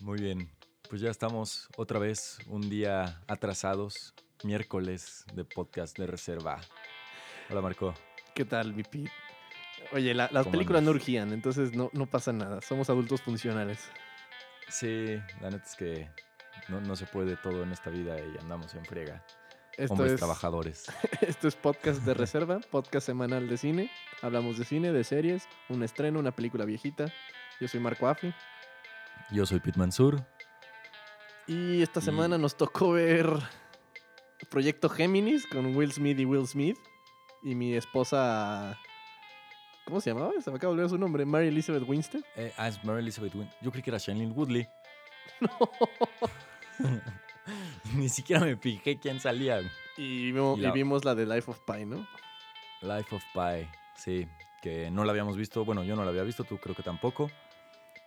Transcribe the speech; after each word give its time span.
Muy 0.00 0.20
bien. 0.20 0.50
Pues 0.88 1.00
ya 1.00 1.10
estamos 1.10 1.68
otra 1.76 1.98
vez 1.98 2.38
un 2.46 2.68
día 2.70 3.20
atrasados, 3.26 4.14
miércoles 4.42 5.24
de 5.34 5.44
podcast 5.44 5.98
de 5.98 6.06
reserva. 6.06 6.60
Hola 7.50 7.60
Marco. 7.60 7.94
¿Qué 8.34 8.44
tal, 8.44 8.74
mi 8.74 8.82
Pete? 8.84 9.10
Oye, 9.92 10.14
la- 10.14 10.28
las 10.32 10.44
¿Cómo 10.44 10.52
películas 10.52 10.82
no 10.82 10.90
urgían, 10.90 11.32
entonces 11.32 11.74
no, 11.74 11.90
no 11.92 12.06
pasa 12.06 12.32
nada. 12.32 12.60
Somos 12.62 12.88
adultos 12.90 13.20
funcionales. 13.22 13.90
Sí, 14.68 15.18
la 15.40 15.50
neta 15.50 15.64
es 15.64 15.76
que 15.76 16.10
no, 16.68 16.80
no 16.80 16.94
se 16.96 17.06
puede 17.06 17.36
todo 17.36 17.62
en 17.62 17.72
esta 17.72 17.90
vida 17.90 18.16
y 18.18 18.38
andamos 18.38 18.74
en 18.74 18.84
friega. 18.84 19.24
Esto 19.76 19.94
Hombres 19.94 20.12
es, 20.12 20.18
trabajadores. 20.18 20.86
esto 21.20 21.48
es 21.48 21.54
podcast 21.54 22.02
de 22.02 22.14
reserva, 22.14 22.60
podcast 22.70 23.06
semanal 23.06 23.48
de 23.48 23.56
cine. 23.56 23.90
Hablamos 24.22 24.58
de 24.58 24.64
cine, 24.64 24.92
de 24.92 25.04
series, 25.04 25.48
un 25.68 25.82
estreno, 25.82 26.18
una 26.18 26.32
película 26.32 26.64
viejita. 26.64 27.12
Yo 27.60 27.68
soy 27.68 27.80
Marco 27.80 28.08
Afi. 28.08 28.32
Yo 29.30 29.44
soy 29.46 29.60
Pete 29.60 29.78
Mansur. 29.78 30.24
Y 31.46 31.82
esta 31.82 32.00
Y- 32.00 32.02
semana 32.02 32.38
nos 32.38 32.56
tocó 32.56 32.92
ver 32.92 33.28
Proyecto 34.50 34.88
Géminis 34.88 35.46
con 35.46 35.74
Will 35.76 35.92
Smith 35.92 36.18
y 36.18 36.24
Will 36.24 36.46
Smith. 36.46 36.78
Y 37.42 37.54
mi 37.54 37.74
esposa. 37.74 38.78
¿Cómo 39.84 40.00
se 40.00 40.10
llamaba? 40.10 40.32
Se 40.42 40.50
me 40.50 40.56
acaba 40.56 40.70
de 40.72 40.74
olvidar 40.74 40.90
su 40.90 40.98
nombre. 40.98 41.24
Mary 41.24 41.48
Elizabeth 41.48 41.84
Winstead. 41.88 42.22
Eh, 42.36 42.52
ah, 42.58 42.68
es 42.68 42.82
Mary 42.84 43.00
Elizabeth 43.00 43.34
Win. 43.34 43.48
Yo 43.62 43.70
creí 43.70 43.82
que 43.82 43.90
era 43.90 43.98
Shailene 43.98 44.32
Woodley. 44.32 44.66
Ni 47.94 48.08
siquiera 48.08 48.44
me 48.44 48.56
fijé 48.56 48.98
quién 48.98 49.20
salía. 49.20 49.60
Y, 49.96 50.30
vimos, 50.32 50.58
Y 50.58 50.62
y 50.62 50.64
la- 50.64 50.72
vimos 50.72 51.04
la 51.04 51.14
de 51.14 51.26
Life 51.26 51.50
of 51.50 51.60
Pi, 51.60 51.84
¿no? 51.86 52.06
Life 52.82 53.14
of 53.14 53.22
Pi, 53.34 53.66
sí, 53.96 54.28
que 54.62 54.90
no 54.90 55.04
la 55.04 55.10
habíamos 55.12 55.36
visto. 55.36 55.64
Bueno, 55.64 55.82
yo 55.82 55.96
no 55.96 56.04
la 56.04 56.10
había 56.10 56.22
visto, 56.22 56.44
tú 56.44 56.58
creo 56.58 56.76
que 56.76 56.82
tampoco. 56.82 57.30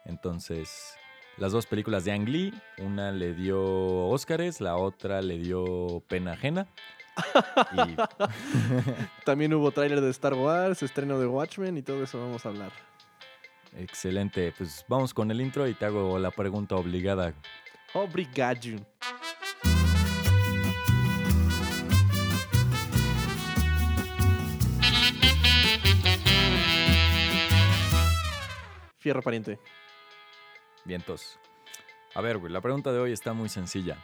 Entonces, 0.05 0.95
las 1.37 1.51
dos 1.51 1.65
películas 1.65 2.05
de 2.05 2.11
Ang 2.11 2.27
Lee, 2.27 2.53
una 2.77 3.11
le 3.11 3.33
dio 3.33 3.61
Óscares, 4.07 4.61
la 4.61 4.75
otra 4.77 5.21
le 5.21 5.37
dio 5.37 6.03
pena 6.07 6.33
ajena. 6.33 6.67
Y 7.73 7.95
También 9.25 9.53
hubo 9.53 9.71
tráiler 9.71 10.01
de 10.01 10.09
Star 10.11 10.33
Wars, 10.33 10.81
estreno 10.81 11.19
de 11.19 11.27
Watchmen 11.27 11.77
y 11.77 11.81
todo 11.81 12.03
eso 12.03 12.19
vamos 12.19 12.45
a 12.45 12.49
hablar. 12.49 12.71
excelente, 13.77 14.53
pues 14.57 14.85
vamos 14.87 15.13
con 15.13 15.29
el 15.29 15.41
intro 15.41 15.67
y 15.67 15.73
te 15.73 15.85
hago 15.85 16.17
la 16.19 16.31
pregunta 16.31 16.75
obligada. 16.75 17.33
Obrigado. 17.93 18.85
Fierro 28.99 29.21
pariente. 29.21 29.59
Vientos. 30.85 31.39
A 32.13 32.21
ver, 32.21 32.37
güey, 32.37 32.51
la 32.51 32.61
pregunta 32.61 32.91
de 32.91 32.99
hoy 32.99 33.11
está 33.11 33.33
muy 33.33 33.49
sencilla. 33.49 33.97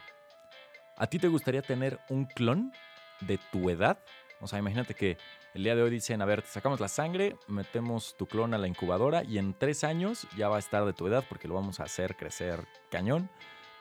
¿A 0.96 1.06
ti 1.06 1.18
te 1.18 1.28
gustaría 1.28 1.62
tener 1.62 2.00
un 2.08 2.24
clon 2.24 2.72
de 3.20 3.38
tu 3.52 3.70
edad? 3.70 3.98
O 4.40 4.46
sea, 4.46 4.58
imagínate 4.58 4.94
que 4.94 5.18
el 5.54 5.64
día 5.64 5.74
de 5.74 5.82
hoy 5.82 5.90
dicen, 5.90 6.22
a 6.22 6.24
ver, 6.24 6.42
te 6.42 6.48
sacamos 6.48 6.80
la 6.80 6.88
sangre, 6.88 7.36
metemos 7.48 8.16
tu 8.16 8.26
clon 8.26 8.54
a 8.54 8.58
la 8.58 8.68
incubadora 8.68 9.24
y 9.24 9.38
en 9.38 9.54
tres 9.54 9.84
años 9.84 10.26
ya 10.36 10.48
va 10.48 10.56
a 10.56 10.60
estar 10.60 10.84
de 10.84 10.92
tu 10.92 11.06
edad 11.06 11.24
porque 11.28 11.48
lo 11.48 11.54
vamos 11.54 11.80
a 11.80 11.84
hacer 11.84 12.16
crecer 12.16 12.66
cañón. 12.90 13.28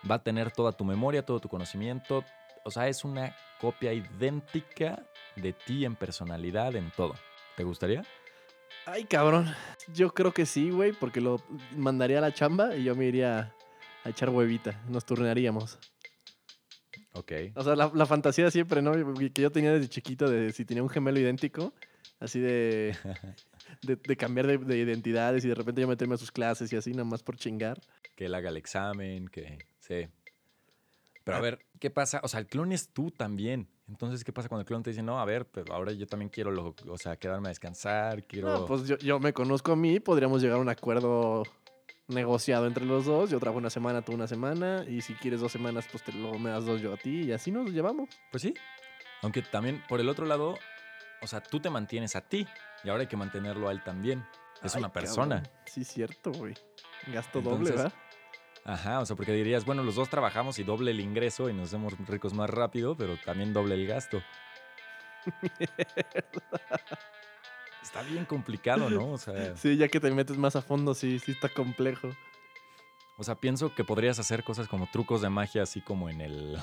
Va 0.10 0.16
a 0.16 0.24
tener 0.24 0.52
toda 0.52 0.72
tu 0.72 0.86
memoria, 0.86 1.26
todo 1.26 1.40
tu 1.40 1.50
conocimiento. 1.50 2.24
O 2.64 2.72
sea, 2.72 2.88
es 2.88 3.04
una 3.04 3.36
copia 3.60 3.94
idéntica 3.94 5.04
de 5.36 5.54
ti 5.54 5.86
en 5.86 5.96
personalidad, 5.96 6.76
en 6.76 6.92
todo. 6.92 7.16
¿Te 7.56 7.64
gustaría? 7.64 8.04
Ay, 8.90 9.04
cabrón. 9.04 9.54
Yo 9.94 10.14
creo 10.14 10.34
que 10.34 10.46
sí, 10.46 10.70
güey, 10.70 10.94
porque 10.94 11.20
lo 11.20 11.42
mandaría 11.76 12.20
a 12.20 12.22
la 12.22 12.34
chamba 12.34 12.74
y 12.74 12.86
yo 12.86 12.96
me 12.96 13.06
iría 13.06 13.54
a 14.06 14.10
echar 14.10 14.30
huevita. 14.30 14.82
Nos 14.88 15.06
turnaríamos. 15.06 15.78
Ok. 17.12 17.34
O 17.56 17.64
sea, 17.66 17.76
la, 17.76 17.92
la 17.94 18.06
fantasía 18.06 18.50
siempre, 18.50 18.82
¿no? 18.82 18.94
Que 18.94 19.42
yo 19.42 19.52
tenía 19.52 19.74
desde 19.74 19.90
chiquito 19.90 20.30
de 20.30 20.54
si 20.54 20.64
tenía 20.64 20.84
un 20.84 20.90
gemelo 20.90 21.20
idéntico, 21.20 21.74
así 22.22 22.40
de, 22.40 22.96
de, 23.82 23.98
de 23.98 24.16
cambiar 24.16 24.48
de, 24.48 24.58
de 24.58 24.78
identidades 24.78 25.44
y 25.44 25.50
de 25.50 25.56
repente 25.56 25.82
yo 25.82 25.88
meterme 25.90 26.16
a 26.16 26.18
sus 26.18 26.32
clases 26.32 26.72
y 26.72 26.78
así, 26.78 26.92
nada 26.92 27.04
más 27.04 27.24
por 27.24 27.36
chingar. 27.36 27.82
que 28.16 28.28
él 28.28 28.36
haga 28.36 28.50
el 28.50 28.58
examen, 28.58 29.28
que 29.28 29.66
sí. 29.80 30.08
Pero 31.26 31.38
a 31.38 31.42
ver, 31.42 31.60
¿qué 31.82 31.90
pasa? 31.90 32.22
O 32.24 32.30
sea, 32.30 32.40
el 32.40 32.48
clon 32.48 32.72
es 32.72 32.88
tú 32.88 33.12
también. 33.12 33.68
Entonces, 33.88 34.24
¿qué 34.24 34.34
pasa 34.34 34.50
cuando 34.50 34.62
el 34.62 34.66
clon 34.66 34.84
te 34.84 34.90
dice, 34.90 35.02
no, 35.02 35.20
a 35.20 35.26
ver, 35.26 35.46
pero 35.46 35.74
ahora 35.74 35.94
yo 35.94 36.06
también 36.08 36.30
quiero, 36.30 36.52
lo- 36.52 36.76
o 36.90 36.98
sea, 36.98 37.16
quedarme 37.16 37.48
a 37.48 37.50
descansar, 37.50 38.24
quiero... 38.26 38.50
No, 38.60 38.66
pues 38.66 38.86
yo, 38.86 38.98
yo 38.98 39.20
me 39.20 39.32
conozco 39.32 39.72
a 39.72 39.76
mí, 39.78 40.00
podríamos 40.02 40.42
llegar 40.42 40.58
a 40.58 40.62
un 40.62 40.68
acuerdo 40.70 41.44
negociado 42.08 42.68
entre 42.68 42.86
los 42.86 43.06
dos. 43.06 43.30
Yo 43.30 43.40
trabajo 43.40 43.60
una 43.60 43.70
semana, 43.70 44.02
tú 44.02 44.14
una 44.14 44.28
semana, 44.28 44.84
y 44.88 45.02
si 45.02 45.14
quieres 45.14 45.40
dos 45.40 45.52
semanas, 45.52 45.88
pues 45.92 46.04
te, 46.04 46.12
luego 46.12 46.38
me 46.38 46.50
das 46.50 46.66
dos 46.66 46.82
yo 46.82 46.94
a 46.94 46.98
ti, 46.98 47.24
y 47.24 47.32
así 47.32 47.50
nos 47.52 47.72
llevamos. 47.72 48.10
Pues 48.32 48.42
sí. 48.44 48.54
Aunque 49.22 49.42
también, 49.42 49.82
por 49.88 50.00
el 50.00 50.10
otro 50.10 50.26
lado, 50.26 50.58
o 51.22 51.28
sea, 51.28 51.42
tú 51.42 51.60
te 51.60 51.70
mantienes 51.70 52.16
a 52.16 52.22
ti 52.22 52.46
y 52.84 52.90
ahora 52.90 53.02
hay 53.02 53.08
que 53.08 53.18
mantenerlo 53.18 53.70
a 53.70 53.72
él 53.72 53.82
también. 53.84 54.24
Es 54.64 54.76
Ay, 54.76 54.80
una 54.80 54.92
persona. 54.92 55.44
cabrón. 55.44 55.52
Sí, 55.66 55.84
cierto, 55.84 56.32
güey. 56.32 56.54
Gasto 57.08 57.42
doble, 57.42 57.72
¿verdad? 57.72 57.94
Ajá, 58.68 59.00
o 59.00 59.06
sea, 59.06 59.16
porque 59.16 59.32
dirías, 59.32 59.64
bueno, 59.66 59.82
los 59.82 59.96
dos 59.96 60.10
trabajamos 60.10 60.60
y 60.60 60.64
doble 60.64 60.92
el 60.92 61.00
ingreso 61.00 61.50
y 61.50 61.54
nos 61.54 61.70
hacemos 61.70 61.94
ricos 62.08 62.34
más 62.34 62.50
rápido, 62.50 62.96
pero 62.98 63.16
también 63.26 63.54
doble 63.54 63.76
el 63.76 63.88
gasto. 63.88 64.22
Está 67.82 68.02
bien 68.04 68.26
complicado, 68.26 68.90
¿no? 68.90 69.12
O 69.14 69.18
sea, 69.18 69.56
Sí, 69.56 69.78
ya 69.78 69.88
que 69.88 70.00
te 70.00 70.12
metes 70.12 70.38
más 70.38 70.56
a 70.56 70.62
fondo, 70.62 70.94
sí, 70.94 71.20
sí 71.20 71.32
está 71.32 71.50
complejo. 71.50 72.10
O 73.18 73.24
sea, 73.24 73.36
pienso 73.36 73.74
que 73.74 73.84
podrías 73.84 74.20
hacer 74.20 74.44
cosas 74.44 74.68
como 74.68 74.88
trucos 74.92 75.22
de 75.22 75.30
magia, 75.30 75.64
así 75.64 75.82
como 75.82 76.10
en 76.10 76.22
el. 76.22 76.56
eh, 76.56 76.60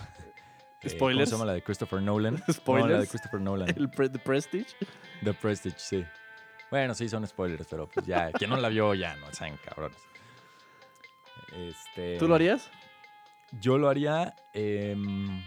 ¿Cómo 0.83 0.91
¿Spoilers? 0.91 1.31
se 1.31 1.37
llama 1.37 1.47
la 1.47 1.55
de 1.55 1.63
Christopher 1.63 2.03
Nolan? 2.03 2.35
No, 2.35 2.41
la 2.41 2.47
de 2.47 2.53
¿Spoilers? 2.53 3.09
Christopher 3.11 3.41
Nolan. 3.41 3.69
El 3.71 3.91
pre- 3.91 4.11
The 4.11 4.19
Prestige. 4.19 4.67
The 5.25 5.35
Prestige, 5.35 5.77
sí. 5.79 6.05
Bueno, 6.71 6.95
sí, 6.95 7.09
son 7.09 7.27
spoilers, 7.27 7.67
pero 7.69 7.89
pues 7.89 8.07
ya. 8.07 8.31
Quien 8.33 8.51
no 8.51 8.57
la 8.57 8.69
vio, 8.69 8.95
ya 8.95 9.17
no 9.17 9.33
saben, 9.33 9.57
cabrones. 9.65 9.99
Este, 11.57 12.19
¿Tú 12.19 12.27
lo 12.29 12.35
harías? 12.35 12.71
Yo 13.61 13.79
lo 13.79 13.89
haría. 13.89 14.35
em, 14.53 15.43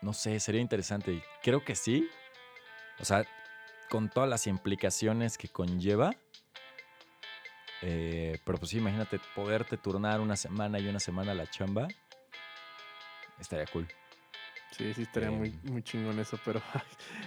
no 0.00 0.12
sé, 0.12 0.38
sería 0.40 0.60
interesante. 0.60 1.22
Creo 1.42 1.64
que 1.64 1.74
sí. 1.74 2.08
O 3.00 3.04
sea, 3.04 3.24
con 3.88 4.08
todas 4.08 4.28
las 4.28 4.46
implicaciones 4.46 5.38
que 5.38 5.48
conlleva. 5.48 6.14
Eh, 7.82 8.38
pero 8.44 8.58
pues 8.58 8.70
sí, 8.70 8.78
imagínate 8.78 9.20
poderte 9.34 9.76
turnar 9.76 10.20
una 10.20 10.36
semana 10.36 10.78
y 10.78 10.86
una 10.88 11.00
semana 11.00 11.34
la 11.34 11.46
chamba. 11.48 11.88
Estaría 13.40 13.66
cool. 13.66 13.88
Sí, 14.70 14.94
sí, 14.94 15.02
estaría 15.02 15.30
muy, 15.30 15.48
Em. 15.48 15.60
muy 15.72 15.82
chingón 15.82 16.18
eso, 16.18 16.38
pero 16.44 16.62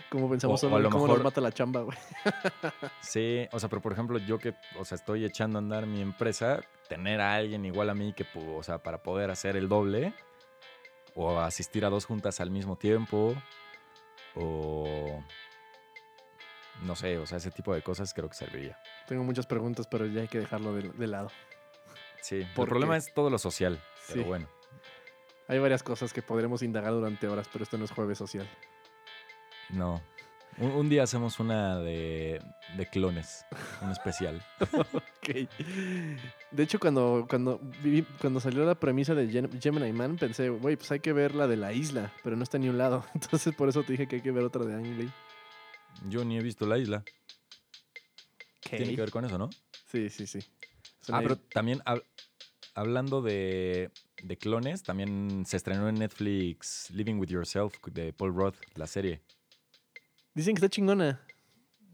como 0.10 0.30
pensamos 0.30 0.64
O- 0.64 0.68
o 0.68 0.70
a 0.70 0.72
solo 0.72 0.78
en 0.78 0.84
lo 0.84 0.90
cómo 0.90 1.08
nos 1.08 1.24
mata 1.24 1.42
la 1.42 1.52
chamba, 1.52 1.82
güey. 1.82 1.98
Sí, 3.02 3.48
o 3.52 3.60
sea, 3.60 3.70
pero 3.70 3.82
por 3.82 3.92
ejemplo, 3.94 4.18
yo 4.20 4.40
que, 4.40 4.56
o 4.80 4.86
sea, 4.86 4.96
estoy 4.96 5.26
echando 5.26 5.60
a 5.60 5.62
andar 5.62 5.86
mi 5.86 6.02
empresa, 6.02 6.64
tener 6.88 7.22
a 7.22 7.36
alguien 7.36 7.66
igual 7.66 7.90
a 7.90 7.96
mí 7.96 8.14
que, 8.14 8.26
o 8.36 8.64
sea, 8.64 8.80
para 8.80 9.02
poder 9.04 9.32
hacer 9.32 9.56
el 9.56 9.68
doble, 9.70 10.14
o 11.16 11.40
asistir 11.40 11.86
a 11.86 11.90
dos 11.90 12.06
juntas 12.06 12.40
al 12.40 12.52
mismo 12.52 12.76
tiempo, 12.76 13.36
o 14.36 15.24
no 16.82 16.96
sé, 16.96 17.18
o 17.18 17.26
sea, 17.26 17.38
ese 17.38 17.52
tipo 17.52 17.74
de 17.74 17.82
cosas 17.82 18.14
creo 18.14 18.30
que 18.30 18.36
serviría. 18.36 18.78
Tengo 19.08 19.24
muchas 19.24 19.46
preguntas, 19.46 19.88
pero 19.88 20.06
ya 20.08 20.22
hay 20.22 20.28
que 20.28 20.40
dejarlo 20.40 20.74
de, 20.74 20.90
de 20.90 21.08
lado. 21.08 21.32
Sí, 22.22 22.42
el 22.42 22.54
¿Por 22.54 22.68
problema 22.70 22.98
es 22.98 23.14
todo 23.14 23.30
lo 23.30 23.38
social, 23.38 23.80
pero 24.08 24.22
Sí. 24.22 24.28
bueno, 24.28 24.48
Hay 25.48 25.60
varias 25.60 25.84
cosas 25.84 26.12
que 26.12 26.24
podremos 26.24 26.64
indagar 26.64 26.92
durante 26.92 27.28
horas, 27.28 27.48
pero 27.52 27.64
esto 27.64 27.78
no 27.78 27.86
es 27.86 27.92
jueves 27.92 28.18
social. 28.18 28.48
no. 29.70 30.02
Un, 30.58 30.72
un 30.72 30.90
día 30.90 31.04
hacemos 31.04 31.40
una 31.40 31.80
de, 31.80 32.42
de 32.78 32.86
clones, 32.88 33.46
un 33.82 33.92
especial. 33.92 34.42
Ok. 35.26 35.50
De 36.52 36.64
hecho, 36.64 36.80
cuando, 36.80 37.26
cuando, 37.28 37.60
viví- 37.84 38.06
cuando 38.22 38.40
salió 38.40 38.64
la 38.64 38.76
premisa 38.76 39.16
de 39.16 39.28
Gem- 39.28 39.60
Gemini 39.60 39.92
Man, 39.92 40.18
pensé, 40.18 40.50
güey, 40.50 40.76
pues 40.76 40.92
hay 40.92 41.00
que 41.00 41.14
ver 41.14 41.34
la 41.34 41.48
de 41.48 41.58
la 41.58 41.74
isla, 41.74 42.14
pero 42.24 42.36
no 42.36 42.44
está 42.44 42.60
ni 42.60 42.70
un 42.70 42.78
lado. 42.78 43.04
Entonces, 43.16 43.56
por 43.56 43.68
eso 43.68 43.82
te 43.84 43.94
dije 43.94 44.08
que 44.08 44.18
hay 44.18 44.22
que 44.22 44.30
ver 44.32 44.44
otra 44.44 44.64
de 44.64 44.76
Ang 44.76 44.98
Lee. 45.00 45.12
Yo 46.10 46.24
ni 46.24 46.38
he 46.38 46.42
visto 46.44 46.68
la 46.68 46.78
isla. 46.78 47.04
Tiene 48.62 48.94
que 48.96 49.02
ver 49.02 49.12
con 49.12 49.26
eso, 49.26 49.38
¿no? 49.38 49.50
Sí, 49.92 50.10
sí, 50.10 50.28
sí. 50.28 50.40
Es 50.40 51.10
Ah, 51.10 51.22
pero 51.24 51.38
también 51.38 51.80
hab- 51.86 52.04
hablando 52.76 53.22
de, 53.24 53.90
de 54.24 54.38
clones, 54.38 54.84
también 54.84 55.44
se 55.48 55.58
estrenó 55.58 55.90
en 55.90 55.96
Netflix 55.96 56.92
Living 56.92 57.16
with 57.16 57.30
Yourself 57.30 57.74
de 57.92 58.14
Paul 58.14 58.36
Roth, 58.36 58.58
la 58.76 58.86
serie. 58.88 59.22
Dicen 60.36 60.54
que 60.54 60.60
está 60.60 60.70
chingona. 60.70 61.22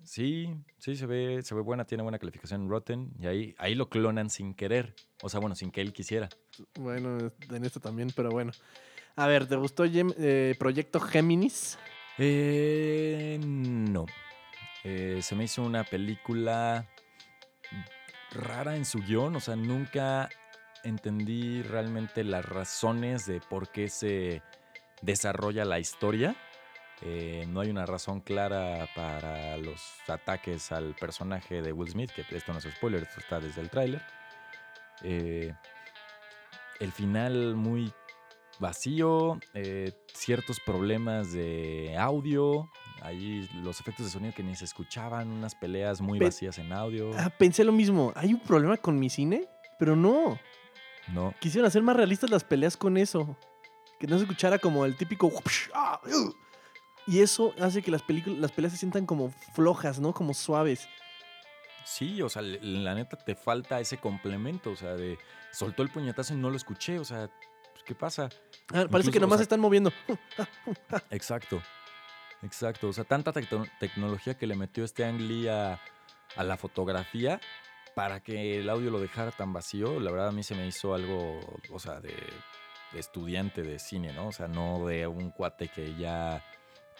Sí, 0.03 0.49
sí, 0.79 0.95
se 0.95 1.05
ve, 1.05 1.41
se 1.43 1.53
ve 1.53 1.61
buena, 1.61 1.85
tiene 1.85 2.01
buena 2.01 2.17
calificación 2.17 2.63
en 2.63 2.69
Rotten 2.69 3.13
y 3.19 3.27
ahí, 3.27 3.55
ahí 3.59 3.75
lo 3.75 3.87
clonan 3.87 4.29
sin 4.31 4.55
querer. 4.55 4.95
O 5.21 5.29
sea, 5.29 5.39
bueno, 5.39 5.55
sin 5.55 5.69
que 5.71 5.79
él 5.81 5.93
quisiera. 5.93 6.27
Bueno, 6.79 7.31
en 7.51 7.63
esto 7.65 7.79
también, 7.79 8.11
pero 8.15 8.31
bueno. 8.31 8.51
A 9.15 9.27
ver, 9.27 9.45
¿te 9.47 9.55
gustó 9.55 9.85
Gem- 9.85 10.15
eh, 10.17 10.55
Proyecto 10.57 10.99
Géminis? 10.99 11.77
Eh, 12.17 13.39
no. 13.41 14.07
Eh, 14.83 15.19
se 15.21 15.35
me 15.35 15.43
hizo 15.43 15.61
una 15.61 15.83
película 15.83 16.87
rara 18.31 18.75
en 18.75 18.85
su 18.85 18.99
guion, 18.99 19.35
o 19.35 19.39
sea, 19.39 19.55
nunca 19.55 20.29
entendí 20.83 21.61
realmente 21.61 22.23
las 22.23 22.43
razones 22.43 23.27
de 23.27 23.39
por 23.39 23.69
qué 23.69 23.87
se 23.87 24.41
desarrolla 25.03 25.63
la 25.63 25.79
historia. 25.79 26.35
Eh, 27.03 27.45
no 27.49 27.61
hay 27.61 27.69
una 27.69 27.85
razón 27.85 28.21
clara 28.21 28.87
para 28.95 29.57
los 29.57 29.81
ataques 30.07 30.71
al 30.71 30.93
personaje 30.95 31.61
de 31.61 31.71
Will 31.73 31.89
Smith, 31.89 32.11
que 32.11 32.23
esto 32.35 32.53
no 32.53 32.59
es 32.59 32.65
spoiler, 32.65 33.03
esto 33.03 33.19
está 33.19 33.39
desde 33.39 33.61
el 33.61 33.69
tráiler. 33.69 34.01
Eh, 35.03 35.53
el 36.79 36.91
final 36.91 37.55
muy 37.55 37.91
vacío, 38.59 39.39
eh, 39.55 39.91
ciertos 40.13 40.59
problemas 40.59 41.31
de 41.33 41.95
audio, 41.97 42.69
ahí 43.01 43.49
los 43.63 43.79
efectos 43.79 44.05
de 44.05 44.11
sonido 44.11 44.33
que 44.35 44.43
ni 44.43 44.55
se 44.55 44.65
escuchaban, 44.65 45.29
unas 45.29 45.55
peleas 45.55 46.01
muy 46.01 46.19
Pe- 46.19 46.25
vacías 46.25 46.59
en 46.59 46.71
audio. 46.71 47.11
Ah, 47.17 47.31
pensé 47.31 47.63
lo 47.63 47.71
mismo. 47.71 48.13
¿Hay 48.15 48.33
un 48.33 48.39
problema 48.41 48.77
con 48.77 48.99
mi 48.99 49.09
cine? 49.09 49.47
Pero 49.79 49.95
no. 49.95 50.39
No, 51.07 51.33
Quisieron 51.39 51.67
hacer 51.67 51.81
más 51.81 51.95
realistas 51.95 52.29
las 52.29 52.43
peleas 52.43 52.77
con 52.77 52.95
eso. 52.97 53.35
Que 53.99 54.05
no 54.05 54.17
se 54.17 54.23
escuchara 54.23 54.59
como 54.59 54.85
el 54.85 54.95
típico. 54.95 55.31
Y 57.07 57.21
eso 57.21 57.53
hace 57.59 57.81
que 57.81 57.91
las, 57.91 58.03
películas, 58.03 58.39
las 58.39 58.51
peleas 58.51 58.73
se 58.73 58.79
sientan 58.79 59.05
como 59.05 59.31
flojas, 59.53 59.99
¿no? 59.99 60.13
Como 60.13 60.33
suaves. 60.33 60.87
sí, 61.85 62.21
o 62.21 62.29
sea, 62.29 62.41
la 62.43 62.93
neta 62.95 63.17
te 63.17 63.35
falta 63.35 63.79
ese 63.79 63.97
complemento, 63.97 64.71
o 64.71 64.75
sea, 64.75 64.93
de 64.95 65.17
soltó 65.51 65.81
el 65.83 65.89
puñetazo 65.89 66.33
y 66.33 66.37
no 66.37 66.49
lo 66.49 66.55
escuché, 66.57 66.99
o 66.99 67.03
sea, 67.03 67.29
pues, 67.73 67.83
¿qué 67.83 67.95
pasa? 67.95 68.29
Ah, 68.69 68.85
parece 68.89 69.09
Incluso, 69.09 69.11
que 69.11 69.17
o 69.17 69.21
nomás 69.21 69.37
sea- 69.37 69.37
se 69.39 69.43
están 69.43 69.59
moviendo. 69.59 69.91
Exacto, 71.09 71.61
exacto, 72.43 72.89
o 72.89 72.93
sea, 72.93 73.03
tanta 73.03 73.33
tecno- 73.33 73.69
tecnología 73.79 74.37
que 74.37 74.47
le 74.47 74.55
metió 74.55 74.83
este 74.83 75.03
Ang 75.05 75.19
Lee 75.19 75.47
a, 75.47 75.79
a 76.35 76.43
la 76.43 76.57
fotografía 76.57 77.41
para 77.95 78.21
que 78.21 78.59
el 78.59 78.69
audio 78.69 78.89
lo 78.91 78.99
dejara 78.99 79.31
tan 79.31 79.51
vacío, 79.53 79.99
la 79.99 80.11
verdad 80.11 80.29
a 80.29 80.31
mí 80.31 80.43
se 80.43 80.55
me 80.55 80.65
hizo 80.67 80.93
algo, 80.93 81.39
o 81.71 81.79
sea, 81.79 81.99
de, 81.99 82.15
de 82.93 82.99
estudiante 82.99 83.63
de 83.63 83.79
cine, 83.79 84.13
¿no? 84.13 84.27
O 84.27 84.31
sea, 84.31 84.47
no 84.47 84.85
de 84.87 85.07
un 85.07 85.31
cuate 85.31 85.67
que 85.67 85.95
ya 85.95 86.43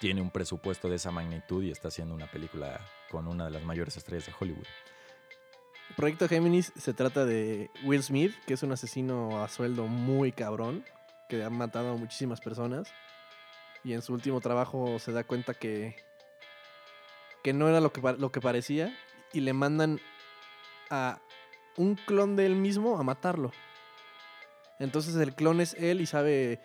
tiene 0.01 0.19
un 0.19 0.31
presupuesto 0.31 0.89
de 0.89 0.95
esa 0.95 1.11
magnitud 1.11 1.63
y 1.63 1.69
está 1.69 1.89
haciendo 1.89 2.15
una 2.15 2.25
película 2.25 2.81
con 3.11 3.27
una 3.27 3.45
de 3.45 3.51
las 3.51 3.63
mayores 3.63 3.95
estrellas 3.97 4.25
de 4.25 4.33
Hollywood. 4.37 4.65
Proyecto 5.95 6.27
Géminis 6.27 6.73
se 6.75 6.95
trata 6.95 7.23
de 7.23 7.69
Will 7.83 8.01
Smith, 8.01 8.33
que 8.47 8.55
es 8.55 8.63
un 8.63 8.71
asesino 8.71 9.43
a 9.43 9.47
sueldo 9.47 9.85
muy 9.85 10.31
cabrón, 10.31 10.83
que 11.29 11.43
ha 11.43 11.51
matado 11.51 11.91
a 11.91 11.97
muchísimas 11.97 12.41
personas. 12.41 12.91
Y 13.83 13.93
en 13.93 14.01
su 14.01 14.11
último 14.11 14.41
trabajo 14.41 14.97
se 14.97 15.11
da 15.11 15.23
cuenta 15.23 15.53
que, 15.53 15.95
que 17.43 17.53
no 17.53 17.69
era 17.69 17.79
lo 17.79 17.93
que, 17.93 18.01
lo 18.01 18.31
que 18.31 18.41
parecía. 18.41 18.97
Y 19.33 19.41
le 19.41 19.53
mandan 19.53 19.99
a 20.89 21.19
un 21.77 21.93
clon 21.93 22.35
de 22.35 22.47
él 22.47 22.55
mismo 22.55 22.97
a 22.97 23.03
matarlo. 23.03 23.51
Entonces 24.79 25.15
el 25.15 25.35
clon 25.35 25.61
es 25.61 25.75
él 25.75 26.01
y 26.01 26.07
sabe. 26.07 26.59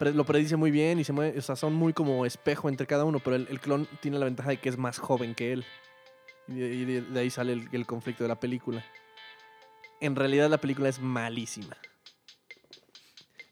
Lo 0.00 0.24
predice 0.24 0.56
muy 0.56 0.70
bien 0.70 0.98
y 0.98 1.04
se 1.04 1.12
mueve. 1.12 1.38
O 1.38 1.42
sea, 1.42 1.56
son 1.56 1.72
muy 1.74 1.92
como 1.92 2.26
espejo 2.26 2.68
entre 2.68 2.86
cada 2.86 3.04
uno. 3.04 3.20
Pero 3.20 3.36
el, 3.36 3.46
el 3.50 3.60
clon 3.60 3.86
tiene 4.00 4.18
la 4.18 4.24
ventaja 4.26 4.50
de 4.50 4.56
que 4.58 4.68
es 4.68 4.76
más 4.78 4.98
joven 4.98 5.34
que 5.34 5.52
él. 5.52 5.64
Y 6.48 6.54
de, 6.54 6.74
y 6.74 6.84
de- 6.84 7.00
de 7.02 7.20
ahí 7.20 7.30
sale 7.30 7.52
el, 7.54 7.68
el 7.72 7.86
conflicto 7.86 8.24
de 8.24 8.28
la 8.28 8.38
película. 8.40 8.84
En 10.00 10.16
realidad 10.16 10.50
la 10.50 10.58
película 10.58 10.88
es 10.88 11.00
malísima. 11.00 11.76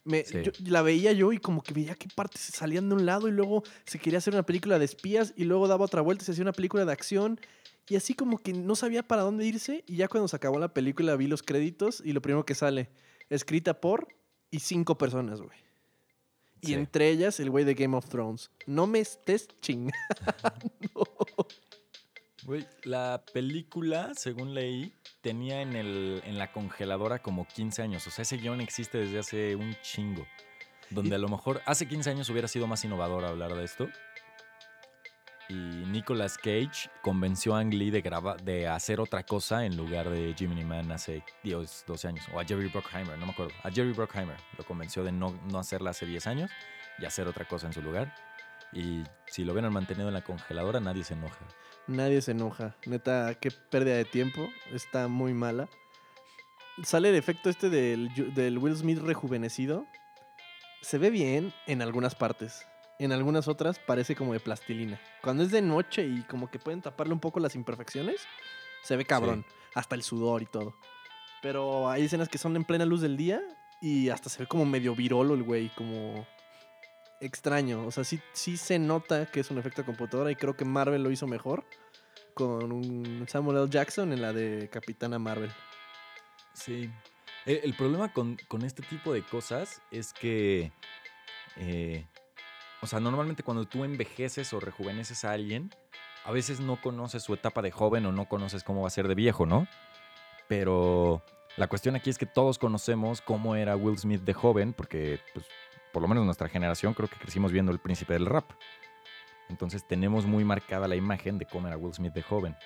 Me, 0.05 0.25
Sí. 0.25 0.43
yo- 0.43 0.51
la 0.67 0.83
veía 0.83 1.13
yo 1.13 1.33
y 1.33 1.39
como 1.39 1.63
que 1.63 1.73
veía 1.73 1.95
que 1.95 2.09
partes 2.15 2.41
se 2.43 2.53
salían 2.53 2.89
de 2.89 2.97
un 2.97 3.07
lado 3.07 3.29
y 3.29 3.31
luego 3.31 3.63
se 3.85 3.99
quería 4.01 4.19
hacer 4.19 4.35
una 4.35 4.43
película 4.43 4.79
de 4.81 4.85
espías 4.85 5.33
y 5.37 5.45
luego 5.45 5.69
daba 5.69 5.85
otra 5.85 6.01
vuelta 6.01 6.23
y 6.23 6.27
se 6.27 6.33
hacía 6.33 6.43
una 6.43 6.53
película 6.53 6.85
de 6.85 6.93
acción 6.93 7.41
y 7.89 7.95
así 7.97 8.15
como 8.15 8.39
que 8.39 8.53
no 8.53 8.75
sabía 8.75 9.05
para 9.07 9.23
dónde 9.23 9.47
irse 9.47 9.85
y 9.87 9.97
ya 9.97 10.09
cuando 10.09 10.27
se 10.27 10.35
acabó 10.35 10.59
la 10.59 10.75
película 10.75 11.15
vi 11.15 11.29
los 11.29 11.43
créditos 11.45 12.03
y 12.05 12.13
lo 12.13 12.21
primero 12.21 12.45
que 12.45 12.57
sale, 12.57 12.91
escrita 13.31 13.81
por 13.81 14.09
y 14.51 14.59
cinco 14.59 14.99
personas, 14.99 15.41
güey. 15.41 15.57
Y 16.63 16.69
Sí. 16.69 16.75
entre 16.75 17.09
ellas 17.11 17.39
el 17.41 17.51
güey 17.51 17.65
de 17.65 17.75
Game 17.75 17.97
of 17.97 18.09
Thrones. 18.09 18.51
No 18.67 18.87
me 18.87 19.01
estés 19.01 19.49
chingando. 19.61 19.93
Güey, 22.45 22.67
la 22.85 23.23
película, 23.33 24.13
según 24.17 24.53
leí, 24.55 24.93
tenía 25.21 25.61
en, 25.63 25.77
el, 25.77 26.23
en 26.25 26.39
la 26.39 26.51
congeladora 26.53 27.21
como 27.21 27.47
15 27.47 27.83
años. 27.83 28.05
O 28.07 28.11
sea, 28.11 28.23
ese 28.23 28.37
guion 28.37 28.61
existe 28.61 28.99
desde 28.99 29.19
hace 29.21 29.55
un 29.57 29.77
chingo. 29.83 30.27
Donde 30.91 31.15
a 31.15 31.19
lo 31.19 31.29
mejor 31.29 31.63
hace 31.67 31.87
15 31.87 32.11
años 32.11 32.29
hubiera 32.31 32.49
sido 32.49 32.67
más 32.67 32.85
innovador 32.85 33.25
hablar 33.25 33.55
de 33.55 33.65
esto. 33.65 33.89
Y 35.53 35.85
Nicolas 35.87 36.39
Cage 36.39 36.89
convenció 37.03 37.55
a 37.55 37.61
Ang 37.61 37.75
Lee 37.75 37.91
de, 37.91 38.69
hacer 38.69 39.01
otra 39.01 39.23
cosa 39.23 39.67
en 39.67 39.77
lugar 39.77 40.09
de 40.09 40.33
Jiminy 40.35 40.65
Man 40.65 40.91
hace 40.91 41.23
10, 41.43 41.85
12 41.87 42.09
años. 42.09 42.25
O 42.33 42.41
a 42.41 42.45
Jerry 42.45 42.69
Bruckheimer, 42.69 43.19
no 43.19 43.27
me 43.27 43.33
acuerdo. 43.33 43.53
A 43.63 43.71
Jerry 43.71 43.93
Bruckheimer 43.93 44.39
lo 44.57 44.65
convenció 44.65 45.05
de 45.05 45.13
no, 45.13 45.39
no 45.51 45.59
hacerla 45.59 45.91
hace 45.91 46.07
10 46.07 46.27
años 46.27 46.51
y 46.99 47.05
hacer 47.05 47.29
otra 47.29 47.47
cosa 47.47 47.67
en 47.67 47.75
su 47.75 47.83
lugar. 47.83 48.15
Y 48.73 49.03
si 49.27 49.45
lo 49.45 49.53
hubieran 49.53 49.75
mantenido 49.75 50.09
en 50.09 50.15
la 50.15 50.25
congeladora, 50.25 50.81
nadie 50.81 51.05
se 51.05 51.13
enoja. 51.13 51.47
Nadie 51.87 52.23
se 52.23 52.31
enoja. 52.31 52.75
Neta, 52.87 53.35
qué 53.35 53.51
pérdida 53.51 53.97
de 53.97 54.07
tiempo. 54.07 54.49
Está 54.73 55.07
muy 55.07 55.35
mala. 55.35 55.69
Sale 56.83 57.11
el 57.11 57.15
efecto 57.17 57.51
este 57.51 57.69
del 57.69 58.59
Will 58.59 58.77
Smith 58.77 59.01
rejuvenecido. 59.01 59.85
Se 60.81 60.97
ve 60.97 61.11
bien 61.11 61.53
en 61.67 61.83
algunas 61.83 62.15
partes. 62.15 62.67
En 63.03 63.11
algunas 63.11 63.49
otras 63.49 63.81
parece 63.81 64.15
como 64.15 64.33
de 64.33 64.39
plastilina. 64.39 65.01
Cuando 65.23 65.43
es 65.43 65.51
de 65.51 65.61
noche 65.61 66.07
y 66.07 66.23
como 66.23 66.49
que 66.49 66.61
pueden 66.61 66.83
taparle 66.83 67.13
un 67.13 67.19
poco 67.19 67.41
las 67.41 67.57
imperfecciones, 67.57 68.21
se 68.85 68.97
ve 68.97 69.05
cabrón. 69.05 69.45
Hasta 69.75 69.97
el 69.97 70.05
sudor 70.05 70.41
y 70.41 70.47
todo. 70.47 70.77
Pero 71.43 71.91
hay 71.91 72.05
escenas 72.05 72.29
que 72.29 72.39
son 72.39 72.55
en 72.55 72.63
plena 72.63 72.85
luz 72.85 73.01
del 73.01 73.17
día 73.17 73.41
y 73.81 74.09
hasta 74.11 74.31
se 74.31 74.45
ve 74.45 74.47
como 74.47 74.65
medio 74.65 74.95
virolo 74.95 75.35
el 75.35 75.43
güey, 75.43 75.71
como 75.71 76.25
extraño. 77.21 77.85
O 77.85 77.91
sea, 77.91 78.05
sí, 78.05 78.21
sí 78.35 78.57
se 78.57 78.79
nota 78.79 79.27
que 79.27 79.41
es 79.41 79.51
un 79.51 79.59
efecto 79.59 79.83
de 79.83 79.87
computadora 79.87 80.31
y 80.31 80.37
creo 80.37 80.57
que 80.57 80.65
Marvel 80.65 81.03
lo 81.03 81.11
hizo 81.11 81.27
mejor 81.27 81.65
con 82.35 82.71
un 82.71 83.25
Samuel 83.27 83.59
L. 83.59 83.69
Jackson 83.69 84.13
en 84.13 84.23
la 84.23 84.33
de 84.33 84.71
Capitana 84.71 85.19
Marvel. 85.19 85.51
Sí. 86.53 86.89
Eh, 87.47 87.63
El 87.65 87.75
problema 87.75 88.13
con, 88.13 88.39
con 88.47 88.63
este 88.63 88.85
tipo 88.85 89.13
de 89.13 89.25
cosas 89.25 89.83
es 89.91 90.13
que, 90.13 90.71
eh, 91.57 92.07
o 92.83 92.87
sea, 92.87 93.01
normalmente 93.01 93.43
cuando 93.43 93.65
tú 93.65 93.85
envejeces 93.85 94.53
o 94.53 94.61
rejuveneces 94.61 95.25
a 95.25 95.33
alguien, 95.33 95.71
a 96.25 96.33
veces 96.33 96.61
no 96.61 96.81
conoces 96.81 97.23
su 97.23 97.33
etapa 97.33 97.63
de 97.63 97.71
joven 97.71 98.05
o 98.07 98.13
no 98.13 98.29
conoces 98.29 98.63
cómo 98.65 98.83
va 98.83 98.89
a 98.89 98.91
ser 98.91 99.09
de 99.09 99.15
viejo, 99.15 99.47
¿no? 99.47 99.67
Pero 100.49 101.23
la 101.57 101.67
cuestión 101.69 101.97
aquí 101.97 102.11
es 102.11 102.19
que 102.19 102.27
todos 102.27 102.59
conocemos 102.59 103.21
cómo 103.21 103.57
era 103.57 103.77
Will 103.77 103.99
Smith 103.99 104.23
de 104.23 104.35
joven, 104.35 104.73
porque, 104.73 105.21
pues, 105.33 105.47
por 105.93 106.03
lo 106.03 106.09
menos 106.09 106.25
nuestra 106.25 106.49
generación 106.49 106.95
creo 106.95 107.09
que 107.09 107.17
crecimos 107.17 107.53
viendo 107.53 107.73
El 107.73 107.79
Príncipe 107.79 108.13
del 108.15 108.27
Rap. 108.27 108.51
Entonces 109.49 109.87
tenemos 109.87 110.27
muy 110.27 110.45
marcada 110.45 110.89
la 110.89 110.97
imagen 110.97 111.39
de 111.39 111.47
cómo 111.47 111.67
era 111.69 111.77
Will 111.77 111.95
Smith 111.95 112.13
de 112.15 112.23
joven. 112.23 112.57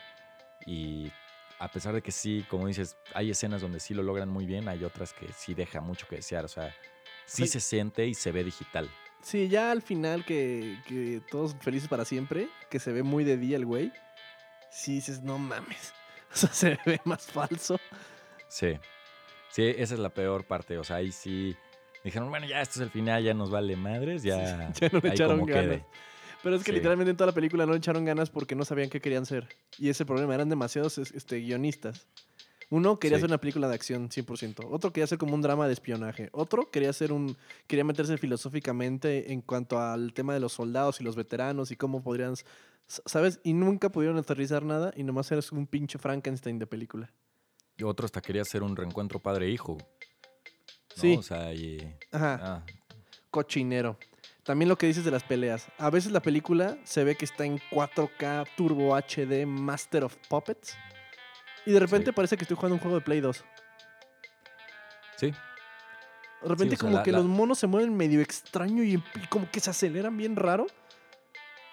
Y 0.65 1.11
a 1.59 1.69
pesar 1.69 1.95
de 1.95 2.03
que 2.03 2.13
sí, 2.13 2.45
como 2.49 2.67
dices, 2.67 2.97
hay 3.15 3.31
escenas 3.31 3.63
donde 3.63 3.81
sí 3.81 3.95
lo 3.95 4.03
logran 4.03 4.29
muy 4.29 4.47
bien, 4.47 4.69
hay 4.69 4.85
otras 4.85 5.13
que 5.13 5.33
sí 5.33 5.55
deja 5.55 5.81
mucho 5.81 6.07
que 6.07 6.17
desear. 6.17 6.45
O 6.45 6.49
sea, 6.49 6.75
sí 7.25 7.43
Sí. 7.43 7.49
se 7.49 7.61
siente 7.61 8.07
y 8.07 8.15
se 8.15 8.31
ve 8.33 8.45
digital. 8.45 8.89
Sí, 9.27 9.49
ya 9.49 9.73
al 9.73 9.83
final 9.83 10.25
que, 10.25 10.79
que 10.87 11.21
todos 11.33 11.57
felices 11.61 11.89
para 11.89 12.05
siempre, 12.05 12.49
que 12.71 12.79
se 12.79 12.93
ve 12.93 13.03
muy 13.03 13.25
de 13.25 13.37
día 13.37 13.57
el 13.57 13.67
güey, 13.67 13.93
sí 14.71 14.95
dices, 14.95 15.23
no 15.23 15.37
mames. 15.37 15.93
O 16.33 16.37
sea, 16.39 16.51
se 16.53 16.79
ve 16.87 17.01
más 17.05 17.27
falso. 17.27 17.77
Sí. 18.49 18.75
Sí, 19.51 19.63
esa 19.79 19.95
es 19.95 20.01
la 20.01 20.11
peor 20.11 20.45
parte. 20.45 20.77
O 20.79 20.85
sea, 20.85 20.97
ahí 20.97 21.11
sí 21.11 21.57
dijeron, 22.05 22.29
bueno, 22.31 22.47
ya 22.47 22.61
esto 22.61 22.75
es 22.75 22.81
el 22.83 22.91
final, 22.91 23.25
ya 23.25 23.35
nos 23.35 23.51
vale 23.51 23.75
madres, 23.75 24.23
ya. 24.23 24.71
ya 24.81 24.89
no 24.93 25.01
le 25.01 25.09
echaron 25.09 25.45
ganas. 25.45 25.65
quede. 25.65 25.85
Pero 26.45 26.55
es 26.57 26.63
que 26.63 26.71
Sí. 26.71 26.77
literalmente 26.77 27.11
en 27.11 27.17
toda 27.17 27.29
la 27.31 27.35
película 27.35 27.67
no 27.67 27.73
le 27.73 27.79
echaron 27.79 28.05
ganas 28.05 28.31
porque 28.31 28.55
no 28.55 28.65
sabían 28.65 28.91
qué 28.91 29.01
querían 29.01 29.27
ser. 29.27 29.49
Y 29.79 29.89
ese 29.89 30.05
problema, 30.07 30.35
eran 30.37 30.49
demasiados 30.49 30.99
es- 30.99 31.11
este, 31.13 31.39
guionistas. 31.41 32.07
Uno 32.69 32.99
quería 32.99 33.17
Sí. 33.19 33.21
hacer 33.23 33.31
una 33.31 33.39
película 33.39 33.69
de 33.69 33.75
acción 33.75 34.11
100%. 34.11 34.67
Otro 34.71 34.93
quería 34.93 35.05
hacer 35.05 35.19
como 35.19 35.35
un 35.35 35.43
drama 35.43 35.67
de 35.69 35.73
espionaje. 35.73 36.29
Otro 36.33 36.71
quería 36.71 36.91
hacer 36.91 37.13
un 37.13 37.37
quería 37.69 37.85
meterse 37.85 38.19
filosóficamente 38.19 39.33
en 39.33 39.41
cuanto 39.41 39.79
al 39.81 40.13
tema 40.13 40.35
de 40.35 40.41
los 40.41 40.53
soldados 40.55 41.01
y 41.01 41.05
los 41.05 41.15
veteranos 41.15 41.71
y 41.71 41.77
cómo 41.77 42.03
podrían, 42.03 42.35
¿sabes? 42.87 43.39
Y 43.45 43.53
nunca 43.53 43.91
pudieron 43.91 44.19
aterrizar 44.19 44.65
nada 44.65 44.93
y 44.97 45.05
nomás 45.05 45.31
eres 45.31 45.53
un 45.53 45.67
pinche 45.69 45.99
Frankenstein 45.99 46.59
de 46.59 46.67
película. 46.67 47.13
Y 47.77 47.85
otro 47.85 48.05
hasta 48.07 48.21
quería 48.21 48.43
hacer 48.43 48.63
un 48.65 48.75
reencuentro 48.75 49.21
padre-hijo. 49.21 49.77
¿no? 49.79 49.87
Sí. 50.97 51.17
O 51.19 51.23
sea, 51.23 51.53
y. 51.55 51.79
Ajá. 52.11 52.39
ah, 52.43 52.67
cochinero. 53.31 53.99
También 54.43 54.69
lo 54.69 54.79
que 54.79 54.87
dices 54.87 55.05
de 55.05 55.11
las 55.11 55.25
peleas. 55.25 55.67
A 55.79 55.91
veces 55.91 56.11
la 56.13 56.21
película 56.23 56.79
se 56.85 57.05
ve 57.05 57.17
que 57.17 57.25
está 57.25 57.45
en 57.45 57.59
4K 57.71 58.47
Turbo 58.57 58.95
HD 58.97 59.45
Master 59.47 60.05
of 60.05 60.17
Puppets. 60.29 60.75
Y 61.67 61.73
de 61.73 61.81
repente 61.81 62.07
Sí. 62.11 62.13
parece 62.13 62.37
que 62.37 62.45
estoy 62.45 62.57
jugando 62.57 62.77
un 62.77 62.81
juego 62.81 62.97
de 62.97 63.03
Play 63.05 63.21
2. 63.21 63.45
sí, 65.17 65.33
De 66.43 66.49
repente 66.49 66.75
o 66.75 66.79
sea, 66.79 66.87
como 66.87 66.97
la- 66.99 67.03
que 67.03 67.11
la- 67.13 67.19
los 67.19 67.27
monos 67.27 67.59
se 67.59 67.67
mueven 67.67 67.97
medio 67.97 68.21
extraño 68.21 68.83
y, 68.85 68.95
y 69.15 69.27
como 69.29 69.51
que 69.51 69.61
se 69.61 69.71
aceleran 69.71 70.17
bien 70.17 70.37
raro. 70.37 70.67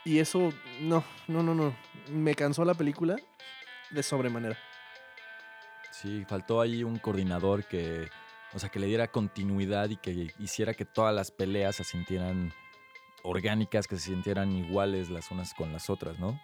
Y 0.06 0.20
eso, 0.20 0.52
no, 0.82 1.04
no, 1.28 1.44
no, 1.44 1.54
no. 1.54 1.76
Me 2.10 2.34
cansó 2.36 2.64
la 2.66 2.74
película 2.74 3.16
de 3.92 4.04
sobremanera. 4.04 4.58
sí, 5.92 6.26
faltó 6.28 6.60
ahí 6.60 6.84
un 6.84 6.98
coordinador 7.00 7.66
que 7.66 8.10
O 8.56 8.60
sea, 8.60 8.70
que 8.70 8.78
le 8.80 8.86
diera 8.88 9.08
continuidad 9.08 9.90
y 9.90 9.96
que 9.98 10.32
hiciera 10.38 10.74
que 10.76 10.86
todas 10.86 11.14
las 11.16 11.32
peleas 11.32 11.76
se 11.78 11.84
sintieran 11.84 12.54
orgánicas, 13.24 13.88
que 13.88 13.96
se 13.98 14.10
sintieran 14.12 14.52
iguales 14.52 15.10
las 15.10 15.32
unas 15.32 15.54
con 15.56 15.74
las 15.74 15.90
otras, 15.90 16.20
¿no? 16.20 16.40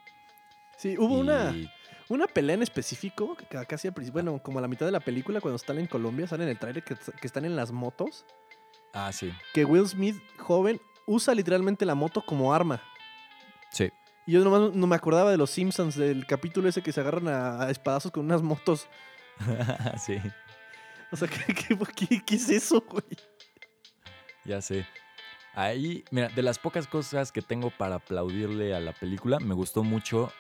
Sí, 0.80 0.96
hubo 0.98 1.16
una, 1.20 1.52
Y- 1.52 1.70
una 2.08 2.26
pelea 2.28 2.54
en 2.56 2.64
específico, 2.64 3.36
que 3.36 3.46
ca- 3.46 3.66
casi 3.66 3.88
al 3.90 3.94
principio, 3.94 4.22
bueno, 4.24 4.42
como 4.42 4.60
a 4.60 4.62
la 4.62 4.68
mitad 4.68 4.86
de 4.86 4.92
la 4.94 5.00
película, 5.02 5.42
cuando 5.42 5.58
están 5.58 5.78
en 5.78 5.88
Colombia, 5.88 6.26
sale 6.28 6.44
en 6.44 6.50
el 6.50 6.58
trailer 6.58 6.84
que, 6.84 6.96
que 6.96 7.28
están 7.28 7.46
en 7.46 7.56
las 7.56 7.72
motos, 7.72 8.26
Ah, 8.94 9.12
sí. 9.12 9.32
que 9.54 9.66
Will 9.66 9.88
Smith, 9.88 10.16
joven, 10.38 10.80
usa 11.06 11.36
literalmente 11.36 11.86
la 11.86 11.96
moto 11.96 12.22
como 12.26 12.54
arma. 12.54 12.82
Sí. 13.72 13.90
Y 14.26 14.32
yo 14.34 14.44
nomás 14.44 14.74
no 14.76 14.88
me 14.88 14.96
acordaba 14.96 15.32
de 15.32 15.38
los 15.38 15.50
Simpsons, 15.50 15.96
del 15.96 16.26
capítulo 16.26 16.70
ese 16.70 16.82
que 16.82 16.92
se 16.92 17.02
agarran 17.02 17.28
a, 17.28 17.64
a 17.64 17.70
espadazos 17.72 18.12
con 18.12 18.26
unas 18.26 18.42
motos. 18.42 18.88
sí, 20.04 20.18
O 21.12 21.16
sea, 21.18 21.28
¿qué, 21.48 21.54
qué, 21.54 21.78
qué- 22.08 22.24
qué 22.26 22.36
es 22.36 22.50
eso, 22.50 22.82
güey? 22.90 23.04
ya 24.46 24.62
sé. 24.62 24.86
Ahí, 25.56 26.04
mira, 26.12 26.30
de 26.30 26.42
las 26.42 26.58
pocas 26.60 26.88
cosas 26.88 27.32
que 27.32 27.42
tengo 27.42 27.70
para 27.72 27.96
aplaudirle 27.96 28.74
a 28.76 28.80
la 28.80 28.94
película, 28.94 29.40
me 29.40 29.54
gustó 29.56 29.84
mucho 29.84 30.32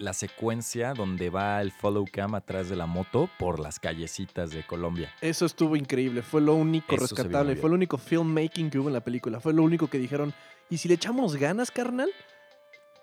la 0.00 0.14
secuencia 0.14 0.94
donde 0.94 1.30
va 1.30 1.60
el 1.60 1.70
follow 1.70 2.06
cam 2.10 2.34
atrás 2.34 2.68
de 2.68 2.76
la 2.76 2.86
moto 2.86 3.28
por 3.38 3.60
las 3.60 3.78
callecitas 3.78 4.50
de 4.50 4.66
Colombia. 4.66 5.12
Eso 5.20 5.44
estuvo 5.44 5.76
increíble, 5.76 6.22
fue 6.22 6.40
lo 6.40 6.54
único 6.54 6.94
Eso 6.94 7.02
rescatable, 7.06 7.54
fue 7.56 7.68
lo 7.68 7.76
único 7.76 7.98
filmmaking 7.98 8.70
que 8.70 8.78
hubo 8.78 8.88
en 8.88 8.94
la 8.94 9.04
película, 9.04 9.40
fue 9.40 9.52
lo 9.52 9.62
único 9.62 9.88
que 9.88 9.98
dijeron, 9.98 10.32
¿y 10.70 10.78
si 10.78 10.88
le 10.88 10.94
echamos 10.94 11.36
ganas, 11.36 11.70
carnal? 11.70 12.10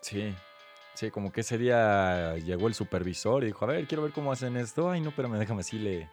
Sí. 0.02 0.34
Sí, 0.96 1.12
como 1.12 1.32
que 1.32 1.42
ese 1.42 1.60
día 1.60 2.36
llegó 2.38 2.68
el 2.68 2.74
supervisor 2.74 3.44
y 3.44 3.48
dijo, 3.48 3.66
a 3.66 3.68
ver, 3.68 3.86
quiero 3.86 4.02
ver 4.02 4.12
cómo 4.12 4.32
hacen 4.32 4.58
esto. 4.58 4.90
Ay, 4.90 5.00
no, 5.00 5.10
espérame, 5.10 5.38
déjame, 5.38 5.62
sí 5.62 5.78
le... 5.78 6.10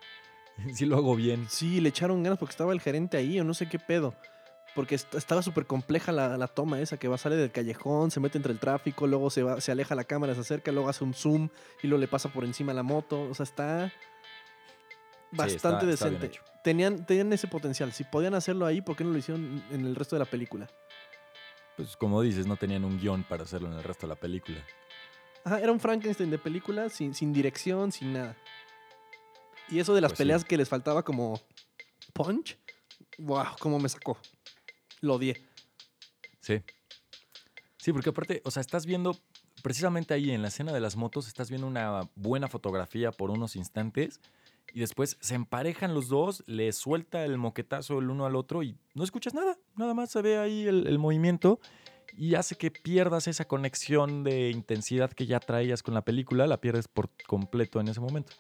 Sí 0.75 0.85
lo 0.85 0.97
hago 0.97 1.17
bien. 1.17 1.47
Sí, 1.49 1.81
le 1.81 1.88
echaron 1.88 2.23
ganas 2.23 2.38
porque 2.38 2.53
estaba 2.53 2.73
el 2.73 2.81
gerente 2.81 3.17
ahí 3.17 3.41
o 3.41 3.45
no 3.45 3.55
sé 3.55 3.67
qué 3.67 3.79
pedo. 3.79 4.14
Porque 4.75 4.97
est- 4.97 5.14
estaba 5.14 5.40
súper 5.43 5.66
compleja 5.66 6.11
la, 6.12 6.37
la 6.37 6.49
toma 6.49 6.81
esa, 6.81 6.97
que 6.99 7.07
va, 7.09 7.16
sale 7.16 7.37
del 7.37 7.52
callejón, 7.52 8.11
se 8.11 8.19
mete 8.21 8.38
entre 8.38 8.52
el 8.52 8.59
tráfico, 8.59 9.07
luego 9.07 9.31
se, 9.31 9.43
va, 9.43 9.61
se 9.61 9.71
aleja 9.73 9.95
la 9.95 10.04
cámara, 10.04 10.35
se 10.35 10.40
acerca, 10.40 10.73
luego 10.73 10.88
hace 10.88 11.04
un 11.04 11.14
zoom 11.14 11.49
y 11.83 11.87
luego 11.87 12.00
le 12.00 12.09
pasa 12.09 12.28
por 12.28 12.45
encima 12.45 12.73
la 12.75 12.83
moto. 12.83 13.23
O 13.23 13.35
sea, 13.35 13.45
está 13.45 13.93
bastante 15.31 15.88
está 15.90 16.09
decente. 16.11 16.40
tenían, 16.62 17.04
tenían 17.07 17.33
ese 17.33 17.47
potencial. 17.49 17.93
Si 17.93 18.04
podían 18.04 18.35
hacerlo 18.35 18.66
ahí, 18.66 18.81
¿por 18.81 18.97
qué 18.97 19.04
no 19.04 19.11
lo 19.11 19.19
hicieron 19.19 19.62
en 19.71 19.87
el 19.87 19.95
resto 19.95 20.16
de 20.16 20.21
la 20.21 20.26
película? 20.31 20.69
Pues 21.76 21.97
como 21.97 22.21
dices, 22.23 22.47
no 22.47 22.57
tenían 22.57 22.85
un 22.85 22.99
guion 23.00 23.25
para 23.25 23.43
hacerlo 23.43 23.69
en 23.69 23.75
el 23.75 23.83
resto 23.85 24.07
de 24.07 24.14
la 24.14 24.21
película. 24.21 24.59
Ajá, 25.45 25.59
era 25.61 25.73
un 25.73 25.81
Frankenstein 25.81 26.31
de 26.31 26.38
película 26.38 26.88
sin, 26.88 27.14
sin 27.14 27.33
dirección, 27.33 27.93
sin 27.93 28.12
nada. 28.12 28.37
Y 29.69 29.78
eso 29.78 29.95
de 29.95 30.00
las 30.00 30.12
Pues 30.12 30.19
sí. 30.19 30.23
peleas 30.23 30.45
que 30.45 30.57
les 30.57 30.69
faltaba 30.69 31.02
como 31.02 31.40
punch, 32.12 32.57
wow, 33.19 33.47
cómo 33.59 33.78
me 33.78 33.88
sacó. 33.88 34.16
Lo 35.04 35.14
odié. 35.14 35.40
Sí. 36.40 36.62
Sí, 37.76 37.92
porque 37.92 38.11
aparte, 38.11 38.40
o 38.44 38.50
sea, 38.50 38.62
estás 38.62 38.87
viendo, 38.87 39.14
precisamente 39.62 40.14
ahí 40.14 40.30
en 40.30 40.40
la 40.40 40.49
escena 40.49 40.73
de 40.73 40.80
las 40.80 40.96
motos, 40.96 41.28
estás 41.28 41.50
viendo 41.50 41.66
una 41.66 42.08
buena 42.14 42.49
fotografía 42.49 43.12
por 43.12 43.30
unos 43.30 43.56
instantes 43.56 44.20
y 44.73 44.80
después 44.80 45.18
se 45.20 45.34
emparejan 45.34 45.92
los 45.92 46.08
dos, 46.08 46.42
le 46.46 46.73
suelta 46.73 47.25
el 47.26 47.37
moquetazo 47.37 47.99
el 47.99 48.08
uno 48.08 48.25
al 48.25 48.34
otro 48.34 48.62
y 48.62 48.78
no 48.94 49.04
escuchas 49.04 49.34
nada, 49.34 49.58
nada 49.76 49.92
más 49.92 50.11
se 50.11 50.23
ve 50.23 50.38
ahí 50.38 50.66
el, 50.66 50.87
el 50.87 50.99
movimiento 50.99 51.61
y 52.16 52.34
hace 52.34 52.56
que 52.56 52.70
pierdas 52.70 53.28
esa 53.28 53.44
conexión 53.44 54.25
de 54.25 54.50
intensidad 54.50 55.12
que 55.12 55.26
ya 55.26 55.38
traías 55.38 55.82
con 55.82 55.92
la 55.92 56.02
película, 56.02 56.46
la 56.46 56.61
pierdes 56.61 56.88
por 56.88 57.11
completo 57.26 57.80
en 57.80 57.88
ese 57.88 58.00
momento. 58.00 58.32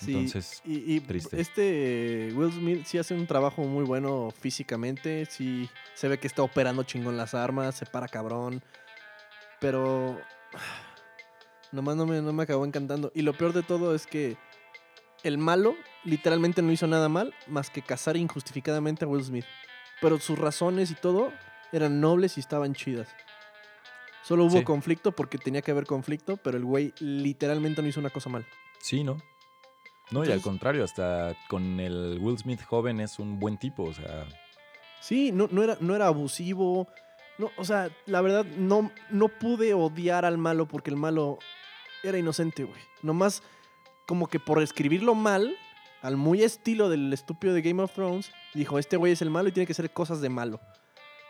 Sí, 0.00 0.12
Entonces, 0.14 0.62
y, 0.64 0.94
y 0.96 1.00
triste. 1.00 1.38
este 1.40 2.32
Will 2.34 2.50
Smith 2.52 2.84
sí 2.86 2.96
hace 2.96 3.12
un 3.14 3.26
trabajo 3.26 3.62
muy 3.64 3.84
bueno 3.84 4.30
físicamente, 4.40 5.26
sí 5.26 5.68
se 5.94 6.08
ve 6.08 6.18
que 6.18 6.26
está 6.26 6.42
operando 6.42 6.84
chingón 6.84 7.18
las 7.18 7.34
armas, 7.34 7.74
se 7.74 7.84
para 7.84 8.08
cabrón, 8.08 8.62
pero 9.60 10.18
nomás 11.72 11.96
no 11.96 12.06
me, 12.06 12.20
no 12.22 12.32
me 12.32 12.42
acabó 12.44 12.64
encantando. 12.64 13.12
Y 13.14 13.22
lo 13.22 13.34
peor 13.34 13.52
de 13.52 13.62
todo 13.62 13.94
es 13.94 14.06
que 14.06 14.36
el 15.22 15.36
malo 15.36 15.74
literalmente 16.04 16.62
no 16.62 16.72
hizo 16.72 16.86
nada 16.86 17.08
mal 17.10 17.34
más 17.46 17.68
que 17.68 17.82
cazar 17.82 18.16
injustificadamente 18.16 19.04
a 19.04 19.08
Will 19.08 19.22
Smith. 19.24 19.44
Pero 20.00 20.18
sus 20.18 20.38
razones 20.38 20.90
y 20.90 20.94
todo 20.94 21.30
eran 21.72 22.00
nobles 22.00 22.38
y 22.38 22.40
estaban 22.40 22.72
chidas. 22.74 23.08
Solo 24.22 24.44
hubo 24.44 24.58
Sí. 24.58 24.64
conflicto 24.64 25.12
porque 25.12 25.36
tenía 25.38 25.60
que 25.62 25.70
haber 25.72 25.84
conflicto, 25.84 26.38
pero 26.38 26.56
el 26.56 26.64
güey 26.64 26.94
literalmente 27.00 27.82
no 27.82 27.88
hizo 27.88 28.00
una 28.00 28.10
cosa 28.10 28.30
mal. 28.30 28.46
sí, 28.78 29.04
¿no? 29.04 29.18
No, 30.10 30.24
y 30.24 30.32
al 30.32 30.40
contrario, 30.40 30.84
hasta 30.84 31.36
con 31.48 31.78
el 31.78 32.18
Will 32.20 32.38
Smith 32.38 32.62
joven 32.62 33.00
es 33.00 33.18
un 33.18 33.38
buen 33.38 33.58
tipo, 33.58 33.84
o 33.84 33.92
sea, 33.94 34.26
Sí, 35.00 35.32
no, 35.32 35.48
no, 35.50 35.62
era, 35.62 35.76
no 35.80 35.96
era 35.96 36.06
abusivo. 36.06 36.86
No, 37.38 37.50
o 37.56 37.64
sea, 37.64 37.90
la 38.06 38.20
verdad, 38.20 38.44
no, 38.44 38.92
no 39.10 39.28
pude 39.28 39.72
odiar 39.74 40.24
al 40.24 40.38
malo 40.38 40.68
porque 40.68 40.90
el 40.90 40.96
malo 40.96 41.38
era 42.02 42.18
inocente, 42.18 42.64
güey. 42.64 42.80
Nomás 43.02 43.42
como 44.06 44.28
que 44.28 44.38
por 44.38 44.62
escribirlo 44.62 45.14
mal, 45.14 45.56
al 46.02 46.16
muy 46.16 46.42
estilo 46.42 46.88
del 46.88 47.12
estúpido 47.12 47.54
de 47.54 47.62
Game 47.62 47.82
of 47.82 47.92
Thrones, 47.92 48.30
dijo, 48.54 48.78
este 48.78 48.96
güey 48.96 49.12
es 49.12 49.22
el 49.22 49.30
malo 49.30 49.48
y 49.48 49.52
tiene 49.52 49.66
que 49.66 49.72
hacer 49.72 49.90
cosas 49.90 50.20
de 50.20 50.28
malo. 50.28 50.60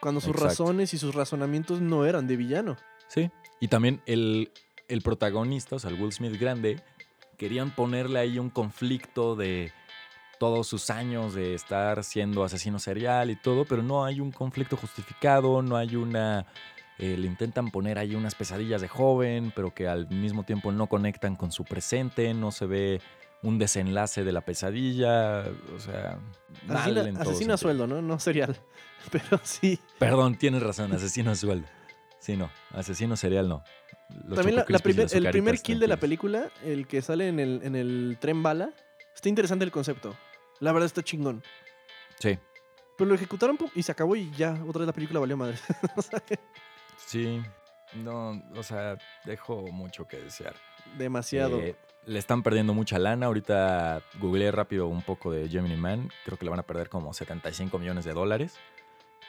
Cuando 0.00 0.20
sus 0.20 0.30
Exacto. 0.30 0.48
razones 0.48 0.94
y 0.94 0.98
sus 0.98 1.14
razonamientos 1.14 1.80
no 1.80 2.04
eran 2.06 2.26
de 2.26 2.36
villano. 2.36 2.76
Sí. 3.06 3.30
Y 3.60 3.68
también 3.68 4.02
el, 4.06 4.50
el 4.88 5.02
protagonista, 5.02 5.76
o 5.76 5.78
sea, 5.78 5.90
el 5.90 6.00
Will 6.00 6.12
Smith 6.12 6.40
grande, 6.40 6.82
querían 7.40 7.70
ponerle 7.70 8.18
ahí 8.18 8.38
un 8.38 8.50
conflicto 8.50 9.34
de 9.34 9.72
todos 10.38 10.66
sus 10.66 10.90
años 10.90 11.32
de 11.32 11.54
estar 11.54 12.04
siendo 12.04 12.44
asesino 12.44 12.78
serial 12.78 13.30
y 13.30 13.36
todo, 13.36 13.64
pero 13.64 13.82
no 13.82 14.04
hay 14.04 14.20
un 14.20 14.30
conflicto 14.30 14.76
justificado, 14.76 15.62
no 15.62 15.78
hay 15.78 15.96
una... 15.96 16.44
eh, 16.98 17.16
le 17.16 17.26
intentan 17.26 17.70
poner 17.70 17.98
ahí 17.98 18.14
unas 18.14 18.34
pesadillas 18.34 18.82
de 18.82 18.88
joven, 18.88 19.54
pero 19.56 19.72
que 19.72 19.88
al 19.88 20.06
mismo 20.10 20.42
tiempo 20.42 20.70
no 20.70 20.86
conectan 20.86 21.34
con 21.34 21.50
su 21.50 21.64
presente, 21.64 22.34
no 22.34 22.52
se 22.52 22.66
ve 22.66 23.00
un 23.42 23.58
desenlace 23.58 24.22
de 24.22 24.32
la 24.32 24.42
pesadilla, 24.42 25.44
o 25.74 25.80
sea, 25.80 26.18
Asesina, 26.68 27.08
en 27.08 27.16
asesino 27.16 27.54
a 27.54 27.56
sueldo, 27.56 27.86
¿no? 27.86 28.02
No 28.02 28.18
serial. 28.20 28.54
Pero 29.10 29.40
sí. 29.42 29.80
Perdón, 29.98 30.36
tienes 30.36 30.62
razón, 30.62 30.92
asesino 30.92 31.30
a 31.30 31.34
sueldo. 31.36 31.66
Sí, 32.18 32.36
no, 32.36 32.50
asesino 32.74 33.16
serial 33.16 33.48
no. 33.48 33.64
También 34.34 34.56
la- 34.56 34.64
la 34.68 34.78
primer- 34.78 35.08
el 35.12 35.30
primer 35.30 35.60
kill 35.60 35.78
de 35.80 35.88
la 35.88 35.96
película, 35.98 36.50
el 36.64 36.86
que 36.86 37.02
sale 37.02 37.28
en 37.28 37.38
el, 37.40 37.60
en 37.62 37.76
el 37.76 38.18
tren 38.20 38.42
bala, 38.42 38.70
está 39.14 39.28
interesante 39.28 39.64
el 39.64 39.70
concepto. 39.70 40.16
La 40.60 40.72
verdad 40.72 40.86
está 40.86 41.02
chingón. 41.02 41.42
Sí, 42.18 42.38
Pero 42.98 43.08
lo 43.08 43.14
ejecutaron 43.14 43.56
y 43.74 43.82
se 43.82 43.92
acabó 43.92 44.14
y 44.14 44.30
ya, 44.32 44.52
otra 44.68 44.80
vez 44.80 44.86
la 44.86 44.92
película 44.92 45.20
valió 45.20 45.36
madre. 45.36 45.56
O 45.96 46.02
sea, 46.02 46.22
sí. 46.98 47.40
No, 47.94 48.40
o 48.54 48.62
sea, 48.62 48.98
dejo 49.24 49.62
mucho 49.72 50.06
que 50.06 50.18
desear. 50.18 50.54
Demasiado. 50.98 51.58
Eh, 51.60 51.74
le 52.06 52.18
están 52.18 52.42
perdiendo 52.42 52.72
mucha 52.74 52.98
lana. 52.98 53.26
Ahorita 53.26 54.02
googleé 54.20 54.52
rápido 54.52 54.86
un 54.86 55.02
poco 55.02 55.32
de 55.32 55.48
Gemini 55.48 55.76
Man. 55.76 56.08
Creo 56.24 56.38
que 56.38 56.44
le 56.44 56.50
van 56.50 56.60
a 56.60 56.62
perder 56.62 56.88
como 56.88 57.12
75 57.12 57.78
millones 57.78 58.04
de 58.04 58.12
dólares. 58.12 58.54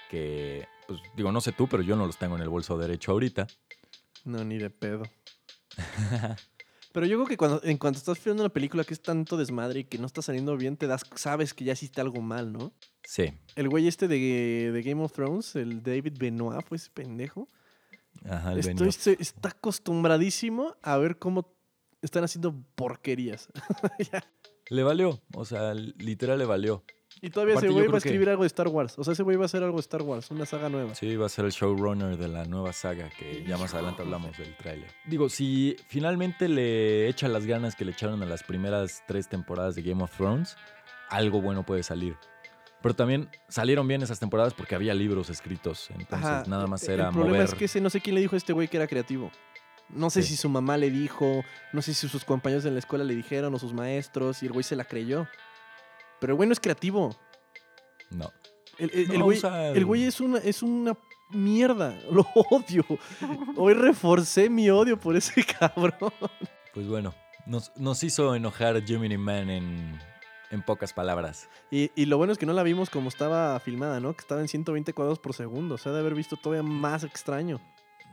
Que, 0.09 0.67
pues 0.87 0.99
digo, 1.15 1.31
no 1.31 1.39
sé 1.41 1.53
tú, 1.53 1.67
pero 1.67 1.81
yo 1.81 1.95
no 1.95 2.05
los 2.05 2.17
tengo 2.17 2.35
en 2.35 2.41
el 2.41 2.49
bolso 2.49 2.77
derecho 2.77 3.13
ahorita. 3.13 3.47
No, 4.25 4.43
ni 4.43 4.57
de 4.57 4.69
pedo. 4.69 5.03
Pero 6.93 7.05
yo 7.05 7.15
creo 7.17 7.27
que 7.27 7.37
cuando, 7.37 7.61
en 7.63 7.77
cuanto 7.77 7.99
estás 7.99 8.21
viendo 8.23 8.43
una 8.43 8.51
película 8.51 8.83
que 8.83 8.93
es 8.93 9.01
tanto 9.01 9.37
desmadre 9.37 9.79
y 9.81 9.83
que 9.85 9.97
no 9.97 10.05
está 10.05 10.21
saliendo 10.21 10.57
bien, 10.57 10.75
te 10.75 10.87
das, 10.87 11.03
sabes 11.15 11.53
que 11.53 11.63
ya 11.63 11.71
hiciste 11.73 12.01
algo 12.01 12.21
mal, 12.21 12.51
¿no? 12.51 12.73
Sí. 13.05 13.33
El 13.55 13.69
güey 13.69 13.87
este 13.87 14.09
de, 14.09 14.71
de 14.73 14.81
Game 14.83 15.01
of 15.01 15.13
Thrones, 15.13 15.55
el 15.55 15.81
David 15.83 16.17
Benoit, 16.19 16.65
fue 16.67 16.75
ese 16.75 16.89
pendejo. 16.89 17.47
Ajá, 18.25 18.51
el 18.51 18.59
Estoy, 18.59 18.73
Benioff. 18.75 18.95
se- 18.97 19.17
está 19.21 19.49
acostumbradísimo 19.49 20.75
a 20.81 20.97
ver 20.97 21.17
cómo 21.17 21.55
están 22.01 22.25
haciendo 22.25 22.53
porquerías. 22.75 23.47
Ya. 24.11 24.23
Le 24.69 24.83
valió. 24.83 25.21
O 25.33 25.45
sea, 25.45 25.73
literal 25.73 26.39
le 26.39 26.45
valió. 26.45 26.83
Y 27.23 27.29
todavía 27.29 27.53
Aparte, 27.53 27.67
ese 27.67 27.73
güey 27.73 27.85
va 27.87 27.97
a 27.97 28.01
que- 28.01 28.07
escribir 28.09 28.29
algo 28.29 28.43
de 28.43 28.47
Star 28.47 28.67
Wars. 28.67 28.97
O 28.97 29.03
sea, 29.03 29.13
ese 29.13 29.21
güey 29.21 29.37
va 29.37 29.43
a 29.43 29.45
hacer 29.45 29.61
algo 29.61 29.77
de 29.77 29.81
Star 29.81 30.01
Wars, 30.01 30.31
una 30.31 30.45
saga 30.47 30.69
nueva. 30.69 30.95
Sí, 30.95 31.15
va 31.15 31.27
a 31.27 31.29
ser 31.29 31.45
el 31.45 31.51
showrunner 31.51 32.17
de 32.17 32.27
la 32.27 32.45
nueva 32.45 32.73
saga, 32.73 33.09
que 33.17 33.43
ya 33.47 33.57
más 33.57 33.73
adelante 33.75 34.01
hablamos 34.01 34.35
del 34.37 34.55
tráiler. 34.57 34.89
Digo, 35.05 35.29
si 35.29 35.75
finalmente 35.87 36.49
le 36.49 37.07
echa 37.07 37.27
las 37.27 37.45
ganas 37.45 37.75
que 37.75 37.85
le 37.85 37.91
echaron 37.91 38.23
a 38.23 38.25
las 38.25 38.41
primeras 38.43 39.03
tres 39.07 39.29
temporadas 39.29 39.75
de 39.75 39.83
Game 39.83 40.01
of 40.03 40.15
Thrones, 40.17 40.55
algo 41.09 41.41
bueno 41.41 41.63
puede 41.63 41.83
salir. 41.83 42.15
Pero 42.81 42.95
también 42.95 43.29
salieron 43.47 43.87
bien 43.87 44.01
esas 44.01 44.19
temporadas 44.19 44.55
porque 44.55 44.73
había 44.73 44.95
libros 44.95 45.29
escritos, 45.29 45.91
entonces 45.91 46.27
Ajá, 46.27 46.43
nada 46.47 46.65
más 46.65 46.81
era 46.89 47.09
El 47.09 47.11
problema 47.13 47.33
mover. 47.37 47.43
es 47.49 47.53
que 47.53 47.65
ese, 47.65 47.79
no 47.79 47.91
sé 47.91 48.01
quién 48.01 48.15
le 48.15 48.21
dijo 48.21 48.35
a 48.35 48.37
este 48.37 48.53
güey 48.53 48.67
que 48.67 48.77
era 48.77 48.87
creativo. 48.87 49.29
No 49.89 50.09
sé 50.09 50.23
Sí. 50.23 50.29
si 50.29 50.37
su 50.37 50.49
mamá 50.49 50.77
le 50.77 50.89
dijo, 50.89 51.43
no 51.73 51.83
sé 51.83 51.93
si 51.93 52.07
sus 52.07 52.25
compañeros 52.25 52.65
en 52.65 52.73
la 52.73 52.79
escuela 52.79 53.03
le 53.03 53.13
dijeron 53.13 53.53
o 53.53 53.59
sus 53.59 53.73
maestros 53.73 54.41
y 54.41 54.47
el 54.47 54.53
güey 54.53 54.63
se 54.63 54.75
la 54.75 54.85
creyó. 54.85 55.27
Pero 56.21 56.31
el 56.33 56.37
güey 56.37 56.47
no 56.47 56.53
es 56.53 56.59
creativo. 56.61 57.13
No. 58.11 58.31
El, 58.77 58.89
el- 58.93 59.21
güey, 59.23 59.37
o 59.37 59.41
sea, 59.41 59.69
el 59.71 59.85
güey 59.85 60.03
es 60.05 60.21
una, 60.21 60.37
es 60.37 60.63
una 60.63 60.95
mierda. 61.31 61.99
Lo 62.11 62.25
odio. 62.49 62.85
Hoy 63.57 63.73
reforcé 63.73 64.49
mi 64.49 64.69
odio 64.69 64.97
por 64.97 65.15
ese 65.17 65.43
cabrón. 65.59 66.13
Pues 66.73 66.87
bueno, 66.87 67.13
nos, 67.45 67.71
nos 67.75 68.03
hizo 68.03 68.33
enojar 68.35 68.81
Gemini 68.85 69.17
Man 69.17 69.49
en, 69.49 69.99
en 70.51 70.61
pocas 70.61 70.93
palabras. 70.93 71.49
Y, 71.69 71.91
y 71.95 72.05
lo 72.05 72.17
bueno 72.17 72.31
es 72.33 72.39
que 72.39 72.45
no 72.45 72.53
la 72.53 72.63
vimos 72.63 72.89
como 72.89 73.09
estaba 73.09 73.59
filmada, 73.59 73.99
¿no? 73.99 74.13
Que 74.13 74.21
estaba 74.21 74.41
en 74.41 74.47
120 74.47 74.93
cuadros 74.93 75.19
por 75.19 75.33
segundo. 75.33 75.75
O 75.75 75.77
sea, 75.77 75.91
de 75.91 75.99
haber 75.99 76.15
visto 76.15 76.37
todavía 76.37 76.63
más 76.63 77.03
extraño. 77.03 77.59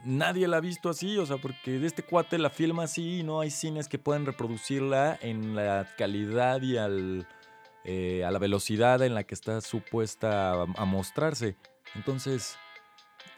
Nadie 0.05 0.47
la 0.47 0.59
ha 0.59 0.61
visto 0.61 0.89
así, 0.91 1.19
o 1.19 1.27
sea, 1.27 1.39
porque 1.39 1.73
de 1.81 1.87
este 1.89 2.05
cuate 2.05 2.39
la 2.39 2.51
filma 2.51 2.85
así 2.85 3.19
y 3.19 3.23
no 3.25 3.41
hay 3.41 3.51
cines 3.51 3.89
que 3.89 3.99
puedan 3.99 4.27
reproducirla 4.27 5.19
en 5.21 5.57
la 5.57 5.89
calidad 5.99 6.63
y 6.63 6.77
al, 6.77 7.27
eh, 7.91 8.23
a 8.25 8.31
la 8.31 8.39
velocidad 8.39 9.01
en 9.03 9.15
la 9.15 9.25
que 9.25 9.35
está 9.35 9.61
supuesta 9.63 10.53
a, 10.53 10.63
a 10.77 10.85
mostrarse. 10.85 11.57
Entonces, 11.95 12.59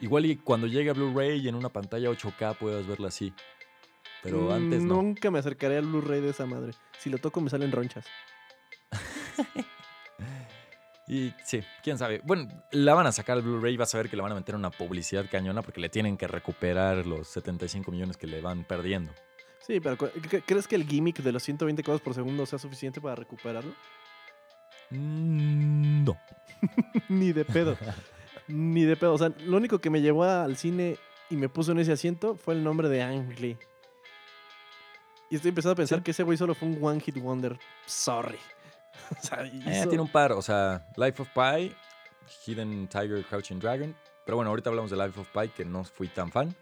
igual 0.01 0.25
y 0.25 0.35
cuando 0.35 0.67
llegue 0.67 0.89
a 0.89 0.93
Blu-ray 0.93 1.39
y 1.39 1.47
en 1.47 1.55
una 1.55 1.69
pantalla 1.69 2.09
8K 2.09 2.57
puedas 2.57 2.85
verla 2.85 3.07
así. 3.07 3.33
Pero 4.23 4.51
antes 4.53 4.83
no. 4.83 4.95
Nunca 4.95 5.31
me 5.31 5.39
acercaré 5.39 5.77
al 5.77 5.85
Blu-ray 5.87 6.21
de 6.21 6.29
esa 6.31 6.45
madre. 6.45 6.73
Si 6.99 7.09
lo 7.09 7.17
toco 7.17 7.39
me 7.41 7.49
salen 7.49 7.71
ronchas. 7.71 8.05
Y 11.07 11.33
sí, 11.43 11.61
quién 11.83 11.97
sabe. 11.97 12.21
Bueno, 12.23 12.47
la 12.71 12.93
van 12.93 13.05
a 13.05 13.11
sacar 13.11 13.35
al 13.35 13.43
Blu-ray 13.43 13.73
y 13.73 13.77
vas 13.77 13.93
a 13.93 13.97
ver 13.97 14.09
que 14.09 14.15
le 14.15 14.21
van 14.21 14.31
a 14.31 14.35
meter 14.35 14.55
una 14.55 14.69
publicidad 14.71 15.25
cañona 15.29 15.61
porque 15.61 15.81
le 15.81 15.89
tienen 15.89 16.15
que 16.15 16.25
recuperar 16.25 17.05
los 17.05 17.27
75 17.27 17.91
millones 17.91 18.15
que 18.15 18.27
le 18.27 18.39
van 18.39 18.63
perdiendo. 18.63 19.11
Sí, 19.59 19.81
pero 19.81 19.97
cu- 19.97 20.05
¿cre- 20.05 20.43
¿crees 20.45 20.67
que 20.69 20.75
el 20.75 20.87
gimmick 20.87 21.17
de 21.21 21.33
los 21.33 21.43
120 21.43 21.83
cuadros 21.83 22.01
por 22.01 22.13
segundo 22.13 22.45
sea 22.45 22.59
suficiente 22.59 23.01
para 23.01 23.15
recuperarlo? 23.15 23.73
Mm, 24.91 26.03
No. 26.05 26.17
Ni 27.09 27.31
de 27.33 27.45
pedo. 27.45 27.77
Ni 28.47 28.83
de 28.83 28.95
pedo. 28.95 29.13
O 29.13 29.17
sea, 29.17 29.29
lo 29.39 29.57
único 29.57 29.79
que 29.79 29.89
me 29.89 30.01
llevó 30.01 30.23
al 30.23 30.57
cine 30.57 30.97
y 31.29 31.35
me 31.35 31.49
puso 31.49 31.71
en 31.71 31.79
ese 31.79 31.91
asiento 31.93 32.35
fue 32.35 32.53
el 32.53 32.63
nombre 32.63 32.89
de 32.89 33.01
Ang 33.01 33.39
Lee. 33.39 33.57
Y 35.29 35.35
estoy 35.37 35.49
empezando 35.49 35.73
a 35.73 35.75
pensar 35.75 35.99
Sí. 35.99 36.03
que 36.03 36.11
ese 36.11 36.23
güey 36.23 36.37
solo 36.37 36.53
fue 36.53 36.67
un 36.67 36.77
One 36.83 36.99
Hit 36.99 37.17
Wonder. 37.17 37.57
Sorry. 37.85 38.37
O 39.11 39.21
sea, 39.21 39.43
Eh, 39.43 39.85
tiene 39.87 40.01
un 40.01 40.07
par, 40.11 40.31
o 40.33 40.41
sea, 40.41 40.85
Life 40.95 41.21
of 41.21 41.29
Pi, 41.33 41.73
Hidden 42.45 42.87
Tiger, 42.87 43.23
Crouching 43.25 43.59
Dragon. 43.59 43.95
Pero 44.25 44.35
bueno, 44.37 44.49
ahorita 44.51 44.69
hablamos 44.69 44.91
de 44.91 44.97
Life 44.97 45.19
of 45.19 45.27
Pi, 45.29 45.49
que 45.49 45.65
no 45.65 45.83
fui 45.83 46.07
tan 46.07 46.31
fan. 46.31 46.55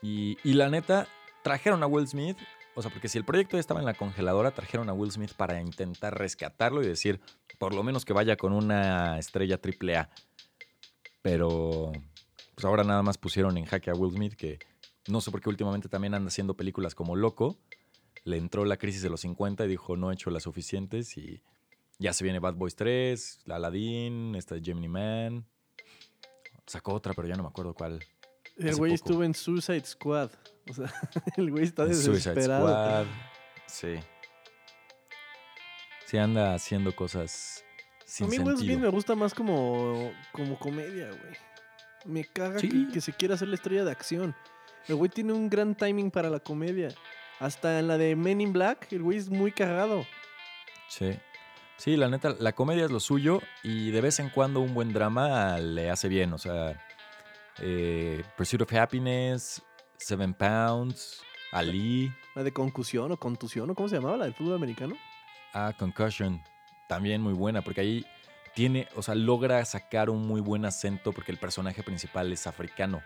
Y, 0.00 0.36
y 0.42 0.54
la 0.54 0.68
neta, 0.68 1.06
trajeron 1.42 1.82
a 1.82 1.86
Will 1.86 2.08
Smith. 2.08 2.36
O 2.74 2.82
sea, 2.82 2.90
porque 2.90 3.08
si 3.08 3.18
el 3.18 3.24
proyecto 3.24 3.56
ya 3.56 3.60
estaba 3.60 3.80
en 3.80 3.86
la 3.86 3.94
congeladora, 3.94 4.52
trajeron 4.52 4.88
a 4.88 4.94
Will 4.94 5.10
Smith 5.10 5.32
para 5.34 5.60
intentar 5.60 6.18
rescatarlo 6.18 6.82
y 6.82 6.86
decir, 6.86 7.20
por 7.58 7.74
lo 7.74 7.82
menos 7.82 8.04
que 8.04 8.14
vaya 8.14 8.36
con 8.36 8.52
una 8.52 9.18
estrella 9.18 9.60
triple 9.60 9.96
A. 9.96 10.10
Pero, 11.20 11.92
pues 12.54 12.64
ahora 12.64 12.82
nada 12.82 13.02
más 13.02 13.18
pusieron 13.18 13.58
en 13.58 13.66
jaque 13.66 13.90
a 13.90 13.94
Will 13.94 14.14
Smith, 14.14 14.34
que 14.34 14.58
no 15.08 15.20
sé 15.20 15.30
por 15.30 15.40
qué 15.40 15.50
últimamente 15.50 15.88
también 15.88 16.14
anda 16.14 16.28
haciendo 16.28 16.54
películas 16.54 16.94
como 16.94 17.14
loco. 17.14 17.58
Le 18.24 18.36
entró 18.38 18.64
la 18.64 18.76
crisis 18.78 19.02
de 19.02 19.10
los 19.10 19.20
50 19.22 19.64
y 19.64 19.68
dijo, 19.68 19.96
no 19.96 20.10
he 20.10 20.14
hecho 20.14 20.30
las 20.30 20.44
suficientes 20.44 21.16
y 21.18 21.42
ya 21.98 22.12
se 22.12 22.24
viene 22.24 22.38
Bad 22.38 22.54
Boys 22.54 22.76
3, 22.76 23.42
La 23.44 23.56
Aladdin, 23.56 24.34
esta 24.34 24.54
de 24.54 24.62
Gemini 24.62 24.88
Man. 24.88 25.46
Sacó 26.66 26.94
otra, 26.94 27.12
pero 27.14 27.28
ya 27.28 27.34
no 27.34 27.42
me 27.42 27.48
acuerdo 27.48 27.74
cuál. 27.74 28.00
El 28.58 28.74
güey 28.76 28.92
poco. 28.92 28.94
estuvo 28.94 29.24
en 29.24 29.34
Suicide 29.34 29.84
Squad. 29.84 30.30
O 30.70 30.74
sea, 30.74 30.86
el 31.36 31.50
güey 31.50 31.64
está 31.64 31.86
Suicide 31.86 32.12
desesperado. 32.34 32.68
Squad. 32.68 33.06
Sí. 33.66 33.94
Sí, 36.06 36.18
anda 36.18 36.54
haciendo 36.54 36.94
cosas 36.94 37.64
sin 38.04 38.26
a 38.26 38.28
mí 38.30 38.38
Will 38.38 38.58
sentido. 38.58 38.78
me 38.80 38.88
gusta 38.88 39.14
más 39.14 39.32
como, 39.32 40.12
como 40.32 40.58
comedia, 40.58 41.08
güey. 41.08 41.36
Me 42.04 42.24
caga 42.24 42.58
Sí. 42.58 42.68
que, 42.68 42.92
que 42.94 43.00
se 43.00 43.12
quiera 43.12 43.34
hacer 43.36 43.48
la 43.48 43.54
estrella 43.54 43.84
de 43.84 43.90
acción. 43.92 44.34
El 44.88 44.96
güey 44.96 45.08
tiene 45.10 45.32
un 45.32 45.48
gran 45.48 45.74
timing 45.74 46.10
para 46.10 46.28
la 46.28 46.40
comedia. 46.40 46.88
Hasta 47.38 47.78
en 47.78 47.88
la 47.88 47.96
de 47.96 48.14
Men 48.16 48.40
in 48.40 48.52
Black, 48.52 48.92
el 48.92 49.02
güey 49.02 49.16
es 49.18 49.30
muy 49.30 49.52
cagado. 49.52 50.04
Sí. 50.88 51.18
Sí, 51.78 51.96
la 51.96 52.08
neta, 52.08 52.36
la 52.38 52.52
comedia 52.52 52.84
es 52.84 52.90
lo 52.90 53.00
suyo 53.00 53.40
y 53.62 53.90
de 53.90 54.00
vez 54.00 54.20
en 54.20 54.28
cuando 54.28 54.60
un 54.60 54.74
buen 54.74 54.92
drama 54.92 55.58
le 55.58 55.90
hace 55.90 56.08
bien. 56.08 56.32
O 56.34 56.38
sea, 56.38 56.80
eh, 57.58 58.22
Pursuit 58.36 58.62
of 58.62 58.72
Happiness, 58.72 59.62
Seven 59.96 60.34
Pounds, 60.34 61.22
Ali, 61.52 62.12
La 62.34 62.42
de 62.42 62.52
concusión 62.52 63.12
o 63.12 63.16
contusión, 63.16 63.68
o 63.70 63.74
cómo 63.74 63.88
se 63.88 63.96
llamaba, 63.96 64.16
la 64.16 64.24
del 64.24 64.34
fútbol 64.34 64.54
americano. 64.54 64.96
ah, 65.54 65.72
Concussion, 65.78 66.42
también 66.88 67.20
muy 67.20 67.32
buena 67.34 67.62
porque 67.62 67.80
ahí 67.82 68.06
tiene, 68.54 68.88
o 68.96 69.02
sea, 69.02 69.14
logra 69.14 69.64
sacar 69.64 70.10
un 70.10 70.26
muy 70.26 70.40
buen 70.40 70.64
acento 70.64 71.12
porque 71.12 71.32
el 71.32 71.38
personaje 71.38 71.82
principal 71.82 72.32
es 72.32 72.46
africano. 72.46 73.02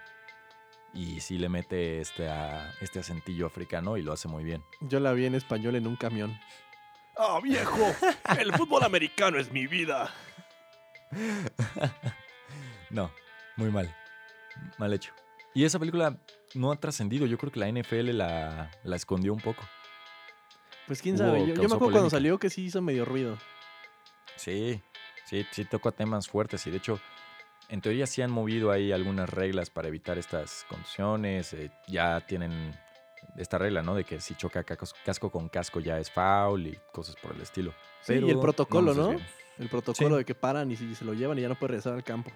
Y 0.94 1.20
sí 1.20 1.36
le 1.38 1.48
mete 1.48 2.00
este, 2.00 2.28
a- 2.28 2.72
este 2.80 3.00
acentillo 3.00 3.46
africano 3.46 3.96
y 3.98 4.02
lo 4.02 4.12
hace 4.12 4.28
muy 4.28 4.44
bien. 4.44 4.62
Yo 4.80 4.98
la 4.98 5.12
vi 5.12 5.26
en 5.26 5.34
español 5.34 5.76
en 5.76 5.86
un 5.86 5.96
camión. 5.96 6.36
¡Ah, 7.18 7.38
viejo! 7.42 7.78
El 8.38 8.52
fútbol 8.54 8.82
americano 8.84 9.38
es 9.38 9.50
mi 9.52 9.66
vida. 9.66 10.10
No, 12.90 13.10
muy 13.56 13.70
mal. 13.70 13.94
Mal 14.78 14.92
hecho. 14.92 15.12
Y 15.54 15.64
esa 15.64 15.78
película 15.78 16.16
no 16.54 16.70
ha 16.72 16.76
trascendido. 16.76 17.26
Yo 17.26 17.38
creo 17.38 17.50
que 17.52 17.60
la 17.60 17.68
NFL 17.68 18.10
la, 18.16 18.70
la 18.84 18.96
escondió 18.96 19.32
un 19.32 19.40
poco. 19.40 19.62
Pues 20.86 21.00
quién 21.02 21.16
Hubo- 21.16 21.18
sabe. 21.18 21.40
Yo, 21.46 21.54
yo 21.54 21.68
me 21.68 21.74
acuerdo 21.74 21.92
cuando 21.92 22.10
salió 22.10 22.38
que 22.38 22.50
sí 22.50 22.64
hizo 22.66 22.82
medio 22.82 23.04
ruido. 23.04 23.38
Sí, 24.36 24.82
sí, 25.24 25.46
sí 25.50 25.64
toca 25.64 25.90
temas 25.92 26.28
fuertes. 26.28 26.66
Y 26.66 26.70
de 26.70 26.76
hecho, 26.76 27.00
en 27.68 27.80
teoría 27.80 28.06
sí 28.06 28.22
han 28.22 28.30
movido 28.30 28.70
ahí 28.70 28.92
algunas 28.92 29.28
reglas 29.30 29.70
para 29.70 29.88
evitar 29.88 30.18
estas 30.18 30.64
contusiones. 30.68 31.52
eh, 31.54 31.70
ya 31.88 32.20
tienen 32.26 32.78
esta 33.38 33.58
regla, 33.58 33.82
¿no? 33.82 33.94
De 33.94 34.04
que 34.04 34.20
si 34.20 34.34
choca 34.34 34.62
casco 34.62 35.30
con 35.30 35.48
casco 35.48 35.80
ya 35.80 35.98
es 35.98 36.10
foul 36.10 36.66
y 36.68 36.78
cosas 36.92 37.16
por 37.16 37.34
el 37.34 37.40
estilo. 37.40 37.72
Sí, 38.02 38.12
y 38.14 38.30
el 38.30 38.38
protocolo, 38.38 38.94
¿no? 38.94 39.16
El 39.58 39.68
protocolo 39.70 40.10
Sí. 40.10 40.18
de 40.18 40.24
que 40.26 40.34
paran 40.34 40.70
y 40.70 40.76
si 40.76 40.94
se 40.94 41.04
lo 41.04 41.14
llevan 41.14 41.38
y 41.38 41.42
ya 41.42 41.48
no 41.48 41.54
puede 41.54 41.70
regresar 41.72 41.94
al 41.94 42.04
campo. 42.04 42.30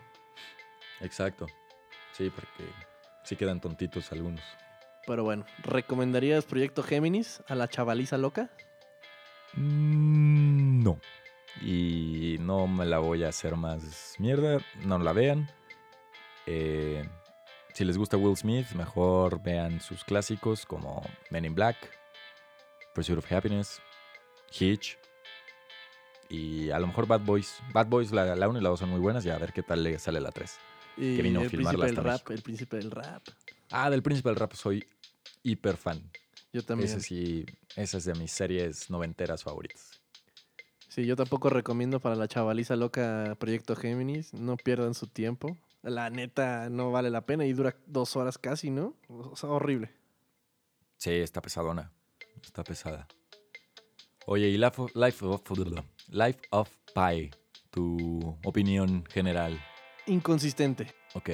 Exacto. 1.00 1.46
Sí, 2.12 2.30
porque 2.30 2.70
sí 3.22 3.36
quedan 3.36 3.60
tontitos 3.60 4.10
algunos. 4.12 4.42
Pero 5.06 5.24
bueno, 5.24 5.44
¿recomendarías 5.62 6.44
Proyecto 6.44 6.82
Géminis 6.82 7.42
a 7.48 7.54
la 7.54 7.68
chavaliza 7.68 8.18
loca? 8.18 8.50
Mm, 9.54 10.82
No. 10.82 10.98
Y 11.62 12.36
no 12.40 12.66
me 12.68 12.86
la 12.86 13.00
voy 13.00 13.24
a 13.24 13.28
hacer 13.28 13.56
más 13.56 14.14
mierda. 14.18 14.58
No 14.84 14.98
la 14.98 15.12
vean. 15.12 15.50
Eh, 16.46 17.04
si 17.74 17.84
les 17.84 17.98
gusta 17.98 18.16
Will 18.16 18.36
Smith, 18.36 18.70
mejor 18.72 19.42
vean 19.42 19.80
sus 19.80 20.04
clásicos 20.04 20.64
como 20.64 21.02
Men 21.30 21.44
in 21.44 21.54
Black, 21.54 21.76
Pursuit 22.94 23.18
of 23.18 23.30
Happiness, 23.32 23.80
Hitch. 24.58 24.96
Y 26.28 26.70
a 26.70 26.78
lo 26.78 26.86
mejor 26.86 27.06
Bad 27.08 27.20
Boys. 27.22 27.60
Bad 27.72 27.86
Boys, 27.88 28.12
la, 28.12 28.36
la 28.36 28.48
1 28.48 28.60
y 28.60 28.62
la 28.62 28.68
2 28.68 28.78
son 28.80 28.90
muy 28.90 29.00
buenas. 29.00 29.26
Y 29.26 29.30
a 29.30 29.38
ver 29.38 29.52
qué 29.52 29.62
tal 29.64 29.82
le 29.82 29.98
sale 29.98 30.20
la 30.20 30.30
3. 30.30 30.56
Y 30.96 31.16
Que 31.16 31.22
vino 31.22 31.40
a 31.40 31.44
el 31.44 31.50
filmarla 31.50 31.86
príncipe 31.86 32.02
del 32.02 32.10
rap, 32.10 32.30
el 32.30 32.42
príncipe 32.42 32.76
del 32.76 32.90
rap. 32.90 33.22
Ah, 33.70 33.88
del 33.88 34.02
Príncipe 34.02 34.28
del 34.28 34.36
Rap 34.36 34.52
soy 34.54 34.84
hiper 35.42 35.76
fan. 35.76 36.02
Yo 36.52 36.62
también. 36.64 36.90
Ese 36.90 37.00
sí, 37.00 37.46
esa 37.76 37.98
es 37.98 38.04
de 38.04 38.14
mis 38.14 38.32
series 38.32 38.90
noventeras 38.90 39.44
favoritas. 39.44 40.00
Sí, 40.88 41.06
yo 41.06 41.14
tampoco 41.14 41.50
recomiendo 41.50 42.00
para 42.00 42.16
la 42.16 42.26
chavaliza 42.26 42.74
loca 42.74 43.36
Proyecto 43.38 43.76
Géminis. 43.76 44.34
No 44.34 44.56
pierdan 44.56 44.94
su 44.94 45.06
tiempo. 45.06 45.56
La 45.82 46.10
neta 46.10 46.68
no 46.68 46.90
vale 46.90 47.10
la 47.10 47.24
pena 47.24 47.46
y 47.46 47.52
dura 47.52 47.76
dos 47.86 48.16
horas 48.16 48.38
casi, 48.38 48.70
¿no? 48.70 48.96
O 49.08 49.36
sea, 49.36 49.50
horrible. 49.50 49.90
Sí, 50.96 51.12
está 51.12 51.40
pesadona. 51.40 51.92
Está 52.42 52.64
pesada. 52.64 53.06
Oye, 54.26 54.48
y 54.48 54.58
Life 54.58 54.82
of, 54.82 54.96
Life 54.96 55.24
of, 55.24 55.42
Life 56.08 56.40
of 56.50 56.68
Pi, 56.92 57.30
tu 57.70 58.36
opinión 58.44 59.04
general. 59.06 59.58
Inconsistente. 60.10 60.92
Ok. 61.14 61.30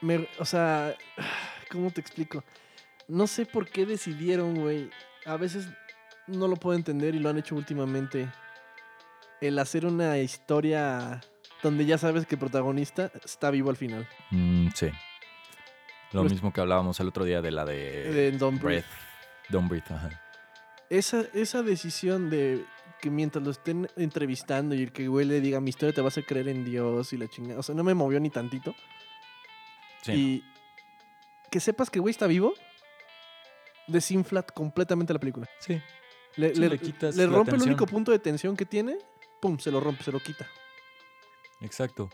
Me- 0.00 0.28
o 0.38 0.44
sea, 0.44 0.94
¿cómo 1.70 1.90
te 1.90 2.00
explico? 2.00 2.44
No 3.08 3.26
sé 3.26 3.46
por 3.46 3.68
qué 3.68 3.84
decidieron, 3.86 4.54
güey. 4.60 4.90
A 5.26 5.36
veces 5.36 5.68
no 6.26 6.48
lo 6.48 6.56
puedo 6.56 6.76
entender 6.76 7.14
y 7.14 7.18
lo 7.18 7.28
han 7.28 7.38
hecho 7.38 7.54
últimamente. 7.56 8.28
El 9.40 9.58
hacer 9.58 9.86
una 9.86 10.18
historia 10.18 11.20
donde 11.62 11.84
ya 11.84 11.98
sabes 11.98 12.26
que 12.26 12.36
el 12.36 12.38
protagonista 12.40 13.10
está 13.24 13.50
vivo 13.50 13.70
al 13.70 13.76
final. 13.76 14.08
Mm, 14.30 14.68
sí. 14.74 14.88
Lo 16.12 16.20
Pues- 16.22 16.32
mismo 16.32 16.52
que 16.52 16.60
hablábamos 16.60 16.98
el 17.00 17.08
otro 17.08 17.24
día 17.24 17.42
de 17.42 17.50
la 17.50 17.64
de, 17.64 18.12
De 18.12 18.32
Don't 18.32 18.60
Breath. 18.62 18.84
Breathe. 18.84 19.48
Don't 19.48 19.68
Breathe, 19.68 19.94
ajá. 19.94 20.20
Esa, 20.90 21.24
esa 21.34 21.62
decisión 21.62 22.28
de 22.30 22.64
que 23.02 23.10
mientras 23.10 23.44
lo 23.44 23.50
estén 23.50 23.88
entrevistando 23.96 24.74
y 24.74 24.82
el 24.82 24.92
que 24.92 25.08
güey 25.08 25.26
le 25.26 25.40
diga 25.42 25.60
mi 25.60 25.68
historia 25.70 25.92
te 25.92 26.00
vas 26.00 26.16
a 26.16 26.22
creer 26.22 26.48
en 26.48 26.64
Dios 26.64 27.12
y 27.12 27.18
la 27.18 27.28
chingada. 27.28 27.60
O 27.60 27.62
sea, 27.62 27.74
no 27.74 27.84
me 27.84 27.92
movió 27.94 28.18
ni 28.20 28.30
tantito. 28.30 28.74
Sí. 30.02 30.12
Y 30.12 30.44
que 31.50 31.60
sepas 31.60 31.90
que 31.90 31.98
güey 32.00 32.12
está 32.12 32.26
vivo, 32.26 32.54
desinfla 33.86 34.42
completamente 34.42 35.12
la 35.12 35.18
película. 35.18 35.48
sí. 35.60 35.80
Le, 36.36 36.54
Sí, 36.54 36.60
le- 36.62 36.70
le 36.70 36.78
quitas 36.78 37.14
le 37.14 37.26
rompe 37.26 37.54
el 37.56 37.60
único 37.62 37.84
punto 37.86 38.10
de 38.10 38.18
tensión 38.18 38.56
que 38.56 38.64
tiene, 38.64 38.96
pum, 39.38 39.58
se 39.58 39.70
lo 39.70 39.80
rompe, 39.80 40.02
se 40.02 40.10
lo 40.12 40.18
quita. 40.18 40.46
Exacto. 41.60 42.08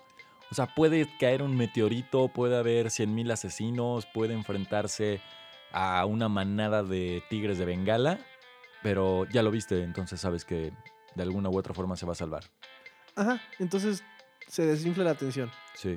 O 0.51 0.55
sea, 0.57 0.67
puede 0.75 1.07
caer 1.21 1.41
un 1.41 1.57
meteorito, 1.57 2.27
puede 2.27 2.57
haber 2.57 2.87
100.000 2.91 3.31
asesinos, 3.31 4.07
puede 4.13 4.35
enfrentarse 4.35 5.21
a 5.71 6.05
una 6.05 6.29
manada 6.29 6.83
de 6.83 7.23
tigres 7.31 7.59
de 7.59 7.65
Bengala, 7.67 8.19
pero 8.83 9.25
ya 9.27 9.43
lo 9.43 9.51
viste, 9.51 9.83
entonces 9.83 10.21
sabes 10.21 10.45
que 10.45 10.73
de 11.15 11.23
alguna 11.23 11.49
u 11.51 11.57
otra 11.59 11.75
forma 11.75 11.97
se 11.97 12.07
va 12.07 12.13
a 12.13 12.17
salvar. 12.17 12.45
Ajá, 13.17 13.41
entonces 13.59 14.03
se 14.47 14.65
desinfla 14.67 15.05
la 15.05 15.15
tensión. 15.15 15.51
Sí. 15.75 15.97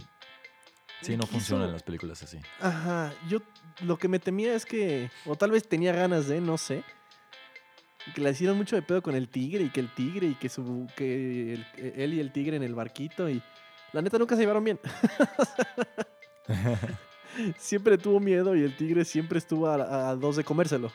Sí, 1.01 1.17
no 1.17 1.25
funcionan 1.25 1.71
las 1.71 1.81
películas 1.83 2.21
así. 2.21 2.37
Ajá, 2.59 3.11
yo 3.27 3.39
lo 3.81 3.97
que 3.97 4.07
me 4.07 4.19
temía 4.19 4.53
es 4.53 4.65
que, 4.65 5.09
o 5.25 5.35
tal 5.35 5.49
vez 5.51 5.67
tenía 5.67 5.93
ganas 5.93 6.27
de, 6.27 6.41
no 6.41 6.57
sé, 6.59 6.83
que 8.13 8.21
le 8.21 8.29
hicieron 8.31 8.57
mucho 8.57 8.75
de 8.75 8.81
pedo 8.83 9.01
con 9.01 9.15
el 9.15 9.27
tigre 9.29 9.63
y 9.63 9.69
que 9.69 9.79
el 9.79 9.91
tigre 9.93 10.27
y 10.27 10.35
que 10.35 10.49
su 10.49 10.87
que 10.95 11.53
el- 11.53 11.65
él 11.77 12.13
y 12.13 12.19
el 12.19 12.31
tigre 12.31 12.55
en 12.57 12.63
el 12.63 12.75
barquito 12.75 13.29
y 13.29 13.41
la 13.93 14.01
neta 14.03 14.17
nunca 14.19 14.35
se 14.35 14.41
llevaron 14.41 14.63
bien. 14.63 14.79
siempre 17.57 17.97
tuvo 17.97 18.19
miedo 18.19 18.55
y 18.55 18.61
el 18.63 18.75
tigre 18.75 19.05
siempre 19.05 19.37
estuvo 19.39 19.67
a, 19.67 20.09
a 20.09 20.15
dos 20.15 20.35
de 20.35 20.43
comérselo. 20.43 20.91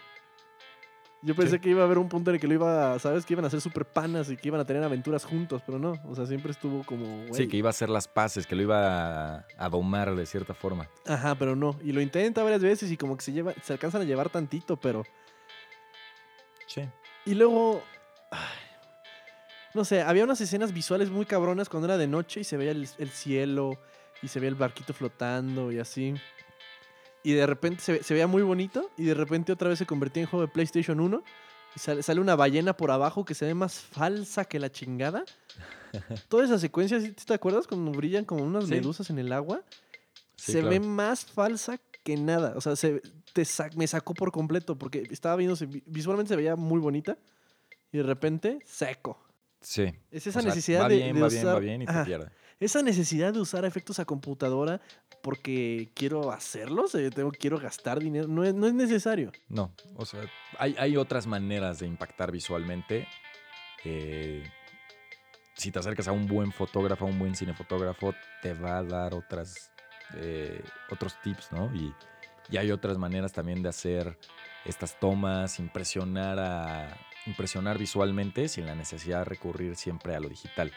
Yo 1.22 1.35
pensé 1.35 1.57
Sí. 1.57 1.61
que 1.61 1.70
iba 1.70 1.81
a 1.83 1.85
haber 1.87 1.98
un 1.98 2.09
punto 2.09 2.31
en 2.31 2.35
el 2.37 2.40
que 2.40 2.46
lo 2.46 2.55
iba, 2.55 2.98
¿sabes? 2.98 3.24
Que 3.26 3.33
iban 3.35 3.44
a 3.44 3.50
ser 3.50 3.61
super 3.61 3.85
panas 3.85 4.31
y 4.31 4.37
que 4.37 4.48
iban 4.48 4.61
a 4.61 4.64
tener 4.64 4.83
aventuras 4.85 5.24
juntos, 5.24 5.62
pero 5.64 5.79
no. 5.79 5.94
O 6.05 6.14
sea, 6.14 6.26
siempre 6.26 6.52
estuvo 6.52 6.85
como, 6.85 7.33
Sí, 7.35 7.48
que 7.48 7.57
iba 7.57 7.68
a 7.68 7.70
hacer 7.70 7.88
las 7.88 8.07
paces, 8.07 8.46
que 8.46 8.55
lo 8.55 8.62
iba 8.62 9.37
a, 9.38 9.46
a 9.59 9.68
domar 9.68 10.14
de 10.14 10.26
cierta 10.26 10.55
forma. 10.55 10.88
Ajá, 11.07 11.35
pero 11.35 11.57
no. 11.57 11.79
Y 11.83 11.92
lo 11.92 12.00
intenta 12.00 12.42
varias 12.42 12.62
veces 12.62 12.90
y 12.90 12.96
como 12.96 13.16
que 13.16 13.24
se 13.24 13.33
lleva, 13.33 13.55
se 13.62 13.72
alcanzan 13.72 14.02
a 14.02 14.05
llevar 14.05 14.29
tantito, 14.31 14.76
pero. 14.76 15.05
Sí. 16.66 16.83
Y 17.24 17.35
luego. 17.35 17.83
ay, 18.31 18.38
no 19.74 19.85
sé, 19.85 20.02
había 20.02 20.24
unas 20.24 20.40
escenas 20.40 20.72
visuales 20.72 21.11
muy 21.11 21.26
cabronas 21.26 21.68
cuando 21.68 21.87
era 21.87 21.98
de 21.98 22.07
noche 22.07 22.40
y 22.40 22.44
se 22.44 22.57
veía 22.57 22.70
el, 22.70 22.88
el 22.98 23.11
cielo 23.11 23.79
y 24.22 24.29
se 24.29 24.40
veía 24.40 24.48
el 24.50 24.55
barquito 24.55 24.94
flotando 24.94 25.70
y 25.72 25.79
así. 25.79 26.14
Y 27.26 27.32
de 27.32 27.44
repente 27.44 27.82
se, 27.82 28.02
se 28.04 28.14
veía 28.14 28.28
muy 28.28 28.42
bonito 28.42 28.88
y 28.96 29.02
de 29.02 29.14
repente 29.14 29.50
otra 29.50 29.68
vez 29.68 29.80
se 29.80 29.84
convertía 29.84 30.22
en 30.22 30.28
juego 30.28 30.46
de 30.46 30.52
PlayStation 30.52 31.00
1 31.00 31.24
y 31.74 31.78
sale, 31.80 32.02
sale 32.04 32.20
una 32.20 32.36
ballena 32.36 32.76
por 32.76 32.92
abajo 32.92 33.24
que 33.24 33.34
se 33.34 33.44
ve 33.46 33.52
más 33.52 33.80
falsa 33.80 34.44
que 34.44 34.60
la 34.60 34.70
chingada. 34.70 35.24
Toda 36.28 36.44
esa 36.44 36.56
secuencia, 36.56 37.00
¿sí 37.00 37.10
¿te 37.12 37.34
acuerdas? 37.34 37.66
Cuando 37.66 37.90
brillan 37.90 38.24
como 38.24 38.44
unas 38.44 38.66
Sí. 38.66 38.70
medusas 38.70 39.10
en 39.10 39.18
el 39.18 39.32
agua. 39.32 39.64
Sí, 40.36 40.52
se 40.52 40.60
claro. 40.60 40.68
ve 40.68 40.78
más 40.78 41.24
falsa 41.24 41.80
que 42.04 42.16
nada. 42.16 42.52
O 42.54 42.60
sea, 42.60 42.76
se, 42.76 43.02
te 43.32 43.42
me 43.74 43.88
sacó 43.88 44.14
por 44.14 44.30
completo 44.30 44.78
porque 44.78 45.02
estaba 45.10 45.34
viendo, 45.34 45.56
visualmente 45.86 46.28
se 46.28 46.36
veía 46.36 46.54
muy 46.54 46.78
bonita 46.78 47.18
y 47.90 47.96
de 47.98 48.04
repente 48.04 48.60
seco. 48.64 49.18
Sí. 49.60 49.92
Es 50.12 50.28
esa 50.28 50.38
O 50.38 50.42
sea, 50.42 50.50
necesidad 50.50 50.82
va 50.82 50.88
de, 50.90 50.96
bien, 50.98 51.14
de 51.16 51.20
va 51.22 51.26
usar, 51.26 51.40
bien, 51.42 51.54
va 51.54 51.58
bien 51.58 51.82
y 51.82 51.86
te 51.86 51.90
Ajá. 51.90 52.04
pierde. 52.04 52.30
Esa 52.60 52.82
necesidad 52.82 53.32
de 53.32 53.40
usar 53.40 53.64
efectos 53.64 53.98
a 53.98 54.04
computadora 54.04 54.80
porque 55.22 55.90
quiero 55.94 56.32
hacerlos, 56.32 56.94
eh, 56.94 57.10
tengo, 57.10 57.30
quiero 57.32 57.58
gastar 57.58 57.98
dinero, 57.98 58.28
no 58.28 58.44
es, 58.44 58.54
no 58.54 58.66
es 58.66 58.74
necesario. 58.74 59.32
No, 59.48 59.74
o 59.96 60.04
sea, 60.04 60.20
hay, 60.58 60.74
hay 60.78 60.96
otras 60.96 61.26
maneras 61.26 61.80
de 61.80 61.86
impactar 61.86 62.30
visualmente. 62.30 63.08
Eh, 63.84 64.44
si 65.54 65.70
te 65.70 65.78
acercas 65.78 66.08
a 66.08 66.12
un 66.12 66.26
buen 66.26 66.52
fotógrafo, 66.52 67.06
a 67.06 67.08
un 67.08 67.18
buen 67.18 67.34
cinefotógrafo, 67.34 68.14
te 68.42 68.52
va 68.54 68.78
a 68.78 68.82
dar 68.82 69.14
otras, 69.14 69.72
eh, 70.16 70.62
otros 70.90 71.20
tips, 71.22 71.52
¿no? 71.52 71.74
Y, 71.74 71.94
y 72.50 72.56
hay 72.58 72.70
otras 72.70 72.98
maneras 72.98 73.32
también 73.32 73.62
de 73.62 73.68
hacer 73.68 74.18
estas 74.64 74.98
tomas, 74.98 75.58
impresionar, 75.58 76.38
a, 76.38 76.96
impresionar 77.26 77.78
visualmente 77.78 78.48
sin 78.48 78.66
la 78.66 78.74
necesidad 78.74 79.18
de 79.18 79.24
recurrir 79.24 79.76
siempre 79.76 80.14
a 80.14 80.20
lo 80.20 80.28
digital. 80.28 80.72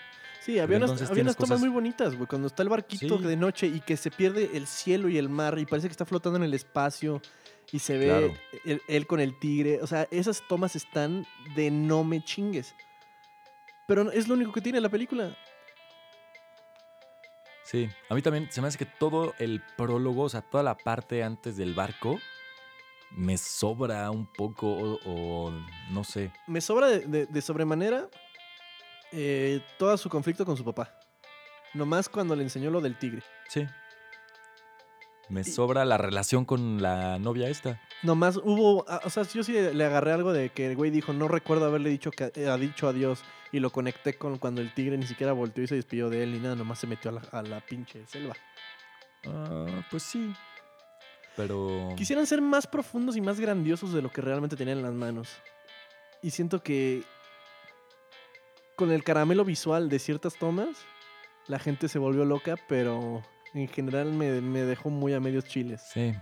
Sí, 0.53 0.59
había 0.59 0.77
unas, 0.77 1.01
había 1.03 1.23
tomas 1.23 1.35
cosas- 1.35 1.59
muy 1.59 1.69
bonitas, 1.69 2.15
güey. 2.15 2.27
Cuando 2.27 2.47
está 2.47 2.63
el 2.63 2.69
barquito 2.69 3.17
Sí. 3.17 3.23
de 3.23 3.35
noche 3.35 3.67
y 3.67 3.79
que 3.81 3.97
se 3.97 4.09
pierde 4.12 4.49
el 4.55 4.65
cielo 4.67 5.09
y 5.09 5.17
el 5.17 5.29
mar 5.29 5.57
y 5.59 5.65
parece 5.65 5.88
que 5.88 5.91
está 5.91 6.05
flotando 6.05 6.38
en 6.38 6.43
el 6.43 6.53
espacio 6.53 7.21
y 7.71 7.79
se 7.79 7.97
ve 7.97 8.05
Claro. 8.07 8.33
él, 8.65 8.81
él 8.88 9.05
con 9.07 9.19
el 9.19 9.38
tigre. 9.39 9.79
O 9.81 9.88
sea, 9.88 10.07
esas 10.12 10.41
tomas 10.47 10.75
están 10.75 11.25
de 11.55 11.69
no 11.71 12.03
me 12.03 12.23
chingues. 12.23 12.73
Pero 13.88 14.12
es 14.12 14.27
lo 14.27 14.33
único 14.35 14.51
que 14.51 14.62
tiene 14.62 14.79
la 14.81 14.89
película. 14.89 15.35
Sí, 17.63 17.88
a 18.09 18.15
mí 18.15 18.21
también 18.21 18.47
se 18.51 18.62
me 18.62 18.67
hace 18.67 18.77
que 18.79 18.85
todo 18.85 19.35
el 19.38 19.62
prólogo, 19.77 20.23
o 20.23 20.29
sea, 20.29 20.41
toda 20.41 20.63
la 20.63 20.75
parte 20.75 21.23
antes 21.23 21.55
del 21.57 21.75
barco, 21.75 22.19
me 23.12 23.38
sobra 23.38 24.09
un 24.09 24.25
poco 24.33 24.67
o, 24.71 24.99
o 25.05 25.51
no 25.91 26.03
sé. 26.03 26.31
Me 26.47 26.62
sobra 26.62 26.88
de, 26.88 26.99
de- 27.01 27.25
de 27.27 27.41
sobremanera 27.41 28.07
eh, 29.12 29.62
todo 29.78 29.95
su 29.98 30.10
conflicto 30.10 30.45
con 30.45 30.58
su 30.58 30.63
papá. 30.63 31.00
Nomás 31.74 32.10
cuando 32.10 32.36
le 32.36 32.43
enseñó 32.43 32.72
lo 32.72 32.82
del 32.82 32.98
tigre. 32.98 33.22
Sí. 33.48 33.67
Me 35.30 35.43
sobra 35.43 35.86
la 35.86 35.98
relación 35.98 36.43
con 36.43 36.82
la 36.82 37.19
novia 37.19 37.50
esta. 37.50 37.80
Nomás 38.02 38.38
hubo, 38.38 38.84
ah, 38.88 39.02
o 39.04 39.10
sea, 39.12 39.24
yo 39.24 39.43
sí 39.43 39.54
le 39.54 39.86
agarré 39.86 40.12
algo 40.12 40.34
de 40.34 40.50
que 40.50 40.67
el 40.67 40.76
güey 40.76 40.89
dijo, 40.89 41.13
no 41.13 41.28
recuerdo 41.28 41.65
haberle 41.65 41.89
dicho 41.89 42.10
que 42.10 42.32
eh, 42.34 42.48
ha 42.48 42.58
dicho 42.58 42.88
adiós 42.88 43.24
y 43.52 43.60
lo 43.60 43.69
conecté 43.69 44.15
con 44.17 44.39
cuando 44.39 44.62
el 44.62 44.74
tigre 44.74 44.98
ni 44.98 45.06
siquiera 45.06 45.34
volteó 45.34 45.63
y 45.63 45.67
se 45.67 45.76
despidió 45.76 46.10
de 46.10 46.24
él 46.24 46.32
ni 46.32 46.39
nada, 46.39 46.56
nomás 46.56 46.80
se 46.80 46.88
metió 46.88 47.12
a 47.12 47.13
la, 47.13 47.22
a 47.32 47.43
la 47.43 47.60
pinche 47.62 48.08
selva. 48.08 48.36
Ah, 49.28 49.86
pues 49.91 50.02
sí. 50.04 50.34
Pero. 51.36 51.93
Quisieran 51.95 52.26
ser 52.26 52.41
más 52.41 52.65
profundos 52.65 53.15
y 53.15 53.22
más 53.22 53.39
grandiosos 53.39 53.93
de 53.93 54.02
lo 54.02 54.12
que 54.12 54.22
realmente 54.22 54.56
tenían 54.56 54.80
en 54.80 54.84
las 54.84 54.93
manos. 54.93 55.30
Y 56.22 56.32
siento 56.32 56.63
que 56.63 57.04
con 58.79 58.91
el 58.93 59.03
caramelo 59.03 59.43
visual 59.43 59.89
de 59.89 59.99
ciertas 59.99 60.37
tomas, 60.37 60.69
la 61.47 61.59
gente 61.59 61.89
se 61.89 61.99
volvió 61.99 62.23
loca, 62.23 62.55
pero 62.69 63.21
en 63.53 63.67
general 63.67 64.13
me, 64.13 64.31
dejó 64.31 64.89
muy 64.89 65.13
a 65.13 65.19
medios 65.19 65.43
chiles. 65.43 65.81
Sí. 65.93 66.13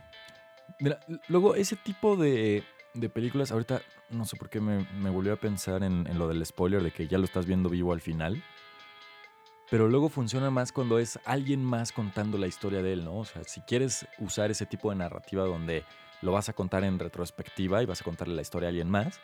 Mira, 0.80 1.00
luego 1.28 1.54
ese 1.54 1.76
tipo 1.76 2.16
de, 2.16 2.64
de 2.96 3.10
películas, 3.10 3.52
ahorita 3.52 3.84
no 4.10 4.26
sé 4.26 4.38
por 4.38 4.50
qué 4.50 4.60
me, 4.60 4.88
me 4.96 5.12
volvió 5.12 5.34
a 5.34 5.36
pensar 5.36 5.84
en, 5.84 6.08
en 6.08 6.18
lo 6.18 6.28
del 6.28 6.44
spoiler 6.44 6.82
de 6.82 6.90
que 6.90 7.08
ya 7.08 7.20
lo 7.20 7.26
estás 7.26 7.46
viendo 7.46 7.70
vivo 7.70 7.94
al 7.94 8.02
final. 8.02 8.44
Pero 9.70 9.88
luego 9.88 10.10
funciona 10.10 10.50
más 10.50 10.72
cuando 10.72 10.98
es 10.98 11.20
alguien 11.26 11.64
más 11.64 11.92
contando 11.92 12.40
la 12.40 12.48
historia 12.48 12.82
de 12.82 12.94
él, 12.94 13.06
¿no? 13.06 13.18
O 13.18 13.26
sea, 13.26 13.44
si 13.44 13.62
quieres 13.62 14.08
usar 14.18 14.50
ese 14.50 14.66
tipo 14.66 14.90
de 14.90 14.96
narrativa 14.96 15.44
donde 15.44 15.84
lo 16.24 16.32
vas 16.32 16.50
a 16.50 16.54
contar 16.54 16.84
en 16.84 16.98
retrospectiva 16.98 17.84
y 17.84 17.86
vas 17.86 18.02
a 18.02 18.04
contarle 18.04 18.34
la 18.34 18.42
historia 18.42 18.70
a 18.70 18.72
alguien 18.72 18.90
más, 18.90 19.20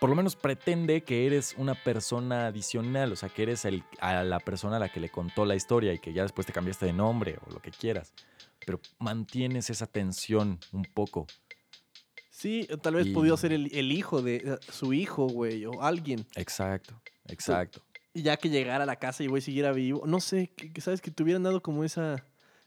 por 0.00 0.10
lo 0.10 0.16
menos 0.16 0.36
pretende 0.36 1.02
que 1.02 1.26
eres 1.26 1.54
una 1.56 1.74
persona 1.74 2.46
adicional, 2.48 3.12
o 3.12 3.16
sea, 3.16 3.28
que 3.28 3.42
eres 3.44 3.64
el, 3.64 3.82
a 4.00 4.22
la 4.22 4.40
persona 4.40 4.76
a 4.76 4.80
la 4.80 4.88
que 4.90 5.00
le 5.00 5.08
contó 5.08 5.44
la 5.44 5.54
historia 5.54 5.92
y 5.92 5.98
que 5.98 6.12
ya 6.12 6.22
después 6.22 6.46
te 6.46 6.52
cambiaste 6.52 6.86
de 6.86 6.92
nombre 6.92 7.38
o 7.46 7.50
lo 7.52 7.60
que 7.60 7.70
quieras. 7.70 8.12
Pero 8.66 8.80
mantienes 8.98 9.70
esa 9.70 9.86
tensión 9.86 10.58
un 10.72 10.84
poco. 10.84 11.26
Sí, 12.30 12.68
tal 12.82 12.94
vez 12.96 13.06
Y- 13.06 13.36
ser 13.36 13.52
el, 13.52 13.70
el 13.74 13.92
hijo 13.92 14.20
de 14.22 14.58
su 14.70 14.92
hijo, 14.92 15.26
güey, 15.28 15.64
o 15.66 15.82
alguien. 15.82 16.26
Exacto, 16.34 17.00
exacto. 17.28 17.82
Y 18.12 18.22
ya 18.22 18.36
que 18.36 18.48
llegara 18.48 18.84
a 18.84 18.86
la 18.86 18.96
casa 18.96 19.22
y 19.24 19.26
güey 19.26 19.42
siguiera 19.42 19.72
vivo. 19.72 20.02
No 20.06 20.20
sé, 20.20 20.52
que, 20.56 20.72
que 20.72 20.80
sabes 20.80 21.00
que 21.00 21.10
te 21.10 21.22
hubieran 21.22 21.42
dado 21.42 21.62
como 21.62 21.84
esa, 21.84 22.24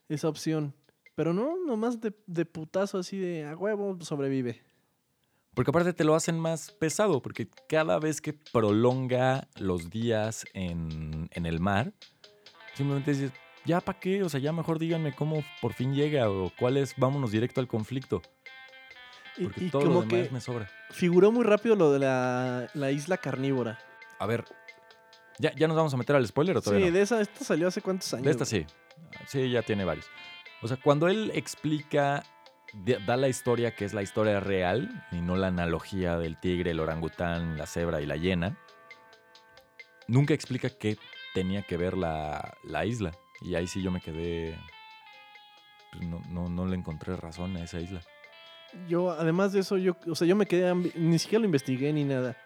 esa 0.10 0.28
opción. 0.30 0.74
Pero 1.16 1.34
no, 1.34 1.56
nomás 1.66 2.00
de, 2.02 2.14
de 2.28 2.46
putazo 2.46 3.00
así 3.00 3.18
de 3.18 3.46
a 3.46 3.56
huevo 3.56 3.98
sobrevive. 4.02 4.62
Porque 5.58 5.72
aparte 5.72 5.92
te 5.92 6.04
lo 6.04 6.14
hacen 6.14 6.40
más 6.40 6.70
pesado, 6.72 7.20
porque 7.20 7.48
cada 7.68 7.98
vez 8.00 8.22
que 8.22 8.32
prolonga 8.32 9.48
los 9.58 9.90
días 9.90 10.46
en, 10.54 11.28
en 11.32 11.46
el 11.48 11.60
mar, 11.60 11.94
simplemente 12.76 13.12
dices, 13.12 13.32
ya 13.66 13.82
para 13.82 14.00
qué, 14.00 14.22
o 14.22 14.30
sea, 14.30 14.40
ya 14.40 14.54
mejor 14.54 14.78
díganme 14.78 15.16
cómo 15.16 15.44
por 15.60 15.74
fin 15.74 15.96
llega 15.96 16.30
o 16.30 16.52
cuál 16.60 16.78
es, 16.78 16.94
vámonos 16.96 17.32
directo 17.32 17.60
al 17.60 17.68
conflicto. 17.68 18.22
Y, 19.36 19.46
Porque 19.46 19.66
y 19.66 19.70
todo 19.72 19.82
lo 19.86 20.02
demás 20.04 20.28
que 20.28 20.34
me 20.34 20.42
sobra. 20.42 20.70
figuró 20.92 21.32
muy 21.32 21.44
rápido 21.44 21.76
lo 21.76 21.92
de 21.92 22.00
la, 22.00 22.70
la 22.76 22.92
isla 22.92 23.18
carnívora. 23.18 23.80
A 24.20 24.28
ver, 24.28 24.46
¿ya, 25.40 25.56
¿ya 25.56 25.68
nos 25.68 25.76
vamos 25.76 25.92
a 25.94 25.98
meter 25.98 26.16
al 26.16 26.28
spoiler 26.28 26.56
o 26.58 26.62
todavía 26.62 26.86
Sí, 26.86 26.92
no? 26.92 26.98
de 26.98 27.04
esa, 27.04 27.20
esta 27.20 27.44
salió 27.44 27.68
hace 27.68 27.82
cuántos 27.82 28.14
años. 28.14 28.26
De 28.26 28.32
esta 28.32 28.46
güey? 28.46 28.64
sí. 28.64 28.74
Sí, 29.28 29.50
ya 29.50 29.64
tiene 29.64 29.86
varios. 29.86 30.06
O 30.62 30.68
sea, 30.68 30.78
cuando 30.78 31.08
él 31.08 31.32
explica, 31.34 32.24
da 32.74 33.18
la 33.18 33.28
historia 33.28 33.76
que 33.76 33.86
es 33.86 33.94
la 33.94 34.02
historia 34.02 34.40
real 34.40 35.06
y 35.12 35.22
no 35.22 35.36
la 35.36 35.48
analogía 35.48 36.18
del 36.18 36.40
tigre, 36.40 36.72
el 36.72 36.80
orangután, 36.80 37.58
la 37.58 37.66
cebra 37.66 38.02
y 38.02 38.06
la 38.06 38.18
hiena, 38.18 38.58
nunca 40.08 40.34
explica 40.34 40.70
qué 40.70 40.98
tenía 41.34 41.62
que 41.62 41.78
ver 41.78 41.98
la, 41.98 42.58
la 42.64 42.86
isla. 42.86 43.12
Y 43.42 43.56
ahí 43.56 43.68
sí 43.68 43.82
yo 43.82 43.92
me 43.92 44.02
quedé. 44.02 44.58
pues, 45.92 46.08
no, 46.08 46.22
no, 46.30 46.50
no 46.50 46.66
le 46.66 46.76
encontré 46.76 47.16
razón 47.16 47.56
a 47.58 47.64
esa 47.64 47.80
isla. 47.80 48.02
Yo, 48.88 49.12
además 49.12 49.54
de 49.54 49.62
eso, 49.62 49.78
yo, 49.78 49.96
o 50.10 50.16
sea, 50.16 50.28
yo 50.28 50.36
me 50.36 50.46
quedé, 50.46 50.74
ni 50.96 51.20
siquiera 51.20 51.40
lo 51.40 51.46
investigué 51.46 51.94
ni 51.94 52.04
nada. 52.04 52.38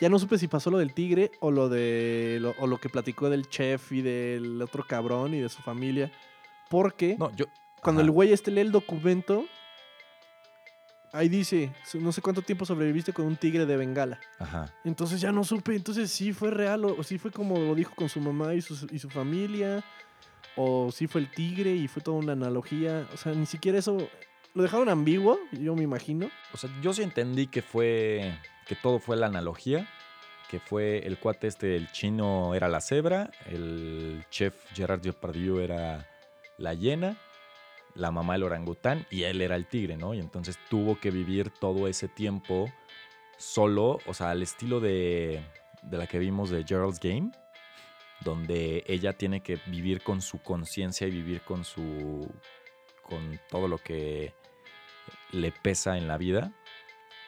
Ya 0.00 0.08
no 0.08 0.18
supe 0.18 0.38
si 0.38 0.48
pasó 0.48 0.70
lo 0.70 0.78
del 0.78 0.92
tigre 0.92 1.30
o 1.40 1.50
lo 1.50 1.68
de 1.68 2.38
lo, 2.40 2.54
o 2.58 2.66
lo 2.66 2.78
que 2.78 2.88
platicó 2.88 3.30
del 3.30 3.48
chef 3.48 3.92
y 3.92 4.02
del 4.02 4.60
otro 4.60 4.84
cabrón 4.84 5.34
y 5.34 5.40
de 5.40 5.48
su 5.48 5.62
familia. 5.62 6.10
Porque 6.68 7.16
No, 7.16 7.30
yo. 7.36 7.46
Cuando 7.84 8.00
ajá. 8.00 8.06
el 8.06 8.10
güey 8.10 8.32
este 8.32 8.50
lee 8.50 8.62
el 8.62 8.72
documento, 8.72 9.44
ahí 11.12 11.28
dice, 11.28 11.72
"Su- 11.86 12.00
no 12.00 12.10
sé 12.10 12.20
cuánto 12.20 12.42
tiempo 12.42 12.64
sobreviviste 12.64 13.12
con 13.12 13.26
un 13.26 13.36
tigre 13.36 13.66
de 13.66 13.76
Bengala. 13.76 14.18
Ajá. 14.40 14.72
Entonces 14.84 15.20
ya 15.20 15.30
no 15.30 15.44
supe, 15.44 15.76
entonces 15.76 16.10
sí 16.10 16.32
fue 16.32 16.50
real 16.50 16.84
o, 16.84 16.96
o 16.98 17.02
sí 17.04 17.18
fue 17.18 17.30
como 17.30 17.56
lo 17.58 17.74
dijo 17.76 17.94
con 17.94 18.08
su 18.08 18.20
mamá 18.20 18.54
y 18.54 18.60
su, 18.62 18.86
y 18.90 18.98
su 18.98 19.08
familia. 19.10 19.84
O 20.56 20.90
sí 20.92 21.06
fue 21.08 21.20
el 21.20 21.30
tigre 21.30 21.72
y 21.74 21.88
fue 21.88 22.02
toda 22.02 22.16
una 22.18 22.32
analogía. 22.32 23.06
O 23.12 23.16
sea, 23.16 23.32
ni 23.32 23.46
siquiera 23.46 23.78
eso... 23.78 24.08
Lo 24.54 24.62
dejaron 24.62 24.88
ambiguo, 24.88 25.36
yo 25.50 25.74
me 25.74 25.82
imagino. 25.82 26.30
O 26.52 26.56
sea, 26.56 26.70
yo 26.80 26.92
sí 26.92 27.02
entendí 27.02 27.48
que 27.48 27.60
fue. 27.60 28.38
que 28.68 28.76
todo 28.76 29.00
fue 29.00 29.16
la 29.16 29.26
analogía, 29.26 29.88
que 30.48 30.60
fue 30.60 30.98
el 31.04 31.18
cuate 31.18 31.48
este, 31.48 31.74
el 31.74 31.90
chino 31.90 32.54
era 32.54 32.68
la 32.68 32.80
cebra, 32.80 33.32
el 33.46 34.24
chef 34.30 34.54
Gerard 34.72 35.00
Depardieu 35.00 35.58
era 35.58 36.06
la 36.56 36.72
hiena, 36.72 37.16
la 37.94 38.10
mamá 38.10 38.36
el 38.36 38.42
orangután 38.42 39.06
y 39.10 39.22
él 39.22 39.40
era 39.40 39.56
el 39.56 39.66
tigre, 39.66 39.96
¿no? 39.96 40.14
Y 40.14 40.20
entonces 40.20 40.58
tuvo 40.68 40.98
que 40.98 41.10
vivir 41.10 41.50
todo 41.50 41.88
ese 41.88 42.08
tiempo 42.08 42.70
solo, 43.36 43.98
o 44.06 44.14
sea, 44.14 44.30
al 44.30 44.42
estilo 44.42 44.80
de, 44.80 45.42
de 45.82 45.98
la 45.98 46.06
que 46.06 46.18
vimos 46.18 46.50
de 46.50 46.64
Gerald's 46.64 47.00
Game, 47.00 47.30
donde 48.20 48.84
ella 48.86 49.12
tiene 49.12 49.42
que 49.42 49.58
vivir 49.66 50.02
con 50.02 50.20
su 50.20 50.42
conciencia 50.42 51.06
y 51.06 51.10
vivir 51.10 51.42
con 51.42 51.64
su 51.64 52.28
con 53.02 53.38
todo 53.50 53.68
lo 53.68 53.78
que 53.78 54.32
le 55.30 55.52
pesa 55.52 55.98
en 55.98 56.08
la 56.08 56.16
vida. 56.16 56.52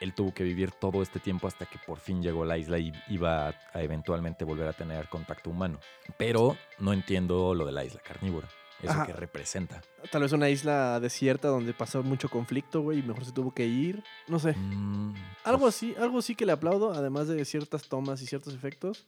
Él 0.00 0.14
tuvo 0.14 0.32
que 0.32 0.42
vivir 0.42 0.72
todo 0.72 1.02
este 1.02 1.20
tiempo 1.20 1.46
hasta 1.46 1.66
que 1.66 1.78
por 1.86 1.98
fin 1.98 2.22
llegó 2.22 2.42
a 2.42 2.46
la 2.46 2.58
isla 2.58 2.78
y 2.78 2.92
iba 3.08 3.48
a 3.48 3.82
eventualmente 3.82 4.44
volver 4.44 4.68
a 4.68 4.72
tener 4.72 5.08
contacto 5.08 5.50
humano. 5.50 5.80
Pero 6.16 6.56
no 6.78 6.92
entiendo 6.92 7.54
lo 7.54 7.64
de 7.66 7.72
la 7.72 7.84
isla 7.84 8.00
carnívora. 8.00 8.48
Eso 8.82 8.90
Ajá. 8.92 9.06
que 9.06 9.12
representa. 9.14 9.80
Tal 10.12 10.22
vez 10.22 10.32
una 10.32 10.50
isla 10.50 11.00
desierta 11.00 11.48
donde 11.48 11.72
pasó 11.72 12.02
mucho 12.02 12.28
conflicto, 12.28 12.82
güey, 12.82 12.98
y 12.98 13.02
mejor 13.02 13.24
se 13.24 13.32
tuvo 13.32 13.52
que 13.54 13.66
ir. 13.66 14.04
No 14.28 14.38
sé. 14.38 14.52
Mm, 14.54 15.14
Algo 15.44 15.60
pues, 15.60 15.76
así, 15.76 15.94
algo 15.98 16.20
sí 16.20 16.34
que 16.34 16.44
le 16.44 16.52
aplaudo, 16.52 16.92
además 16.92 17.26
de 17.28 17.44
ciertas 17.44 17.88
tomas 17.88 18.20
y 18.20 18.26
ciertos 18.26 18.54
efectos. 18.54 19.06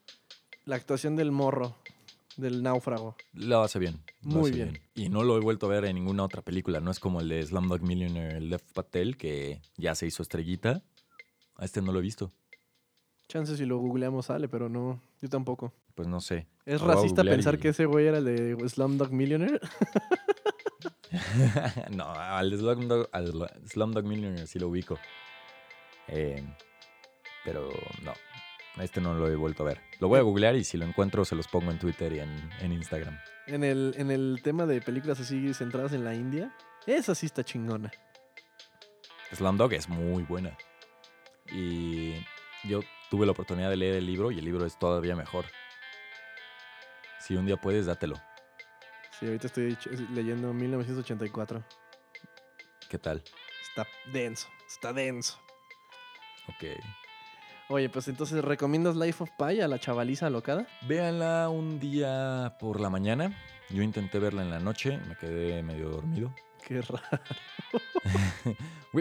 La 0.64 0.76
actuación 0.76 1.16
del 1.16 1.32
morro, 1.32 1.76
del 2.36 2.62
náufrago. 2.62 3.14
Lo 3.34 3.60
hace 3.62 3.78
bien. 3.78 4.00
lo 4.22 4.30
Muy 4.40 4.50
hace 4.50 4.64
bien. 4.64 4.80
Y 4.94 5.08
no 5.10 5.22
lo 5.22 5.36
he 5.36 5.40
vuelto 5.40 5.66
a 5.66 5.70
ver 5.70 5.84
en 5.84 5.96
ninguna 5.96 6.24
otra 6.24 6.40
película. 6.42 6.80
No 6.80 6.90
es 6.90 6.98
como 6.98 7.20
el 7.20 7.28
de 7.28 7.44
Slumdog 7.44 7.82
Millionaire 7.82 8.40
Lev 8.40 8.62
Patel, 8.72 9.16
que 9.18 9.60
ya 9.76 9.94
se 9.94 10.06
hizo 10.06 10.22
estrellita. 10.22 10.82
A 11.56 11.64
este 11.64 11.82
no 11.82 11.92
lo 11.92 11.98
he 11.98 12.02
visto. 12.02 12.30
Chances 13.28 13.58
si 13.58 13.66
lo 13.66 13.76
googleamos 13.78 14.26
sale, 14.26 14.48
pero 14.48 14.68
no, 14.70 15.02
yo 15.20 15.28
tampoco. 15.28 15.72
Pues 15.98 16.06
no 16.06 16.20
sé. 16.20 16.46
¿Es 16.64 16.80
racista 16.80 17.24
pensar 17.24 17.56
y- 17.56 17.58
que 17.58 17.70
ese 17.70 17.84
güey 17.84 18.06
era 18.06 18.18
el 18.18 18.24
de 18.24 18.68
Slumdog 18.68 19.10
Millionaire? 19.10 19.58
no, 21.90 22.04
al 22.12 22.56
Slumdog, 22.56 23.08
al 23.10 23.32
Slumdog 23.66 24.04
Millionaire 24.04 24.46
sí 24.46 24.60
lo 24.60 24.68
ubico. 24.68 24.96
Eh, 26.06 26.40
pero 27.44 27.68
no, 28.04 28.12
a 28.76 28.84
este 28.84 29.00
no 29.00 29.12
lo 29.14 29.26
he 29.26 29.34
vuelto 29.34 29.64
a 29.64 29.66
ver. 29.66 29.80
Lo 29.98 30.06
voy 30.06 30.20
a 30.20 30.22
googlear 30.22 30.54
y 30.54 30.62
si 30.62 30.76
lo 30.78 30.84
encuentro 30.84 31.24
se 31.24 31.34
los 31.34 31.48
pongo 31.48 31.72
en 31.72 31.80
Twitter 31.80 32.12
y 32.12 32.20
en, 32.20 32.48
en 32.60 32.72
Instagram. 32.72 33.18
En 33.48 33.64
el, 33.64 33.92
en 33.96 34.12
el 34.12 34.38
tema 34.44 34.64
de 34.64 34.80
películas 34.80 35.18
así 35.18 35.52
centradas 35.54 35.92
en 35.94 36.04
la 36.04 36.14
India, 36.14 36.54
esa 36.86 37.16
sí 37.16 37.26
está 37.26 37.42
chingona. 37.42 37.90
Slumdog 39.32 39.72
es 39.72 39.88
muy 39.88 40.22
buena. 40.22 40.56
Y 41.50 42.24
yo 42.62 42.82
tuve 43.10 43.26
la 43.26 43.32
oportunidad 43.32 43.68
de 43.68 43.76
leer 43.78 43.96
el 43.96 44.06
libro 44.06 44.30
y 44.30 44.38
el 44.38 44.44
libro 44.44 44.64
es 44.64 44.78
todavía 44.78 45.16
mejor. 45.16 45.44
Si 47.28 47.36
un 47.36 47.44
día 47.44 47.58
puedes, 47.58 47.84
dátelo. 47.84 48.16
Sí, 49.20 49.26
ahorita 49.26 49.48
estoy 49.48 49.76
leyendo 50.14 50.54
1984. 50.54 51.62
¿Qué 52.88 52.98
tal? 52.98 53.22
Está 53.68 53.86
denso, 54.10 54.48
está 54.66 54.94
denso. 54.94 55.38
Ok. 56.48 56.80
Oye, 57.68 57.90
pues 57.90 58.08
entonces, 58.08 58.42
¿recomiendas 58.42 58.96
Life 58.96 59.22
of 59.22 59.28
Pi 59.36 59.60
a 59.60 59.68
la 59.68 59.78
chavaliza 59.78 60.28
alocada? 60.28 60.66
Véanla 60.86 61.50
un 61.50 61.78
día 61.78 62.56
por 62.58 62.80
la 62.80 62.88
mañana. 62.88 63.36
Yo 63.68 63.82
intenté 63.82 64.18
verla 64.18 64.40
en 64.40 64.48
la 64.48 64.58
noche, 64.58 64.96
me 65.06 65.14
quedé 65.14 65.62
medio 65.62 65.90
dormido. 65.90 66.34
Qué 66.68 66.82
raro. 66.82 67.22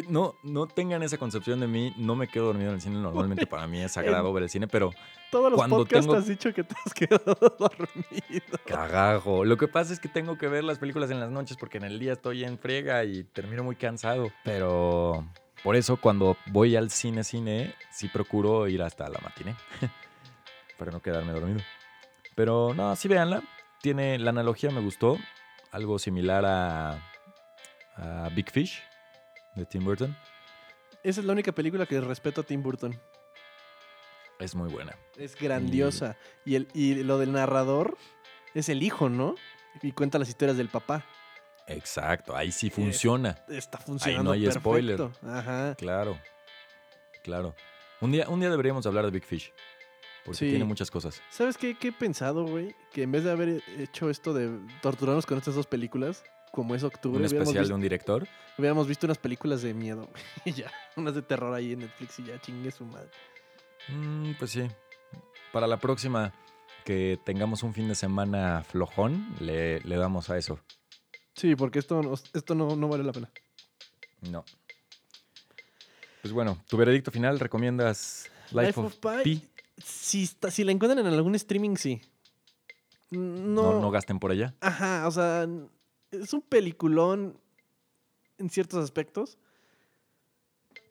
No, 0.10 0.36
no 0.44 0.68
tengan 0.68 1.02
esa 1.02 1.18
concepción 1.18 1.60
de 1.62 1.68
mí. 1.68 1.94
No 1.98 2.16
me 2.16 2.28
quedo 2.28 2.48
dormido 2.48 2.70
en 2.70 2.76
el 2.76 2.82
cine. 2.82 2.98
Normalmente 3.00 3.48
para 3.48 3.68
mí 3.68 3.82
es 3.82 3.94
sagrado 3.94 4.32
ver 4.34 4.44
el 4.44 4.50
cine, 4.50 4.68
pero 4.68 4.92
Todos 5.32 5.50
los 5.50 5.58
Cuando 5.58 5.78
podcasts 5.78 6.06
tengo- 6.06 6.18
has 6.20 6.28
dicho 6.28 6.54
que 6.54 6.64
te 6.64 6.76
has 6.86 6.94
quedado 6.94 7.36
dormido. 7.60 8.58
cagajo. 8.66 9.44
Lo 9.46 9.58
que 9.58 9.68
pasa 9.68 9.94
es 9.94 10.00
que 10.00 10.08
tengo 10.10 10.38
que 10.38 10.48
ver 10.50 10.64
las 10.66 10.78
películas 10.78 11.10
en 11.10 11.20
las 11.20 11.30
noches 11.32 11.58
porque 11.58 11.78
en 11.78 11.86
el 11.86 12.00
día 12.00 12.14
estoy 12.14 12.44
en 12.44 12.60
friega 12.60 13.04
y 13.06 13.24
termino 13.24 13.64
muy 13.64 13.76
cansado. 13.76 14.30
Pero 14.44 15.26
por 15.64 15.76
eso 15.76 15.98
cuando 15.98 16.38
voy 16.48 16.76
al 16.76 16.90
cine, 16.92 17.24
cine, 17.24 17.74
sí 17.92 18.08
procuro 18.10 18.68
ir 18.68 18.84
hasta 18.84 19.08
la 19.10 19.20
matiné. 19.20 19.56
para 20.78 20.92
no 20.92 21.02
quedarme 21.02 21.32
dormido. 21.34 21.62
Pero 22.36 22.74
no, 22.76 22.96
sí 22.96 23.08
véanla. 23.08 23.42
Tiene, 23.82 24.20
la 24.20 24.30
analogía 24.32 24.70
me 24.70 24.82
gustó. 24.82 25.18
Algo 25.72 25.98
similar 25.98 26.46
a, 26.46 27.12
a 27.98 28.30
Big 28.34 28.50
Fish 28.52 28.82
de 29.56 29.66
Tim 29.66 29.84
Burton. 29.84 30.16
Esa 31.04 31.20
es 31.22 31.26
la 31.26 31.34
única 31.34 31.52
película 31.52 31.86
que 31.86 32.00
respeto 32.02 32.42
a 32.42 32.44
Tim 32.44 32.62
Burton. 32.64 33.00
Es 34.40 34.54
muy 34.56 34.70
buena. 34.70 34.96
Es 35.18 35.36
grandiosa. 35.36 36.16
Y, 36.46 36.56
el, 36.56 36.68
y 36.74 36.96
lo 37.04 37.18
del 37.18 37.32
narrador 37.32 37.98
es 38.54 38.70
el 38.70 38.84
hijo, 38.84 39.10
¿no? 39.10 39.36
Y 39.82 39.92
cuenta 39.94 40.20
las 40.20 40.30
historias 40.30 40.58
del 40.58 40.70
papá. 40.70 41.06
Exacto, 41.68 42.36
ahí 42.36 42.52
sí 42.52 42.70
funciona. 42.70 43.38
Está 43.50 43.78
funcionando 43.78 44.32
hay 44.32 44.44
perfecto. 44.44 44.60
spoiler. 44.70 45.02
Ajá. 45.26 45.76
Claro, 45.76 46.18
claro. 47.24 47.56
Un 48.00 48.12
día, 48.12 48.30
un 48.30 48.40
día 48.40 48.50
deberíamos 48.50 48.86
hablar 48.86 49.06
de 49.06 49.12
Big 49.12 49.26
Fish. 49.26 49.52
Porque 50.24 50.38
Sí. 50.40 50.50
tiene 50.50 50.66
muchas 50.66 50.92
cosas. 50.92 51.22
¿Sabes 51.30 51.58
qué, 51.58 51.78
qué 51.78 51.90
he 51.90 51.92
pensado, 51.92 52.46
güey? 52.46 52.76
Que 52.94 53.04
en 53.04 53.12
vez 53.12 53.24
de 53.24 53.32
haber 53.32 53.64
hecho 53.80 54.10
esto 54.10 54.34
de 54.34 54.60
torturarnos 54.82 55.26
con 55.26 55.38
estas 55.38 55.56
dos 55.56 55.68
películas, 55.68 56.24
como 56.52 56.76
es 56.76 56.84
octubre, 56.84 57.20
Un 57.20 57.26
especial 57.26 57.68
de 57.68 57.74
un 57.74 57.82
director. 57.82 58.28
hubiéramos 58.58 58.88
visto 58.88 59.06
unas 59.06 59.18
películas 59.18 59.62
de 59.62 59.74
miedo. 59.74 60.10
Y 60.46 60.54
ya, 60.54 60.72
unas 60.96 61.14
de 61.16 61.22
terror 61.22 61.54
ahí 61.54 61.74
en 61.74 61.80
Netflix 61.80 62.20
y 62.20 62.24
ya 62.26 62.40
chingue 62.42 62.72
su 62.72 62.86
madre. 62.86 63.10
Mm, 63.90 64.32
pues 64.40 64.52
sí. 64.52 64.68
Para 65.54 65.68
la 65.68 65.78
próxima 65.78 66.34
que 66.86 67.20
tengamos 67.26 67.64
un 67.64 67.74
fin 67.74 67.88
de 67.88 67.96
semana 67.96 68.64
flojón, 68.64 69.36
le, 69.40 69.80
le 69.82 69.96
damos 69.98 70.30
a 70.30 70.38
eso. 70.38 70.60
Sí, 71.36 71.56
porque 71.56 71.80
esto, 71.80 72.02
no- 72.02 72.14
esto 72.34 72.56
no, 72.56 72.76
no 72.76 72.88
vale 72.88 73.04
la 73.04 73.12
pena. 73.14 73.30
No. 74.30 74.44
Pues 76.22 76.34
bueno, 76.34 76.58
tu 76.68 76.78
veredicto 76.78 77.12
final, 77.12 77.40
¿recomiendas 77.40 78.30
Life, 78.52 78.66
Life 78.68 78.80
of, 78.80 79.06
of 79.06 79.22
Pi? 79.24 79.42
Si, 79.78 80.24
está- 80.24 80.50
si 80.52 80.64
la 80.64 80.72
encuentran 80.72 81.06
en 81.06 81.14
algún 81.14 81.36
streaming, 81.36 81.76
sí. 81.76 82.02
No, 83.12 83.74
No, 83.74 83.80
no 83.82 83.92
gasten 83.92 84.20
por 84.20 84.32
ella. 84.32 84.54
Ajá, 84.60 85.08
o 85.08 85.12
sea, 85.12 85.48
es 86.12 86.34
un 86.34 86.42
peliculón 86.42 87.40
en 88.38 88.50
ciertos 88.50 88.84
aspectos. 88.84 89.38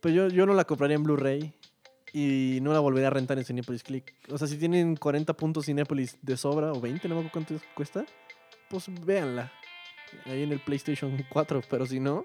Pero 0.00 0.14
yo, 0.14 0.28
yo 0.28 0.46
no 0.46 0.54
la 0.54 0.64
compraría 0.64 0.96
en 0.96 1.02
Blu-ray 1.02 1.54
y 2.12 2.58
no 2.62 2.72
la 2.72 2.80
volvería 2.80 3.08
a 3.08 3.10
rentar 3.10 3.38
en 3.38 3.44
Cinepolis 3.44 3.82
Click. 3.82 4.14
O 4.30 4.38
sea, 4.38 4.46
si 4.46 4.56
tienen 4.56 4.96
40 4.96 5.34
puntos 5.34 5.66
Cinepolis 5.66 6.18
de 6.22 6.36
sobra 6.36 6.72
o 6.72 6.80
20, 6.80 7.08
no 7.08 7.14
me 7.14 7.26
acuerdo 7.26 7.46
cuánto 7.46 7.66
cuesta, 7.74 8.04
pues 8.68 8.86
véanla. 9.04 9.52
Ahí 10.24 10.42
en 10.42 10.52
el 10.52 10.60
PlayStation 10.60 11.24
4, 11.30 11.62
pero 11.68 11.86
si 11.86 11.98
no, 12.00 12.24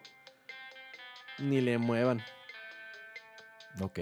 ni 1.39 1.61
le 1.61 1.77
muevan. 1.77 2.21
Ok. 3.81 3.99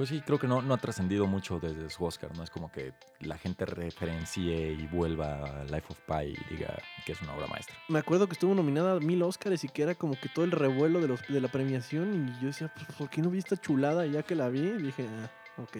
Pues 0.00 0.08
sí, 0.08 0.22
creo 0.22 0.38
que 0.38 0.46
no, 0.46 0.62
no 0.62 0.72
ha 0.72 0.78
trascendido 0.78 1.26
mucho 1.26 1.60
desde 1.60 1.90
su 1.90 2.02
Oscar, 2.06 2.34
¿no? 2.34 2.42
Es 2.42 2.48
como 2.48 2.72
que 2.72 2.94
la 3.18 3.36
gente 3.36 3.66
referencie 3.66 4.72
y 4.72 4.86
vuelva 4.86 5.60
a 5.60 5.64
Life 5.64 5.88
of 5.90 6.00
Pi 6.06 6.32
y 6.40 6.54
diga 6.54 6.74
que 7.04 7.12
es 7.12 7.20
una 7.20 7.34
obra 7.34 7.46
maestra. 7.48 7.76
Me 7.90 7.98
acuerdo 7.98 8.26
que 8.26 8.32
estuvo 8.32 8.54
nominada 8.54 8.92
a 8.92 9.00
mil 9.00 9.22
Oscars 9.22 9.62
y 9.62 9.68
que 9.68 9.82
era 9.82 9.94
como 9.94 10.18
que 10.18 10.30
todo 10.30 10.46
el 10.46 10.52
revuelo 10.52 11.02
de, 11.02 11.08
los, 11.08 11.20
de 11.28 11.38
la 11.38 11.48
premiación. 11.48 12.30
Y 12.30 12.40
yo 12.40 12.46
decía, 12.46 12.72
"Pues, 12.74 12.86
¿por 12.96 13.10
qué 13.10 13.20
no 13.20 13.28
vi 13.28 13.40
esta 13.40 13.58
chulada? 13.58 14.06
Y 14.06 14.12
ya 14.12 14.22
que 14.22 14.34
la 14.34 14.48
vi, 14.48 14.70
dije, 14.70 15.06
ah, 15.06 15.60
ok. 15.60 15.76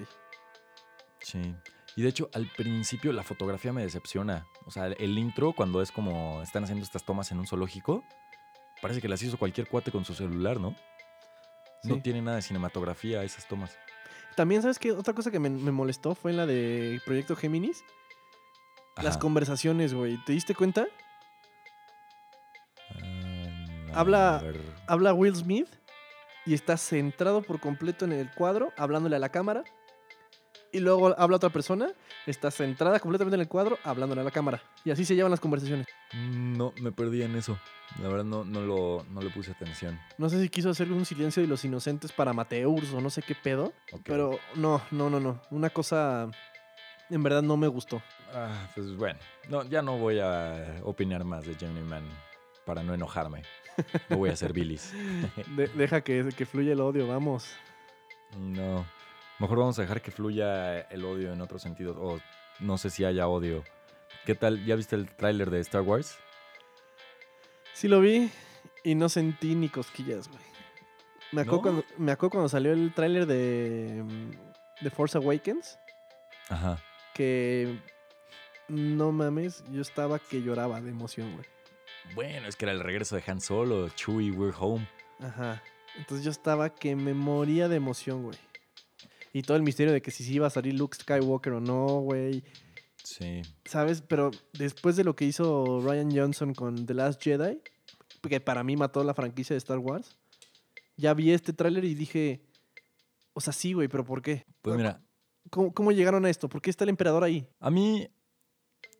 Sí. 1.20 1.54
Y 1.96 2.02
de 2.02 2.08
hecho, 2.10 2.28
al 2.34 2.46
principio 2.54 3.14
la 3.14 3.22
fotografía 3.22 3.72
me 3.72 3.84
decepciona. 3.84 4.46
O 4.66 4.70
sea, 4.70 4.88
el 4.88 5.16
intro, 5.16 5.54
cuando 5.54 5.80
es 5.80 5.90
como 5.90 6.42
están 6.42 6.64
haciendo 6.64 6.84
estas 6.84 7.06
tomas 7.06 7.32
en 7.32 7.38
un 7.38 7.46
zoológico, 7.46 8.04
parece 8.82 9.00
que 9.00 9.08
las 9.08 9.22
hizo 9.22 9.38
cualquier 9.38 9.66
cuate 9.66 9.90
con 9.90 10.04
su 10.04 10.12
celular, 10.12 10.60
¿no? 10.60 10.76
No 11.84 12.02
tiene 12.02 12.20
nada 12.20 12.36
de 12.36 12.42
cinematografía 12.42 13.22
esas 13.22 13.48
tomas. 13.48 13.78
También, 14.36 14.62
¿sabes 14.62 14.78
qué? 14.78 14.92
Otra 14.92 15.14
cosa 15.14 15.30
que 15.30 15.38
me, 15.38 15.50
me 15.50 15.72
molestó 15.72 16.14
fue 16.14 16.30
en 16.30 16.36
la 16.36 16.46
de 16.46 17.00
Proyecto 17.04 17.36
Géminis. 17.36 17.84
Las 19.02 19.16
conversaciones, 19.18 19.94
güey. 19.94 20.22
¿Te 20.24 20.32
diste 20.32 20.54
cuenta? 20.54 20.86
Ah, 23.92 24.00
Habla-. 24.00 24.42
Habla 24.86 25.14
Will 25.14 25.36
Smith 25.36 25.68
y 26.46 26.54
está 26.54 26.76
centrado 26.76 27.42
por 27.42 27.60
completo 27.60 28.04
en 28.04 28.12
el 28.12 28.30
cuadro, 28.32 28.72
hablándole 28.76 29.16
a 29.16 29.18
la 29.20 29.30
cámara. 29.30 29.64
Y 30.72 30.78
luego 30.80 31.14
habla 31.18 31.36
otra 31.36 31.50
persona, 31.50 31.90
está 32.26 32.50
centrada 32.50 33.00
completamente 33.00 33.34
en 33.34 33.40
el 33.40 33.48
cuadro, 33.48 33.78
hablándole 33.82 34.20
a 34.20 34.24
la 34.24 34.30
cámara. 34.30 34.62
Y 34.84 34.90
así 34.92 35.04
se 35.04 35.16
llevan 35.16 35.30
las 35.32 35.40
conversaciones. 35.40 35.88
No, 36.14 36.72
me 36.80 36.92
perdí 36.92 37.22
en 37.22 37.34
eso. 37.34 37.58
La 38.00 38.08
verdad 38.08 38.24
no, 38.24 38.44
no, 38.44 38.60
lo, 38.60 39.04
no 39.10 39.20
le 39.20 39.30
puse 39.30 39.50
atención. 39.50 39.98
No 40.16 40.28
sé 40.28 40.40
si 40.40 40.48
quiso 40.48 40.70
hacer 40.70 40.92
un 40.92 41.04
silencio 41.04 41.42
de 41.42 41.48
los 41.48 41.64
inocentes 41.64 42.12
para 42.12 42.32
Mateurs 42.32 42.92
o 42.92 43.00
no 43.00 43.10
sé 43.10 43.20
qué 43.22 43.34
pedo. 43.34 43.72
Pero 44.04 44.38
no, 44.54 44.80
no, 44.92 45.10
no, 45.10 45.18
no. 45.18 45.42
Una 45.50 45.70
cosa 45.70 46.30
en 47.10 47.22
verdad 47.24 47.42
no 47.42 47.56
me 47.56 47.66
gustó. 47.66 48.00
Ah, 48.32 48.68
pues 48.76 48.94
bueno, 48.94 49.18
no, 49.48 49.64
ya 49.64 49.82
no 49.82 49.98
voy 49.98 50.20
a 50.20 50.76
opinar 50.84 51.24
más 51.24 51.44
de 51.46 51.56
Gemini 51.56 51.82
Man 51.82 52.04
para 52.64 52.84
no 52.84 52.94
enojarme. 52.94 53.42
No 54.08 54.18
voy 54.18 54.30
a 54.30 54.34
hacer 54.34 54.52
bilis. 54.52 54.92
De- 55.56 55.66
deja 55.66 56.02
que, 56.02 56.28
que 56.36 56.46
fluya 56.46 56.74
el 56.74 56.80
odio, 56.80 57.08
vamos. 57.08 57.50
No. 58.38 58.86
Mejor 59.40 59.58
vamos 59.58 59.78
a 59.78 59.82
dejar 59.82 60.02
que 60.02 60.10
fluya 60.10 60.80
el 60.82 61.04
odio 61.04 61.32
en 61.32 61.40
otro 61.40 61.58
sentido. 61.58 61.96
O 61.98 62.20
no 62.60 62.76
sé 62.76 62.90
si 62.90 63.04
haya 63.06 63.26
odio. 63.26 63.64
¿Qué 64.26 64.34
tal? 64.34 64.64
¿Ya 64.66 64.76
viste 64.76 64.96
el 64.96 65.08
tráiler 65.08 65.50
de 65.50 65.60
Star 65.60 65.80
Wars? 65.80 66.18
Sí 67.72 67.88
lo 67.88 68.00
vi 68.00 68.30
y 68.84 68.94
no 68.94 69.08
sentí 69.08 69.54
ni 69.54 69.70
cosquillas, 69.70 70.28
güey. 70.28 70.42
Me 71.32 71.40
acuerdo, 71.42 71.56
¿No? 71.56 71.62
cuando, 71.62 71.84
me 71.96 72.12
acuerdo 72.12 72.30
cuando 72.32 72.48
salió 72.50 72.72
el 72.72 72.92
tráiler 72.92 73.24
de, 73.24 74.02
mm, 74.04 74.30
de 74.84 74.90
Force 74.90 75.16
Awakens, 75.16 75.78
Ajá. 76.50 76.78
que 77.14 77.78
no 78.68 79.10
mames, 79.12 79.64
yo 79.70 79.80
estaba 79.80 80.18
que 80.18 80.42
lloraba 80.42 80.80
de 80.82 80.90
emoción, 80.90 81.32
güey. 81.32 81.46
Bueno, 82.14 82.48
es 82.48 82.56
que 82.56 82.66
era 82.66 82.72
el 82.72 82.80
regreso 82.80 83.16
de 83.16 83.22
Han 83.26 83.40
Solo, 83.40 83.88
Chewie, 83.90 84.32
We're 84.32 84.54
Home. 84.58 84.86
Ajá. 85.20 85.62
Entonces 85.96 86.24
yo 86.24 86.30
estaba 86.30 86.68
que 86.74 86.94
me 86.96 87.14
moría 87.14 87.68
de 87.68 87.76
emoción, 87.76 88.24
güey. 88.24 88.36
Y 89.32 89.42
todo 89.42 89.56
el 89.56 89.62
misterio 89.62 89.92
de 89.92 90.02
que 90.02 90.10
si 90.10 90.24
sí 90.24 90.34
iba 90.34 90.46
a 90.46 90.50
salir 90.50 90.74
Luke 90.74 90.96
Skywalker 90.96 91.54
o 91.54 91.60
no, 91.60 92.00
güey. 92.00 92.42
Sí. 93.02 93.42
¿Sabes? 93.64 94.02
Pero 94.02 94.30
después 94.52 94.96
de 94.96 95.04
lo 95.04 95.14
que 95.14 95.24
hizo 95.24 95.80
Ryan 95.80 96.10
Johnson 96.14 96.54
con 96.54 96.86
The 96.86 96.94
Last 96.94 97.22
Jedi, 97.22 97.60
que 98.28 98.40
para 98.40 98.64
mí 98.64 98.76
mató 98.76 99.02
la 99.04 99.14
franquicia 99.14 99.54
de 99.54 99.58
Star 99.58 99.78
Wars, 99.78 100.16
ya 100.96 101.14
vi 101.14 101.32
este 101.32 101.52
tráiler 101.52 101.84
y 101.84 101.94
dije, 101.94 102.42
o 103.32 103.40
sea, 103.40 103.52
sí, 103.52 103.72
güey, 103.72 103.88
pero 103.88 104.04
¿por 104.04 104.20
qué? 104.20 104.44
Pues 104.62 104.76
mira, 104.76 105.00
¿Cómo, 105.48 105.72
cómo 105.72 105.92
llegaron 105.92 106.24
a 106.24 106.30
esto? 106.30 106.48
¿Por 106.48 106.60
qué 106.60 106.70
está 106.70 106.84
el 106.84 106.90
emperador 106.90 107.24
ahí? 107.24 107.46
a 107.60 107.70
mí, 107.70 108.08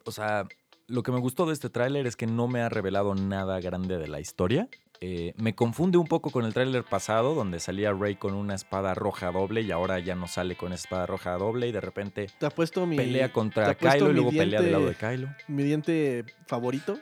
o 0.05 0.11
sea, 0.11 0.49
lo 0.87 1.03
que 1.03 1.13
me 1.13 1.21
gustó 1.21 1.47
de 1.47 1.53
este 1.53 1.71
tráiler 1.71 2.07
es 2.07 2.17
que 2.17 2.27
no 2.27 2.49
me 2.49 2.63
ha 2.63 2.69
revelado 2.69 3.15
nada 3.15 3.61
grande 3.61 3.99
de 3.99 4.09
la 4.09 4.21
historia. 4.21 4.69
Eh, 5.03 5.33
me 5.39 5.55
confunde 5.55 5.97
un 5.97 6.07
poco 6.07 6.31
con 6.31 6.45
el 6.45 6.53
tráiler 6.53 6.85
pasado, 6.85 7.35
donde 7.35 7.59
salía 7.59 7.91
Rey 7.93 8.17
con 8.17 8.35
una 8.35 8.55
espada 8.55 8.93
roja 8.93 9.33
doble 9.33 9.63
y 9.63 9.71
ahora 9.71 9.99
ya 9.99 10.15
no 10.15 10.29
sale 10.29 10.57
con 10.57 10.75
espada 10.75 11.07
roja 11.07 11.33
doble 11.39 11.69
y 11.69 11.73
de 11.73 11.81
repente 11.81 12.27
Te 12.39 12.51
puesto 12.51 12.85
mi, 12.85 12.97
pelea 12.99 13.33
contra 13.33 13.75
te 13.75 13.89
Kylo 13.89 14.11
y 14.11 14.13
luego 14.15 14.31
pelea 14.31 14.61
del 14.61 14.73
lado 14.73 14.87
de 14.89 14.95
Kylo. 14.95 15.29
mi 15.49 15.63
diente 15.63 16.27
favorito. 16.47 16.99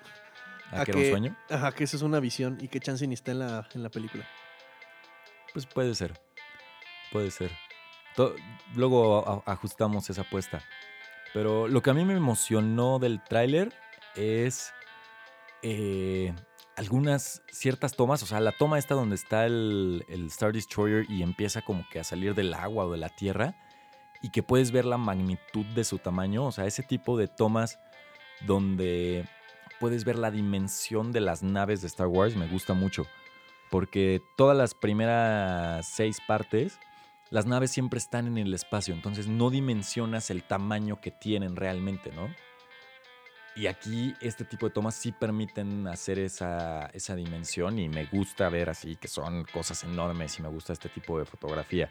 ¿A 0.71 0.83
a 0.83 0.85
que 0.85 0.93
era 0.93 1.01
un 1.01 1.07
sueño? 1.11 1.37
Ajá, 1.51 1.73
que 1.73 1.83
eso 1.85 1.97
es 1.97 2.03
una 2.03 2.21
visión 2.21 2.59
y 2.61 2.69
que 2.69 2.79
Chance 2.79 3.05
ni 3.09 3.15
está 3.15 3.33
en 3.33 3.41
la, 3.41 3.69
en 3.75 3.83
la 3.83 3.89
película. 3.89 4.25
Pues 5.53 5.67
puede 5.67 5.93
ser. 5.97 6.13
Puede 7.11 7.33
ser. 7.33 7.51
To- 8.15 8.35
Luego 8.77 9.43
ajustamos 9.45 10.09
esa 10.09 10.23
apuesta. 10.23 10.63
Pero 11.35 11.67
lo 11.67 11.83
que 11.83 11.91
a 11.91 11.95
mí 11.95 12.05
me 12.05 12.15
emocionó 12.15 12.99
del 13.01 13.25
tráiler 13.25 13.73
es 14.15 14.73
eh, 15.63 16.33
algunas 16.79 17.43
ciertas 17.51 17.95
tomas. 17.95 18.23
O 18.23 18.27
sea, 18.27 18.41
la 18.41 18.53
toma 18.53 18.79
esta 18.79 18.95
donde 18.95 19.17
está 19.17 19.47
el, 19.47 20.05
Star 20.29 20.53
Destroyer 20.53 21.11
y 21.11 21.23
empieza 21.23 21.61
como 21.63 21.85
que 21.91 21.99
a 21.99 22.05
salir 22.05 22.35
del 22.35 22.55
agua 22.55 22.87
o 22.87 22.93
de 22.93 22.99
la 22.99 23.09
tierra. 23.09 23.57
Y 24.23 24.31
que 24.31 24.43
puedes 24.43 24.71
ver 24.71 24.85
la 24.85 24.97
magnitud 24.97 25.67
de 25.67 25.85
su 25.85 25.99
tamaño. 25.99 26.47
O 26.47 26.53
sea, 26.53 26.67
ese 26.67 26.83
tipo 26.83 27.19
de 27.19 27.29
tomas 27.29 27.79
donde 28.47 29.29
puedes 29.81 30.05
ver 30.05 30.19
la 30.19 30.31
dimensión 30.31 31.13
de 31.13 31.21
las 31.21 31.43
naves 31.43 31.83
de 31.83 31.89
Star 31.89 32.07
Wars 32.07 32.37
me 32.37 32.49
gusta 32.49 32.75
mucho. 32.75 33.07
Porque 33.71 34.21
todas 34.37 34.57
las 34.57 34.75
primeras 34.75 35.87
seis 35.87 36.19
partes, 36.27 36.79
las 37.31 37.47
naves 37.47 37.71
siempre 37.71 37.99
están 37.99 38.27
en 38.27 38.39
el 38.39 38.55
espacio, 38.55 38.95
entonces 38.95 39.29
no 39.29 39.51
dimensionas 39.51 40.31
el 40.31 40.43
tamaño 40.43 41.01
que 41.01 41.11
tienen 41.11 41.55
realmente, 41.55 42.11
¿no? 42.11 42.29
Y 43.59 43.67
aquí 43.67 44.15
este 44.21 44.45
tipo 44.45 44.69
de 44.69 44.73
tomas 44.73 44.95
sí 44.95 45.11
permiten 45.11 45.89
hacer 45.89 46.21
esa, 46.21 46.87
esa 46.93 47.17
dimensión 47.17 47.77
y 47.81 47.89
me 47.89 48.05
gusta 48.05 48.49
ver 48.49 48.71
así 48.71 48.95
que 48.95 49.09
son 49.09 49.45
cosas 49.47 49.83
enormes 49.83 50.39
y 50.39 50.43
me 50.43 50.49
gusta 50.49 50.73
este 50.73 50.89
tipo 50.89 51.19
de 51.19 51.25
fotografía. 51.25 51.91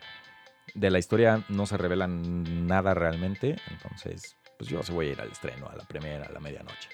De 0.74 0.90
la 0.90 0.98
historia 0.98 1.44
no 1.50 1.66
se 1.66 1.76
revela 1.76 2.08
nada 2.08 2.94
realmente, 2.94 3.58
entonces 3.70 4.38
pues 4.58 4.70
yo 4.70 4.82
se 4.82 4.94
voy 4.94 5.08
a 5.08 5.12
ir 5.12 5.22
al 5.22 5.30
estreno, 5.30 5.68
a 5.68 5.76
la 5.76 5.84
primera, 5.84 6.28
a 6.28 6.32
la 6.32 6.40
medianoche. 6.40 6.88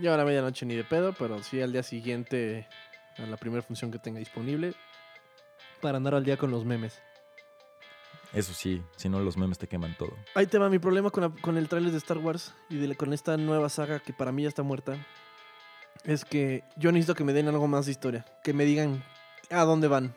Yo 0.00 0.14
a 0.14 0.16
la 0.16 0.24
medianoche 0.24 0.64
ni 0.64 0.76
de 0.76 0.84
pedo, 0.84 1.12
pero 1.18 1.42
sí 1.42 1.60
al 1.60 1.72
día 1.72 1.82
siguiente, 1.82 2.68
a 3.18 3.22
la 3.22 3.36
primera 3.36 3.62
función 3.62 3.90
que 3.90 3.98
tenga 3.98 4.20
disponible, 4.20 4.74
para 5.80 5.96
andar 5.96 6.14
al 6.14 6.24
día 6.24 6.36
con 6.36 6.52
los 6.52 6.64
memes. 6.64 7.02
Eso 8.34 8.52
sí, 8.52 8.82
si 8.96 9.08
no 9.08 9.20
los 9.20 9.36
memes 9.36 9.58
te 9.58 9.66
queman 9.68 9.96
todo. 9.96 10.12
Ahí 10.34 10.46
te 10.46 10.58
va 10.58 10.68
mi 10.68 10.78
problema 10.78 11.10
con, 11.10 11.22
la- 11.22 11.30
con 11.40 11.56
el 11.56 11.68
tráiler 11.68 11.92
de 11.92 11.98
Star 11.98 12.18
Wars 12.18 12.52
y 12.68 12.76
de 12.76 12.96
con 12.96 13.12
esta 13.12 13.36
nueva 13.36 13.68
saga 13.68 14.00
que 14.00 14.12
para 14.12 14.32
mí 14.32 14.42
ya 14.42 14.48
está 14.48 14.62
muerta. 14.62 14.96
Es 16.04 16.24
que 16.24 16.64
yo 16.76 16.90
necesito 16.92 17.14
que 17.14 17.24
me 17.24 17.32
den 17.32 17.48
algo 17.48 17.66
más 17.68 17.86
de 17.86 17.92
historia. 17.92 18.24
Que 18.42 18.52
me 18.52 18.64
digan 18.64 19.02
a 19.50 19.62
dónde 19.64 19.88
van. 19.88 20.14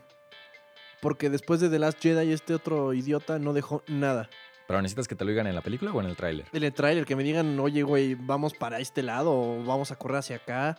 Porque 1.00 1.30
después 1.30 1.60
de 1.60 1.70
The 1.70 1.80
Last 1.80 2.02
Jedi, 2.02 2.32
este 2.34 2.54
otro 2.56 2.94
idiota 2.94 3.38
no 3.40 3.54
dejó 3.54 3.84
nada. 3.88 4.30
¿Pero 4.68 4.82
necesitas 4.82 5.08
que 5.08 5.16
te 5.16 5.24
lo 5.24 5.30
digan 5.32 5.48
en 5.48 5.56
la 5.56 5.62
película 5.62 5.92
o 5.94 6.02
en 6.02 6.08
el 6.08 6.16
tráiler? 6.18 6.48
En 6.52 6.64
el 6.64 6.74
tráiler, 6.74 7.06
que 7.06 7.16
me 7.16 7.24
digan, 7.24 7.58
oye, 7.60 7.84
güey, 7.84 8.16
vamos 8.16 8.54
para 8.54 8.80
este 8.80 9.04
lado 9.04 9.32
o 9.34 9.64
vamos 9.64 9.92
a 9.92 9.96
correr 9.96 10.18
hacia 10.18 10.38
acá. 10.38 10.78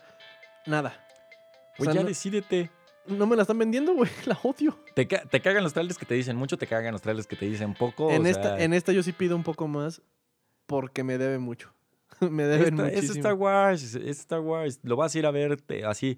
Nada. 0.67 1.07
O 1.79 1.85
sea, 1.85 1.93
ya 1.93 2.01
no, 2.01 2.07
decídete. 2.09 2.69
No 3.09 3.27
me 3.27 3.35
la 3.35 3.41
están 3.43 3.57
vendiendo, 3.57 3.93
güey. 3.93 4.09
La 4.25 4.37
odio. 4.43 4.77
Te, 4.95 5.07
ca- 5.07 5.23
te 5.25 5.41
cagan 5.41 5.63
los 5.63 5.73
trailers 5.73 5.97
que 5.97 6.05
te 6.05 6.13
dicen 6.15 6.35
mucho, 6.35 6.57
te 6.57 6.67
cagan 6.67 6.91
los 6.93 7.01
trailers 7.01 7.27
que 7.27 7.35
te 7.35 7.45
dicen 7.45 7.73
poco. 7.73 8.09
en, 8.11 8.23
o 8.23 8.27
esta, 8.27 8.55
sea, 8.57 8.63
en 8.63 8.73
esta 8.73 8.91
yo 8.91 9.03
sí 9.03 9.11
pido 9.11 9.35
un 9.35 9.43
poco 9.43 9.67
más 9.67 10.01
porque 10.65 11.03
me 11.03 11.17
debe 11.17 11.39
mucho. 11.39 11.71
me 12.21 12.43
deben 12.43 12.73
esta- 12.75 12.87
es 12.87 12.93
muchísimo. 12.95 13.13
Star 13.15 13.33
Wars, 13.33 13.83
es- 13.83 13.95
es 13.95 14.19
Star 14.19 14.39
Wars. 14.39 14.79
Lo 14.83 14.95
vas 14.95 15.13
a 15.15 15.19
ir 15.19 15.25
a 15.25 15.31
ver 15.31 15.59
te- 15.61 15.85
así. 15.85 16.17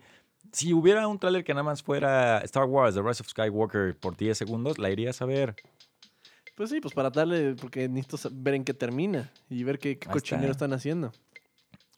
Si 0.51 0.73
hubiera 0.73 1.07
un 1.07 1.19
trailer 1.19 1.43
que 1.43 1.53
nada 1.53 1.63
más 1.63 1.83
fuera 1.83 2.39
Star 2.39 2.65
Wars, 2.65 2.95
The 2.95 3.01
Rise 3.01 3.21
of 3.21 3.27
Skywalker 3.29 3.95
por 3.97 4.17
10 4.17 4.37
segundos, 4.37 4.79
la 4.79 4.89
irías 4.89 5.21
a 5.21 5.25
ver. 5.25 5.55
Pues 6.55 6.69
sí, 6.69 6.81
pues 6.81 6.93
para 6.93 7.09
darle, 7.09 7.55
porque 7.59 7.87
necesito 7.87 8.29
ver 8.33 8.55
en 8.55 8.63
qué 8.65 8.73
termina 8.73 9.31
y 9.49 9.63
ver 9.63 9.79
qué, 9.79 9.97
qué 9.97 10.07
cochinero 10.09 10.51
está. 10.51 10.65
están 10.65 10.73
haciendo. 10.73 11.11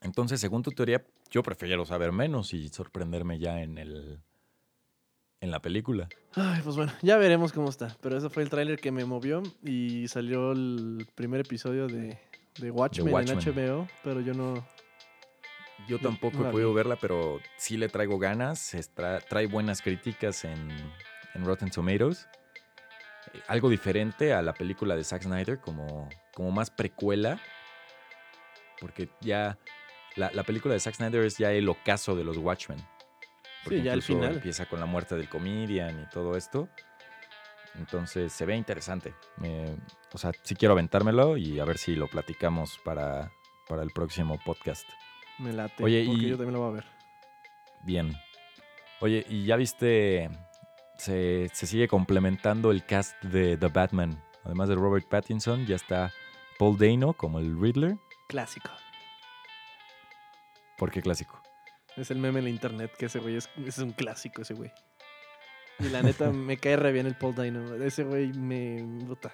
Entonces, 0.02 0.40
según 0.42 0.62
tu 0.64 0.72
teoría, 0.72 1.04
yo 1.32 1.42
prefiero 1.44 1.86
saber 1.86 2.12
menos 2.12 2.54
y 2.54 2.70
sorprenderme 2.70 3.40
ya 3.40 3.62
en 3.62 3.78
el 3.78 4.20
en 5.44 5.52
la 5.52 5.60
película. 5.62 6.08
Ay, 6.36 6.62
pues 6.64 6.76
bueno, 6.78 6.94
ya 7.02 7.18
veremos 7.18 7.52
cómo 7.52 7.68
está. 7.70 7.96
Pero 8.02 8.18
ese 8.18 8.30
fue 8.30 8.44
el 8.44 8.50
tráiler 8.50 8.80
que 8.80 8.92
me 8.92 9.04
movió 9.04 9.44
y 9.64 10.08
salió 10.08 10.54
el 10.54 11.06
primer 11.16 11.42
episodio 11.42 11.88
de, 11.88 12.18
de 12.60 12.72
Watchmen, 12.72 13.14
Watchmen. 13.14 13.40
en 13.46 13.54
HBO, 13.70 13.88
pero 14.04 14.22
yo 14.22 14.34
no... 14.34 14.66
Yo 15.88 16.00
tampoco 16.00 16.38
no 16.40 16.48
he 16.48 16.52
podido 16.54 16.70
vi. 16.70 16.76
verla, 16.76 16.96
pero 16.96 17.42
sí 17.58 17.76
le 17.76 17.90
traigo 17.90 18.18
ganas. 18.18 18.74
Tra- 18.96 19.22
trae 19.28 19.48
buenas 19.48 19.82
críticas 19.82 20.46
en, 20.46 20.70
en 21.34 21.46
Rotten 21.46 21.70
Tomatoes. 21.72 22.26
Eh, 23.34 23.40
Algo 23.50 23.70
diferente 23.70 24.32
a 24.34 24.42
la 24.42 24.54
película 24.54 24.96
de 24.96 25.04
Zack 25.04 25.24
Snyder, 25.24 25.60
como, 25.60 26.08
como 26.34 26.52
más 26.52 26.70
precuela. 26.72 27.38
Porque 28.80 29.10
ya 29.20 29.58
la, 30.16 30.32
la 30.32 30.44
película 30.44 30.74
de 30.74 30.80
Zack 30.80 30.96
Snyder 30.96 31.26
es 31.26 31.38
ya 31.38 31.52
el 31.52 31.68
ocaso 31.68 32.16
de 32.16 32.24
los 32.24 32.38
Watchmen. 32.38 32.80
Porque 33.64 33.78
Sí, 33.80 33.84
ya 33.84 33.94
al 33.94 34.02
final. 34.02 34.34
Empieza 34.36 34.66
con 34.66 34.80
la 34.80 34.86
muerte 34.86 35.16
del 35.16 35.30
comedian 35.30 36.02
y 36.02 36.06
todo 36.10 36.36
esto. 36.36 36.68
Entonces 37.76 38.32
se 38.34 38.46
ve 38.46 38.56
interesante. 38.56 39.14
O 40.14 40.18
sea, 40.18 40.32
sí 40.44 40.56
quiero 40.56 40.74
aventármelo 40.74 41.38
y 41.38 41.60
a 41.60 41.66
ver 41.66 41.78
si 41.78 41.96
lo 41.96 42.08
platicamos 42.08 42.78
para, 42.84 43.32
para 43.68 43.82
el 43.84 43.90
próximo 43.92 44.38
podcast. 44.46 44.88
Me 45.40 45.52
late, 45.54 45.84
Oye, 45.84 46.06
porque 46.06 46.22
y- 46.26 46.30
yo 46.30 46.38
también 46.38 46.54
lo 46.54 46.60
voy 46.60 46.70
a 46.70 46.74
ver. 46.76 46.86
Bien. 47.84 48.14
Oye, 49.02 49.26
¿y 49.28 49.46
ya 49.46 49.56
viste? 49.56 50.30
Se, 50.98 51.50
se 51.52 51.66
sigue 51.68 51.88
complementando 51.88 52.70
el 52.72 52.86
cast 52.86 53.20
de 53.24 53.58
The 53.58 53.68
Batman. 53.68 54.24
Además 54.46 54.70
de 54.70 54.76
Robert 54.76 55.08
Pattinson, 55.10 55.66
ya 55.66 55.76
está 55.76 56.12
Paul 56.60 56.78
Dano 56.78 57.14
como 57.14 57.40
el 57.40 57.60
Riddler. 57.60 57.96
Clásico. 58.28 58.70
¿Por 60.78 60.92
qué 60.92 61.02
clásico? 61.02 61.42
Es 61.98 62.10
el 62.12 62.18
meme 62.18 62.40
en 62.40 62.46
la 62.46 62.50
internet 62.52 62.92
que 62.98 63.06
ese 63.06 63.20
güey 63.20 63.36
es, 63.36 63.50
es 63.66 63.78
un 63.78 63.92
clásico, 63.92 64.42
ese 64.42 64.54
güey. 64.54 64.72
Y 65.80 65.90
la 65.90 66.02
neta 66.02 66.30
me 66.32 66.58
cae 66.58 66.76
re 66.76 66.92
bien 66.92 67.06
el 67.06 67.16
Paul 67.16 67.36
Dano. 67.36 67.76
Ese 67.84 68.04
güey 68.04 68.34
me... 68.34 68.84
Puta. 69.06 69.32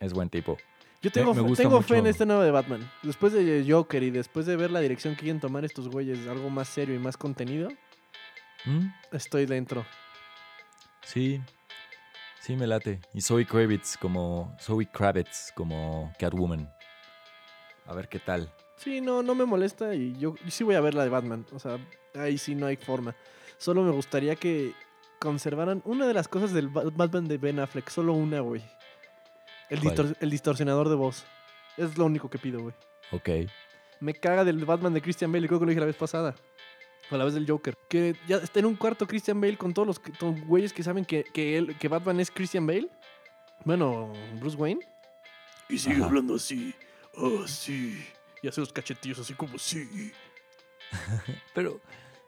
Es 0.00 0.12
buen 0.12 0.28
tipo. 0.28 0.56
Yo 1.02 1.10
tengo, 1.10 1.34
me 1.34 1.82
fe- 1.82 1.98
en 1.98 2.06
este 2.06 2.24
nuevo 2.24 2.42
de 2.42 2.50
Batman. 2.50 2.90
Después 3.02 3.32
de 3.34 3.64
Joker 3.68 4.02
y 4.02 4.10
después 4.10 4.46
de 4.46 4.56
ver 4.56 4.70
la 4.70 4.80
dirección 4.80 5.14
que 5.14 5.20
quieren 5.22 5.38
tomar 5.40 5.64
estos 5.64 5.88
güeyes, 5.88 6.26
algo 6.28 6.48
más 6.48 6.66
serio 6.68 6.94
y 6.94 6.98
más 6.98 7.18
contenido, 7.18 7.68
¿Mm? 8.64 8.86
estoy 9.12 9.44
dentro. 9.44 9.84
Sí. 11.02 11.42
Sí, 12.40 12.56
me 12.56 12.66
late. 12.66 13.00
Y 13.12 13.20
Zoe 13.20 13.44
Kravitz 13.44 13.98
como. 13.98 14.56
Zoe 14.58 14.86
Kravitz 14.86 15.52
como 15.54 16.10
Catwoman. 16.18 16.72
A 17.86 17.94
ver 17.94 18.08
qué 18.08 18.18
tal. 18.18 18.50
Sí, 18.76 19.00
no, 19.00 19.22
no 19.22 19.34
me 19.34 19.44
molesta 19.44 19.94
y 19.94 20.16
yo, 20.18 20.34
yo 20.36 20.50
sí 20.50 20.64
voy 20.64 20.74
a 20.74 20.80
ver 20.80 20.94
la 20.94 21.04
de 21.04 21.08
Batman. 21.10 21.46
O 21.52 21.58
sea, 21.58 21.78
ahí 22.14 22.38
sí 22.38 22.54
no 22.54 22.66
hay 22.66 22.76
forma. 22.76 23.14
Solo 23.56 23.82
me 23.82 23.92
gustaría 23.92 24.36
que 24.36 24.72
conservaran 25.20 25.80
una 25.84 26.06
de 26.06 26.14
las 26.14 26.28
cosas 26.28 26.52
del 26.52 26.68
Ba- 26.68 26.84
Batman 26.94 27.26
de 27.28 27.38
Ben 27.38 27.58
Affleck. 27.60 27.88
Solo 27.88 28.12
una, 28.14 28.40
güey. 28.40 28.62
El, 29.70 29.80
¿Cuál? 29.80 29.94
distor- 29.96 30.16
el 30.20 30.30
distorsionador 30.30 30.88
de 30.88 30.94
voz. 30.96 31.24
Es 31.76 31.96
lo 31.96 32.04
único 32.06 32.28
que 32.28 32.38
pido, 32.38 32.60
güey. 32.60 32.74
Ok. 33.12 33.50
Me 34.00 34.12
caga 34.14 34.44
del 34.44 34.64
Batman 34.64 34.92
de 34.92 35.00
Christian 35.00 35.32
Bale, 35.32 35.44
y 35.44 35.48
creo 35.48 35.58
que 35.60 35.64
lo 35.66 35.70
dije 35.70 35.80
la 35.80 35.86
vez 35.86 35.96
pasada. 35.96 36.34
O 37.10 37.16
la 37.16 37.24
vez 37.24 37.34
del 37.34 37.46
Joker. 37.48 37.76
Que 37.88 38.16
ya 38.28 38.36
está 38.36 38.58
en 38.60 38.66
un 38.66 38.76
cuarto 38.76 39.06
Christian 39.06 39.40
Bale 39.40 39.56
con 39.56 39.72
todos 39.72 39.88
los 39.88 40.00
güeyes 40.46 40.72
que 40.72 40.82
saben 40.82 41.04
que, 41.04 41.24
que, 41.24 41.56
él, 41.56 41.76
que 41.78 41.88
Batman 41.88 42.20
es 42.20 42.30
Christian 42.30 42.66
Bale. 42.66 42.88
Bueno, 43.64 44.12
Bruce 44.40 44.56
Wayne. 44.56 44.80
Y 45.68 45.78
sigue 45.78 45.96
Ajá. 45.96 46.06
hablando 46.06 46.34
así. 46.34 46.74
Ah, 47.16 47.44
sí. 47.46 48.04
Y 48.44 48.48
hace 48.48 48.60
los 48.60 48.74
cachetillos 48.74 49.18
así 49.20 49.32
como 49.32 49.58
sí. 49.58 50.12
Pero 51.54 51.80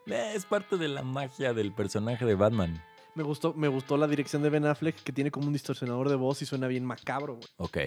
eh, 0.07 0.33
es 0.35 0.47
parte 0.47 0.79
de 0.79 0.89
la 0.89 1.03
magia 1.03 1.53
del 1.53 1.73
personaje 1.75 2.25
de 2.25 2.35
Batman. 2.35 2.83
Me 3.14 3.23
gustó, 3.23 3.53
me 3.53 3.69
gustó 3.69 3.99
la 3.99 4.07
dirección 4.07 4.43
de 4.43 4.49
Ben 4.49 4.64
Affleck, 4.64 4.97
que 5.03 5.12
tiene 5.12 5.31
como 5.31 5.47
un 5.47 5.53
distorsionador 5.53 6.09
de 6.09 6.14
voz 6.17 6.41
y 6.41 6.47
suena 6.47 6.69
bien 6.69 6.87
macabro, 6.87 7.35
güey. 7.35 7.47
Ok. 7.59 7.79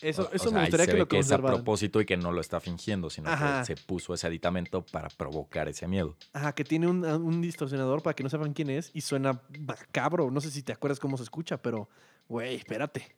Eso, 0.00 0.22
O- 0.22 0.24
o 0.28 0.32
eso 0.32 0.44
sea, 0.48 0.52
me 0.52 0.60
gustaría 0.60 0.86
se 0.86 0.90
que 0.90 0.92
ve 0.94 0.98
lo 1.00 1.08
que 1.08 1.18
es 1.18 1.30
a 1.30 1.36
propósito 1.38 2.00
y 2.00 2.06
que 2.06 2.16
no 2.16 2.32
lo 2.32 2.40
está 2.40 2.58
fingiendo, 2.58 3.10
sino 3.10 3.28
Ajá. 3.28 3.60
que 3.60 3.66
se 3.66 3.76
puso 3.76 4.14
ese 4.14 4.26
aditamento 4.28 4.82
para 4.86 5.08
provocar 5.10 5.68
ese 5.68 5.86
miedo. 5.86 6.16
Ajá, 6.32 6.54
que 6.54 6.64
tiene 6.64 6.86
un, 6.86 7.04
un 7.04 7.42
distorsionador 7.42 8.02
para 8.02 8.14
que 8.14 8.22
no 8.22 8.30
sepan 8.30 8.54
quién 8.54 8.70
es 8.70 8.90
y 8.94 9.02
suena 9.02 9.42
macabro. 9.60 10.30
No 10.30 10.40
sé 10.40 10.50
si 10.50 10.62
te 10.62 10.72
acuerdas 10.72 10.98
cómo 11.00 11.18
se 11.18 11.22
escucha, 11.24 11.60
pero, 11.60 11.90
güey, 12.28 12.54
espérate. 12.56 13.14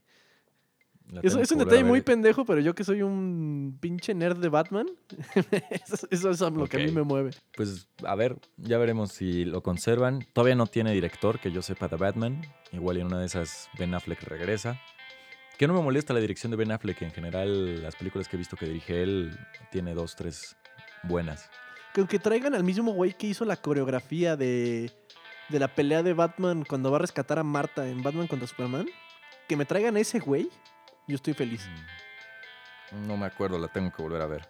Es 1.22 1.52
un 1.52 1.58
detalle 1.58 1.84
muy 1.84 2.00
pendejo, 2.00 2.44
pero 2.44 2.60
yo 2.60 2.74
que 2.74 2.82
soy 2.82 3.02
un 3.02 3.78
pinche 3.80 4.12
nerd 4.14 4.38
de 4.38 4.48
Batman, 4.48 4.86
eso, 5.70 6.08
eso 6.10 6.30
es 6.30 6.40
lo 6.40 6.66
que 6.66 6.78
a 6.78 6.84
mí 6.84 6.90
me 6.90 7.02
mueve. 7.02 7.30
Pues 7.56 7.88
a 8.04 8.14
ver, 8.16 8.38
ya 8.56 8.76
veremos 8.78 9.12
si 9.12 9.44
lo 9.44 9.62
conservan. 9.62 10.26
Todavía 10.32 10.56
no 10.56 10.66
tiene 10.66 10.92
director, 10.92 11.38
que 11.38 11.52
yo 11.52 11.62
sepa, 11.62 11.88
de 11.88 11.96
Batman. 11.96 12.42
Igual 12.72 12.96
en 12.96 13.06
una 13.06 13.20
de 13.20 13.26
esas 13.26 13.68
Ben 13.78 13.94
Affleck 13.94 14.22
regresa. 14.24 14.80
Que 15.58 15.66
no 15.66 15.74
me 15.74 15.80
molesta 15.80 16.12
la 16.12 16.20
dirección 16.20 16.50
de 16.50 16.56
Ben 16.56 16.72
Affleck. 16.72 17.00
En 17.02 17.12
general, 17.12 17.82
las 17.82 17.94
películas 17.94 18.28
que 18.28 18.36
he 18.36 18.38
visto 18.38 18.56
que 18.56 18.66
dirige 18.66 19.02
él, 19.02 19.38
tiene 19.70 19.94
dos, 19.94 20.16
tres 20.16 20.56
buenas. 21.04 21.48
Que, 21.94 22.06
que 22.06 22.18
traigan 22.18 22.54
al 22.54 22.64
mismo 22.64 22.92
güey 22.92 23.14
que 23.14 23.28
hizo 23.28 23.44
la 23.44 23.56
coreografía 23.56 24.36
de, 24.36 24.90
de 25.48 25.58
la 25.58 25.68
pelea 25.74 26.02
de 26.02 26.12
Batman 26.14 26.64
cuando 26.68 26.90
va 26.90 26.96
a 26.96 27.00
rescatar 27.00 27.38
a 27.38 27.44
Marta 27.44 27.88
en 27.88 28.02
Batman 28.02 28.26
contra 28.26 28.48
Superman. 28.48 28.86
Que 29.48 29.56
me 29.56 29.64
traigan 29.64 29.96
a 29.96 30.00
ese 30.00 30.18
güey, 30.18 30.50
yo 31.06 31.16
estoy 31.16 31.34
feliz. 31.34 31.68
No 32.92 33.16
me 33.16 33.26
acuerdo, 33.26 33.58
la 33.58 33.68
tengo 33.68 33.92
que 33.92 34.02
volver 34.02 34.22
a 34.22 34.26
ver. 34.26 34.48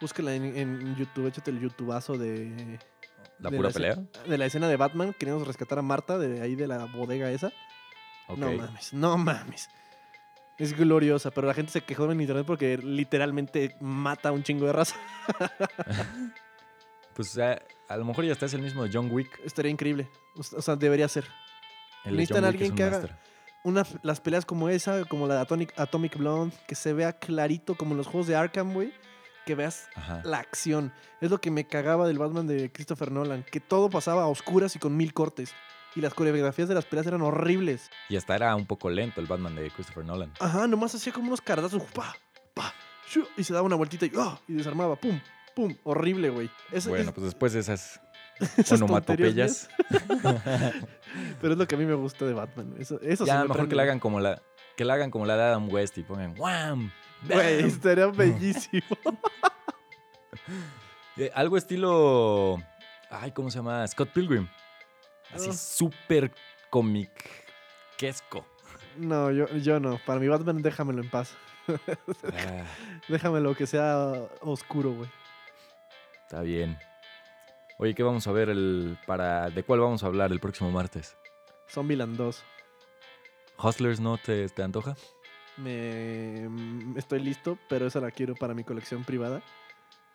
Búsquela 0.00 0.34
en, 0.34 0.44
en 0.56 0.96
YouTube, 0.96 1.26
échate 1.26 1.50
el 1.50 1.60
youtubazo 1.60 2.16
de, 2.16 2.78
¿La 3.40 3.50
de 3.50 3.56
pura 3.56 3.68
la 3.68 3.72
pelea? 3.74 3.90
escena- 3.92 4.08
de 4.26 4.38
la 4.38 4.46
escena 4.46 4.68
de 4.68 4.76
Batman, 4.76 5.12
queriendo 5.18 5.44
rescatar 5.44 5.78
a 5.78 5.82
Marta 5.82 6.18
de 6.18 6.40
ahí 6.40 6.54
de 6.54 6.66
la 6.68 6.84
bodega 6.86 7.30
esa. 7.30 7.52
No 8.36 8.52
mames, 8.52 8.92
no 8.92 9.16
mames. 9.18 9.68
Es 10.58 10.76
gloriosa, 10.76 11.30
pero 11.30 11.46
la 11.46 11.54
gente 11.54 11.70
se 11.72 11.80
quejó 11.82 12.10
en 12.10 12.20
internet 12.20 12.44
porque 12.46 12.76
literalmente 12.78 13.76
mata 13.80 14.28
a 14.30 14.32
un 14.32 14.42
chingo 14.42 14.66
de 14.66 14.72
raza. 14.72 14.96
Pues 17.14 17.36
eh, 17.36 17.60
a 17.88 17.96
lo 17.96 18.04
mejor 18.04 18.24
ya 18.24 18.32
está 18.32 18.46
es 18.46 18.54
el 18.54 18.62
mismo 18.62 18.84
de 18.84 18.90
John 18.92 19.08
Wick. 19.10 19.40
Estaría 19.44 19.70
increíble. 19.72 20.08
O 20.36 20.62
sea, 20.62 20.76
debería 20.76 21.08
ser. 21.08 21.24
El 22.04 22.12
Necesitan 22.16 22.44
alguien 22.44 22.74
que 22.76 22.84
haga-. 22.84 23.18
Una, 23.64 23.84
las 24.02 24.20
peleas 24.20 24.46
como 24.46 24.68
esa, 24.68 25.04
como 25.04 25.26
la 25.26 25.34
de 25.34 25.40
Atomic, 25.40 25.78
Atomic 25.78 26.16
Blonde, 26.16 26.54
que 26.66 26.74
se 26.74 26.92
vea 26.92 27.12
clarito 27.12 27.76
como 27.76 27.92
en 27.92 27.98
los 27.98 28.06
juegos 28.06 28.26
de 28.26 28.36
Arkham, 28.36 28.72
güey. 28.72 28.92
Que 29.46 29.54
veas 29.54 29.88
Ajá. 29.94 30.20
la 30.24 30.38
acción. 30.38 30.92
Es 31.20 31.30
lo 31.30 31.40
que 31.40 31.50
me 31.50 31.66
cagaba 31.66 32.06
del 32.06 32.18
Batman 32.18 32.46
de 32.46 32.70
Christopher 32.70 33.10
Nolan. 33.10 33.44
Que 33.50 33.60
todo 33.60 33.88
pasaba 33.88 34.22
a 34.24 34.26
oscuras 34.26 34.76
y 34.76 34.78
con 34.78 34.96
mil 34.96 35.12
cortes. 35.14 35.52
Y 35.94 36.00
las 36.02 36.12
coreografías 36.14 36.68
de 36.68 36.74
las 36.74 36.84
peleas 36.84 37.06
eran 37.06 37.22
horribles. 37.22 37.90
Y 38.10 38.16
hasta 38.16 38.36
era 38.36 38.54
un 38.54 38.66
poco 38.66 38.90
lento 38.90 39.20
el 39.22 39.26
Batman 39.26 39.56
de 39.56 39.70
Christopher 39.70 40.04
Nolan. 40.04 40.32
Ajá, 40.38 40.66
nomás 40.66 40.94
hacía 40.94 41.12
como 41.14 41.28
unos 41.28 41.40
caradazos. 41.40 41.82
Pa, 41.94 42.14
pa, 42.54 42.74
shu, 43.10 43.26
y 43.38 43.44
se 43.44 43.54
daba 43.54 43.64
una 43.66 43.76
vueltita 43.76 44.04
y, 44.06 44.12
¡ah! 44.18 44.38
y 44.46 44.52
desarmaba. 44.52 44.96
Pum, 44.96 45.18
pum. 45.56 45.74
Horrible, 45.82 46.28
güey. 46.28 46.50
Bueno, 46.86 47.08
es- 47.08 47.12
pues 47.12 47.24
después 47.24 47.52
de 47.54 47.60
esas 47.60 48.00
onomatopeyas, 48.72 49.68
Pero 51.40 51.52
es 51.52 51.58
lo 51.58 51.66
que 51.66 51.74
a 51.74 51.78
mí 51.78 51.84
me 51.86 51.94
gusta 51.94 52.24
de 52.24 52.34
Batman. 52.34 52.74
Eso, 52.78 53.00
eso 53.02 53.24
sí 53.24 53.28
ya 53.28 53.36
me 53.38 53.42
mejor 53.42 53.56
prende. 53.56 53.70
que 53.70 53.76
la 53.76 53.82
hagan 53.84 53.98
como 54.00 54.20
la 54.20 54.40
que 54.76 54.84
la 54.84 54.94
hagan 54.94 55.10
como 55.10 55.26
la 55.26 55.36
de 55.36 55.42
Adam 55.42 55.68
West 55.72 55.98
y 55.98 56.02
pongan 56.04 56.34
¡Wham! 56.38 56.92
Güey, 57.28 57.64
estaría 57.64 58.06
bellísimo. 58.06 58.82
Eh, 61.16 61.32
algo 61.34 61.56
estilo. 61.56 62.62
Ay, 63.10 63.32
¿cómo 63.32 63.50
se 63.50 63.58
llama? 63.58 63.84
Scott 63.88 64.10
Pilgrim. 64.10 64.46
Así 65.34 65.48
Ah. 65.50 65.52
súper 65.52 66.30
comiquesco. 66.70 68.46
No, 68.96 69.30
yo, 69.32 69.48
yo 69.56 69.80
no. 69.80 69.98
Para 70.06 70.20
mi 70.20 70.28
Batman, 70.28 70.62
déjamelo 70.62 71.02
en 71.02 71.10
paz. 71.10 71.34
Ah, 71.68 72.64
Déjamelo 73.08 73.54
que 73.56 73.66
sea 73.66 74.12
oscuro, 74.40 74.92
güey. 74.92 75.10
está 76.22 76.40
bien. 76.42 76.78
Oye, 77.78 77.94
¿qué 77.94 78.02
vamos 78.02 78.26
a 78.26 78.32
ver 78.32 78.48
el 78.48 78.98
para 79.06 79.50
de 79.50 79.62
cuál 79.62 79.80
vamos 79.80 80.02
a 80.02 80.06
hablar 80.06 80.32
el 80.32 80.40
próximo 80.40 80.70
martes? 80.70 81.16
Zombieland 81.70 82.16
2. 82.16 82.42
Hustlers 83.62 84.00
no 84.00 84.18
te, 84.18 84.48
te 84.48 84.62
antoja? 84.62 84.96
Me, 85.56 86.48
mm, 86.48 86.96
estoy 86.98 87.20
listo, 87.20 87.58
pero 87.68 87.86
esa 87.86 88.00
la 88.00 88.10
quiero 88.10 88.34
para 88.34 88.54
mi 88.54 88.64
colección 88.64 89.04
privada. 89.04 89.42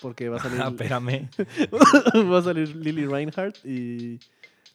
Porque 0.01 0.27
va 0.29 0.37
a 0.37 0.39
salir, 0.43 0.61
Ah, 0.61 0.67
espérame. 0.69 1.29
va 2.31 2.39
a 2.39 2.41
salir 2.41 2.75
Lily 2.75 3.05
Reinhardt 3.05 3.65
y 3.65 4.19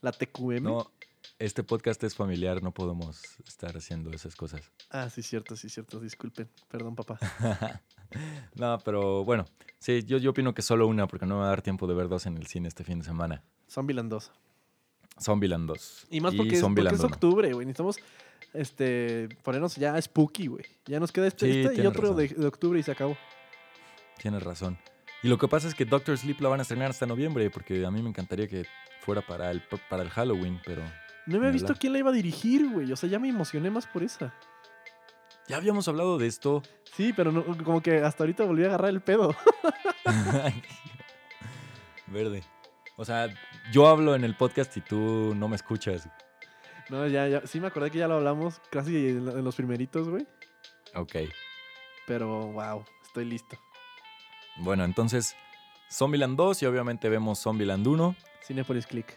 la 0.01 0.13
TQM. 0.13 0.63
No, 0.63 0.91
este 1.39 1.63
podcast 1.63 2.03
es 2.05 2.15
familiar, 2.15 2.63
no 2.63 2.73
podemos 2.73 3.23
estar 3.47 3.77
haciendo 3.77 4.11
esas 4.11 4.35
cosas. 4.37 4.73
Ah, 4.91 5.09
sí, 5.11 5.23
cierto, 5.23 5.57
sí, 5.57 5.69
cierto. 5.69 6.01
Disculpen. 6.01 6.49
Perdón, 6.69 6.95
papá. 6.95 7.19
no, 8.55 8.79
pero 8.85 9.25
bueno, 9.25 9.45
sí, 9.79 10.03
yo, 10.05 10.19
yo 10.19 10.31
opino 10.31 10.55
que 10.55 10.63
solo 10.63 10.87
una, 10.87 11.07
porque 11.07 11.27
no 11.27 11.37
me 11.37 11.41
va 11.43 11.47
a 11.47 11.51
dar 11.51 11.63
tiempo 11.63 11.87
de 11.87 11.95
ver 11.95 12.09
dos 12.09 12.27
en 12.27 12.37
el 12.37 12.47
cine 12.47 12.69
este 12.69 12.85
fin 12.85 12.99
de 12.99 13.05
semana. 13.05 13.45
Zombieland 13.71 14.11
2. 14.11 14.33
Zombieland 15.21 15.69
2. 15.69 16.07
Y 16.11 16.21
más 16.21 16.35
porque, 16.35 16.57
es, 16.57 16.63
porque 16.63 16.81
es 16.83 17.01
1. 17.01 17.07
octubre, 17.07 17.53
güey. 17.53 17.67
Necesitamos 17.67 17.99
este, 18.55 19.29
ponernos 19.43 19.77
ya 19.77 20.01
spooky, 20.01 20.47
güey. 20.47 20.65
Ya 20.87 21.01
nos 21.01 21.13
queda 21.13 21.27
este, 21.27 21.53
Sí, 21.53 21.61
este 21.61 21.83
y 21.83 21.87
otro 21.87 22.15
de, 22.15 22.29
de 22.29 22.47
octubre 22.47 22.79
y 22.79 22.83
se 22.83 22.93
acabó. 22.93 23.17
Tienes 24.21 24.43
razón. 24.43 24.79
Y 25.23 25.29
lo 25.29 25.37
que 25.37 25.49
pasa 25.49 25.67
es 25.67 25.75
que 25.75 25.85
Doctor 25.85 26.17
Sleep 26.17 26.41
la 26.41 26.49
van 26.49 26.61
a 26.61 26.63
estrenar 26.63 26.91
hasta 26.91 27.05
noviembre, 27.05 27.51
porque 27.51 27.85
a 27.85 27.91
mí 27.91 28.03
me 28.03 28.09
encantaría 28.09 28.47
que 28.47 28.67
fuera 29.01 29.21
para 29.21 29.51
el, 29.51 29.63
para 29.91 30.03
el 30.03 30.11
Halloween, 30.11 30.61
pero 30.65 30.83
No 31.29 31.37
había 31.39 31.49
Ni 31.51 31.55
visto 31.55 31.75
quién 31.79 31.93
la 31.93 31.99
iba 32.01 32.11
a 32.11 32.15
dirigir, 32.15 32.69
güey. 32.71 32.91
O 32.93 32.97
sea, 32.97 33.09
ya 33.09 33.19
me 33.19 33.29
emocioné 33.29 33.71
más 33.71 33.87
por 33.87 34.03
esa. 34.03 34.35
ya 35.47 35.57
habíamos 35.57 35.87
hablado 35.89 36.19
de 36.19 36.27
esto. 36.27 36.63
Sí, 36.97 37.13
pero 37.15 37.31
no- 37.33 37.45
como 37.65 37.81
que 37.83 37.99
hasta 38.03 38.23
ahorita 38.25 38.45
volví 38.45 38.65
a 38.65 38.69
agarrar 38.69 38.91
el 38.91 39.01
pedo. 39.01 39.35
Verde. 42.07 42.43
O 42.97 43.05
sea, 43.05 43.29
yo 43.73 43.89
hablo 43.89 44.15
en 44.15 44.25
el 44.25 44.35
podcast 44.35 44.77
y 44.77 44.81
tú 44.81 45.35
no 45.37 45.49
me 45.49 45.57
escuchas. 45.57 46.09
No, 46.89 47.07
ya, 47.07 47.29
ya. 47.29 47.47
Sí 47.47 47.61
me 47.61 47.67
acordé 47.69 47.91
que 47.91 47.99
ya 47.99 48.09
lo 48.09 48.15
hablamos 48.15 48.61
casi 48.71 49.09
en 49.09 49.45
los 49.45 49.55
primeritos, 49.57 50.09
güey. 50.09 50.27
Ok. 50.95 51.17
Pero, 52.07 52.49
wow, 52.53 52.85
estoy 53.07 53.27
listo. 53.27 53.57
Bueno, 54.57 54.85
entonces, 54.85 55.37
Zombieland 55.93 56.37
2 56.37 56.63
y 56.63 56.67
obviamente 56.67 57.09
vemos 57.09 57.41
Zombieland 57.41 57.87
1. 57.87 58.17
Cinepolis 58.43 58.87
Click. 58.87 59.17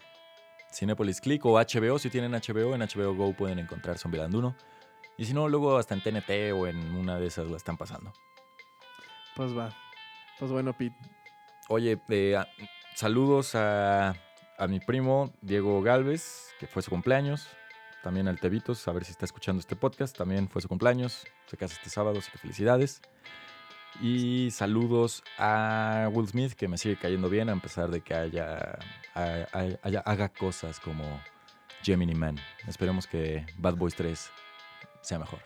Cinepolis 0.72 1.20
Click 1.20 1.44
o 1.44 1.58
HBO. 1.58 1.98
Si 1.98 2.10
tienen 2.10 2.32
HBO, 2.32 2.74
en 2.74 2.80
HBO 2.80 3.14
Go 3.14 3.32
pueden 3.32 3.58
encontrar 3.58 3.98
Zombieland 3.98 4.34
1. 4.34 4.56
Y 5.18 5.24
si 5.24 5.34
no, 5.34 5.48
luego 5.48 5.76
hasta 5.76 5.94
en 5.94 6.02
TNT 6.02 6.52
o 6.54 6.66
en 6.66 6.94
una 6.94 7.18
de 7.18 7.26
esas 7.26 7.46
la 7.50 7.56
están 7.56 7.76
pasando. 7.76 8.12
Pues 9.36 9.56
va. 9.56 9.74
Pues 10.38 10.50
bueno, 10.50 10.72
Pete. 10.72 10.96
Oye, 11.68 12.00
eh, 12.08 12.36
saludos 12.94 13.54
a, 13.54 14.14
a 14.58 14.66
mi 14.66 14.80
primo 14.80 15.32
Diego 15.40 15.82
Galvez, 15.82 16.54
que 16.58 16.66
fue 16.66 16.82
su 16.82 16.90
cumpleaños. 16.90 17.48
También 18.02 18.26
al 18.26 18.40
Tevitos, 18.40 18.88
a 18.88 18.92
ver 18.92 19.04
si 19.04 19.12
está 19.12 19.24
escuchando 19.24 19.60
este 19.60 19.76
podcast. 19.76 20.16
También 20.16 20.48
fue 20.48 20.60
su 20.60 20.68
cumpleaños. 20.68 21.24
Se 21.46 21.56
casa 21.56 21.74
este 21.74 21.88
sábado, 21.88 22.18
así 22.18 22.30
que 22.32 22.38
felicidades. 22.38 23.00
Y 24.00 24.50
saludos 24.50 25.22
a 25.38 26.08
Will 26.12 26.26
Smith, 26.28 26.52
que 26.54 26.66
me 26.66 26.78
sigue 26.78 26.96
cayendo 26.96 27.28
bien, 27.28 27.48
a 27.50 27.56
pesar 27.60 27.90
de 27.90 28.00
que 28.00 28.14
haya, 28.14 28.78
ha- 29.14 29.46
ha- 29.52 29.78
haya- 29.82 30.00
haga 30.00 30.28
cosas 30.28 30.80
como 30.80 31.20
Gemini 31.82 32.14
Man. 32.14 32.38
Esperemos 32.66 33.06
que 33.06 33.44
Bad 33.58 33.76
Boys 33.76 33.94
3 33.94 34.30
sea 35.02 35.18
mejor. 35.18 35.40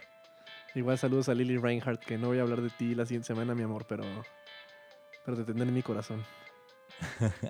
Igual 0.75 0.97
saludos 0.99 1.29
a 1.29 1.35
Lily 1.35 1.57
Reinhardt, 1.59 2.01
que 2.05 2.19
no 2.19 2.29
voy 2.29 2.39
a 2.39 2.43
hablar 2.43 2.61
de 2.63 2.71
ti 2.71 2.95
la 2.95 3.05
siguiente 3.07 3.27
semana, 3.27 3.55
mi 3.55 3.63
amor, 3.63 3.87
pero. 3.89 4.05
Pero 5.25 5.37
te 5.37 5.45
tendré 5.45 5.67
en 5.67 5.75
mi 5.75 5.83
corazón. 5.83 6.25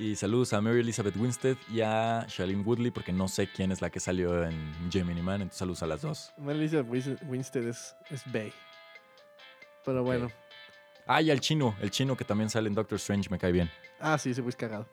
Y 0.00 0.14
saludos 0.14 0.52
a 0.52 0.60
Mary 0.60 0.78
Elizabeth 0.78 1.16
Winstead 1.16 1.56
y 1.68 1.80
a 1.80 2.24
Shailene 2.28 2.62
Woodley, 2.62 2.92
porque 2.92 3.12
no 3.12 3.26
sé 3.26 3.48
quién 3.50 3.72
es 3.72 3.82
la 3.82 3.90
que 3.90 3.98
salió 3.98 4.44
en 4.44 4.72
Gemini 4.92 5.20
Man, 5.22 5.42
entonces 5.42 5.58
saludos 5.58 5.82
a 5.82 5.88
las 5.88 6.02
dos. 6.02 6.32
Mary 6.38 6.60
Elizabeth 6.60 6.86
Wins- 6.88 7.18
Winstead 7.28 7.64
es, 7.64 7.96
es 8.08 8.22
Bay. 8.32 8.52
Pero 9.88 10.02
bueno. 10.04 10.30
Ah, 11.06 11.22
y 11.22 11.30
al 11.30 11.40
chino, 11.40 11.74
el 11.80 11.90
chino 11.90 12.14
que 12.14 12.24
también 12.26 12.50
sale 12.50 12.68
en 12.68 12.74
Doctor 12.74 12.96
Strange, 12.96 13.30
me 13.30 13.38
cae 13.38 13.52
bien. 13.52 13.70
Ah, 13.98 14.18
sí, 14.18 14.34
güey 14.34 14.50
es 14.50 14.56
cagado. 14.56 14.86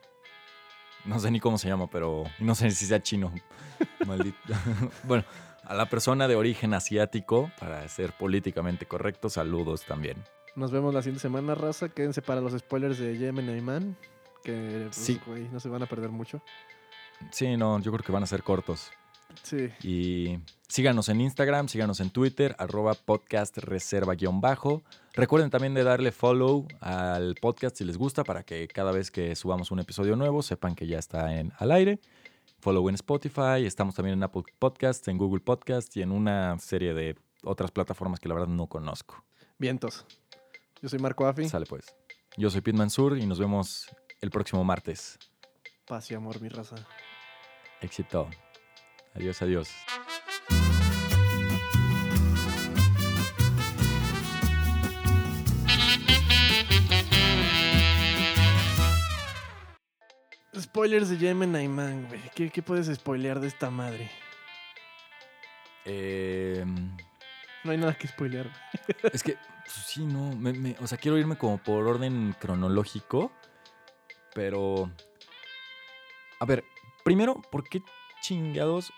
No 1.04 1.18
sé 1.20 1.30
ni 1.30 1.38
cómo 1.38 1.58
se 1.58 1.68
llama, 1.68 1.86
pero 1.90 2.24
no 2.38 2.54
sé 2.54 2.70
si 2.70 2.86
sea 2.86 3.02
chino. 3.02 3.30
Maldito. 4.06 4.38
bueno, 5.04 5.24
a 5.64 5.74
la 5.74 5.84
persona 5.90 6.26
de 6.28 6.34
origen 6.34 6.72
asiático, 6.72 7.50
para 7.60 7.86
ser 7.88 8.14
políticamente 8.14 8.86
correcto, 8.86 9.28
saludos 9.28 9.84
también. 9.84 10.24
Nos 10.54 10.70
vemos 10.70 10.94
la 10.94 11.02
siguiente 11.02 11.20
semana, 11.20 11.54
raza. 11.54 11.90
Quédense 11.90 12.22
para 12.22 12.40
los 12.40 12.54
spoilers 12.58 12.98
de 12.98 13.16
Gemini 13.18 13.60
Man. 13.60 13.98
Que, 14.42 14.84
pues, 14.86 14.96
Sí. 14.96 15.20
güey, 15.26 15.46
no 15.50 15.60
se 15.60 15.68
van 15.68 15.82
a 15.82 15.86
perder 15.86 16.08
mucho. 16.08 16.40
Sí, 17.32 17.54
no, 17.58 17.78
yo 17.80 17.92
creo 17.92 18.02
que 18.02 18.12
van 18.12 18.22
a 18.22 18.26
ser 18.26 18.42
cortos. 18.42 18.90
Sí. 19.42 19.70
Y 19.82 20.38
síganos 20.68 21.08
en 21.08 21.20
Instagram, 21.20 21.68
síganos 21.68 22.00
en 22.00 22.10
Twitter, 22.10 22.56
arroba 22.58 22.94
podcast 22.94 23.58
reserva 23.58 24.14
guion 24.14 24.40
bajo. 24.40 24.82
Recuerden 25.14 25.50
también 25.50 25.74
de 25.74 25.84
darle 25.84 26.12
follow 26.12 26.66
al 26.80 27.34
podcast 27.36 27.76
si 27.76 27.84
les 27.84 27.96
gusta 27.96 28.24
para 28.24 28.42
que 28.42 28.68
cada 28.68 28.92
vez 28.92 29.10
que 29.10 29.34
subamos 29.36 29.70
un 29.70 29.80
episodio 29.80 30.16
nuevo 30.16 30.42
sepan 30.42 30.74
que 30.74 30.86
ya 30.86 30.98
está 30.98 31.38
en, 31.38 31.52
al 31.58 31.72
aire. 31.72 32.00
Follow 32.60 32.88
en 32.88 32.94
Spotify, 32.96 33.64
estamos 33.64 33.94
también 33.94 34.14
en 34.14 34.22
Apple 34.22 34.42
Podcasts, 34.58 35.06
en 35.08 35.18
Google 35.18 35.40
Podcasts 35.40 35.96
y 35.96 36.02
en 36.02 36.10
una 36.10 36.58
serie 36.58 36.94
de 36.94 37.16
otras 37.42 37.70
plataformas 37.70 38.18
que 38.18 38.28
la 38.28 38.34
verdad 38.34 38.48
no 38.48 38.66
conozco. 38.66 39.24
Vientos. 39.58 40.04
Yo 40.82 40.88
soy 40.88 40.98
Marco 40.98 41.26
Afi. 41.26 41.48
Sale 41.48 41.66
pues. 41.66 41.94
Yo 42.36 42.50
soy 42.50 42.60
Pete 42.60 42.76
Mansur 42.76 43.16
y 43.18 43.26
nos 43.26 43.38
vemos 43.38 43.88
el 44.20 44.30
próximo 44.30 44.64
martes. 44.64 45.18
Paz 45.86 46.10
y 46.10 46.14
amor, 46.14 46.40
mi 46.40 46.48
raza. 46.48 46.76
Éxito. 47.80 48.28
Adiós, 49.16 49.40
adiós. 49.42 49.68
Spoilers 60.58 61.08
de 61.10 61.16
Gemini 61.18 61.68
Man, 61.68 62.06
güey. 62.08 62.20
¿Qué, 62.34 62.50
qué 62.50 62.62
puedes 62.62 62.86
spoilear 62.94 63.40
de 63.40 63.48
esta 63.48 63.70
madre? 63.70 64.10
Eh, 65.84 66.64
No 67.64 67.70
hay 67.70 67.76
nada 67.78 67.94
que 67.94 68.08
spoilear. 68.08 68.50
es 69.12 69.22
que, 69.22 69.34
pues, 69.34 69.72
sí, 69.86 70.04
no. 70.04 70.34
me- 70.34 70.52
me- 70.54 70.76
o 70.80 70.86
sea, 70.86 70.96
quiero 70.98 71.18
irme 71.18 71.36
como 71.36 71.58
por 71.58 71.86
orden 71.86 72.34
cronológico. 72.40 73.30
Pero. 74.34 74.90
A 76.40 76.44
ver, 76.46 76.64
primero, 77.04 77.40
¿por 77.50 77.68
qué 77.68 77.82
chingados 78.20 78.92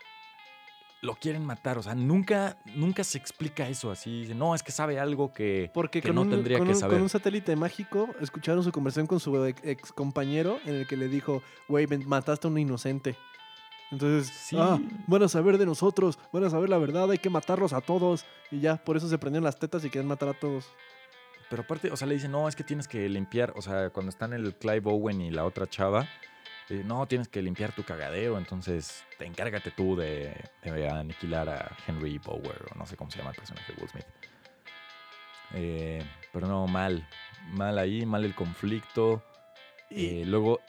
lo 1.00 1.14
quieren 1.14 1.44
matar? 1.44 1.78
O 1.78 1.82
sea, 1.82 1.94
nunca, 1.94 2.56
nunca 2.74 3.04
se 3.04 3.18
explica 3.18 3.68
eso 3.68 3.90
así. 3.90 4.22
dice, 4.22 4.34
No, 4.34 4.54
es 4.54 4.62
que 4.62 4.72
sabe 4.72 4.98
algo 4.98 5.32
que. 5.32 5.70
Porque 5.72 6.00
que 6.02 6.12
no 6.12 6.22
un, 6.22 6.30
tendría 6.30 6.58
que 6.58 6.62
un- 6.64 6.74
saber. 6.74 6.96
con 6.96 7.02
un 7.02 7.08
satélite 7.08 7.54
mágico 7.56 8.08
escucharon 8.20 8.62
su 8.64 8.72
conversación 8.72 9.06
con 9.06 9.20
su 9.20 9.44
ex, 9.44 9.60
ex 9.64 9.92
compañero 9.92 10.58
en 10.64 10.74
el 10.76 10.86
que 10.88 10.96
le 10.96 11.08
dijo, 11.08 11.42
güey, 11.68 11.86
mataste 11.86 12.46
a 12.46 12.50
un 12.50 12.58
inocente. 12.58 13.16
Entonces, 13.90 14.26
Sí. 14.34 14.56
ah, 14.58 14.78
van 15.06 15.22
a 15.22 15.28
saber 15.28 15.56
de 15.56 15.64
nosotros, 15.64 16.18
van 16.32 16.44
a 16.44 16.50
saber 16.50 16.68
la 16.68 16.76
verdad, 16.78 17.10
hay 17.10 17.18
que 17.18 17.30
matarlos 17.30 17.72
a 17.72 17.80
todos. 17.80 18.26
Y 18.50 18.60
ya, 18.60 18.76
por 18.76 18.96
eso 18.96 19.08
se 19.08 19.16
prendieron 19.18 19.44
las 19.44 19.58
tetas 19.58 19.84
y 19.84 19.90
quieren 19.90 20.08
matar 20.08 20.28
a 20.28 20.34
todos. 20.34 20.66
Pero 21.48 21.62
aparte, 21.62 21.90
o 21.90 21.96
sea, 21.96 22.06
le 22.06 22.14
dicen, 22.14 22.30
no, 22.32 22.46
es 22.48 22.54
que 22.56 22.64
tienes 22.64 22.86
que 22.86 23.08
limpiar. 23.08 23.54
O 23.56 23.62
sea, 23.62 23.88
cuando 23.88 24.10
están 24.10 24.34
el 24.34 24.54
Clive 24.56 24.82
Owen 24.84 25.22
y 25.22 25.30
la 25.30 25.46
otra 25.46 25.66
chava, 25.66 26.06
eh, 26.70 26.82
no, 26.84 27.06
tienes 27.06 27.28
que 27.28 27.40
limpiar 27.42 27.72
tu 27.72 27.82
cagadero. 27.84 28.38
Entonces, 28.38 29.04
te 29.18 29.24
encárgate 29.26 29.70
tú 29.70 29.96
de, 29.96 30.34
de 30.62 30.88
aniquilar 30.88 31.48
a 31.48 31.76
Henry 31.86 32.18
Bower, 32.18 32.66
o 32.72 32.78
no 32.78 32.86
sé 32.86 32.96
cómo 32.96 33.10
se 33.10 33.18
llama 33.18 33.30
el 33.30 33.36
personaje 33.36 33.72
de 33.72 33.80
Will 33.80 33.90
Smith. 33.90 34.06
Eh, 35.54 36.04
pero 36.32 36.46
no, 36.46 36.66
mal. 36.66 37.06
Mal 37.52 37.78
ahí, 37.78 38.04
mal 38.04 38.24
el 38.24 38.34
conflicto. 38.34 39.22
Y 39.90 40.20
Eh, 40.20 40.24
luego, 40.26 40.60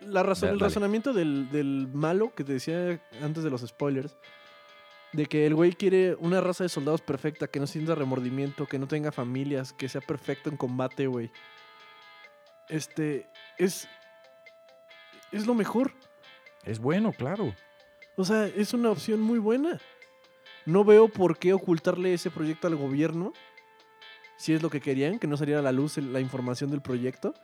la 0.00 0.22
razón, 0.22 0.48
da- 0.48 0.52
el 0.52 0.58
dale. 0.58 0.68
razonamiento 0.68 1.12
del, 1.12 1.50
del 1.50 1.88
malo 1.92 2.32
que 2.34 2.44
te 2.44 2.52
decía 2.52 3.00
antes 3.20 3.42
de 3.42 3.50
los 3.50 3.62
spoilers, 3.62 4.16
de 5.12 5.26
que 5.26 5.46
el 5.46 5.54
güey 5.56 5.72
quiere 5.72 6.14
una 6.16 6.40
raza 6.40 6.62
de 6.64 6.68
soldados 6.68 7.00
perfecta, 7.00 7.48
que 7.48 7.58
no 7.58 7.66
sienta 7.66 7.94
remordimiento, 7.96 8.66
que 8.66 8.78
no 8.78 8.86
tenga 8.86 9.10
familias, 9.10 9.72
que 9.72 9.88
sea 9.88 10.00
perfecto 10.02 10.50
en 10.50 10.56
combate, 10.56 11.06
güey. 11.08 11.32
Este, 12.68 13.26
es... 13.56 13.88
Es 15.32 15.46
lo 15.46 15.54
mejor. 15.54 15.92
es 16.64 16.78
bueno, 16.78 17.12
claro. 17.12 17.54
O 18.16 18.24
sea, 18.24 18.46
es 18.46 18.74
una 18.74 18.90
opción 18.90 19.20
muy 19.20 19.38
buena. 19.38 19.80
No 20.66 20.84
veo 20.84 21.08
por 21.08 21.38
qué 21.38 21.52
ocultarle 21.52 22.12
ese 22.14 22.30
proyecto 22.30 22.66
al 22.66 22.76
gobierno. 22.76 23.32
Si 24.36 24.52
es 24.52 24.62
lo 24.62 24.70
que 24.70 24.80
querían, 24.80 25.18
que 25.18 25.26
no 25.26 25.36
saliera 25.36 25.60
a 25.60 25.62
la 25.62 25.72
luz 25.72 25.96
la 25.98 26.20
información 26.20 26.70
del 26.70 26.82
proyecto. 26.82 27.34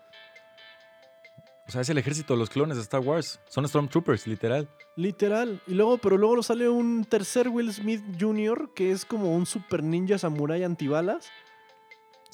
O 1.66 1.70
sea, 1.70 1.80
es 1.80 1.88
el 1.88 1.96
ejército 1.98 2.34
de 2.34 2.40
los 2.40 2.50
clones 2.50 2.76
de 2.76 2.82
Star 2.82 3.00
Wars. 3.00 3.40
Son 3.48 3.66
Stormtroopers, 3.66 4.26
literal. 4.26 4.68
Literal. 4.96 5.62
Y 5.66 5.74
luego, 5.74 5.96
pero 5.98 6.18
luego 6.18 6.42
sale 6.42 6.68
un 6.68 7.04
tercer 7.04 7.48
Will 7.48 7.72
Smith 7.72 8.02
Jr. 8.20 8.72
que 8.74 8.90
es 8.92 9.04
como 9.06 9.34
un 9.34 9.46
super 9.46 9.82
ninja 9.82 10.18
samurai 10.18 10.62
antibalas. 10.62 11.26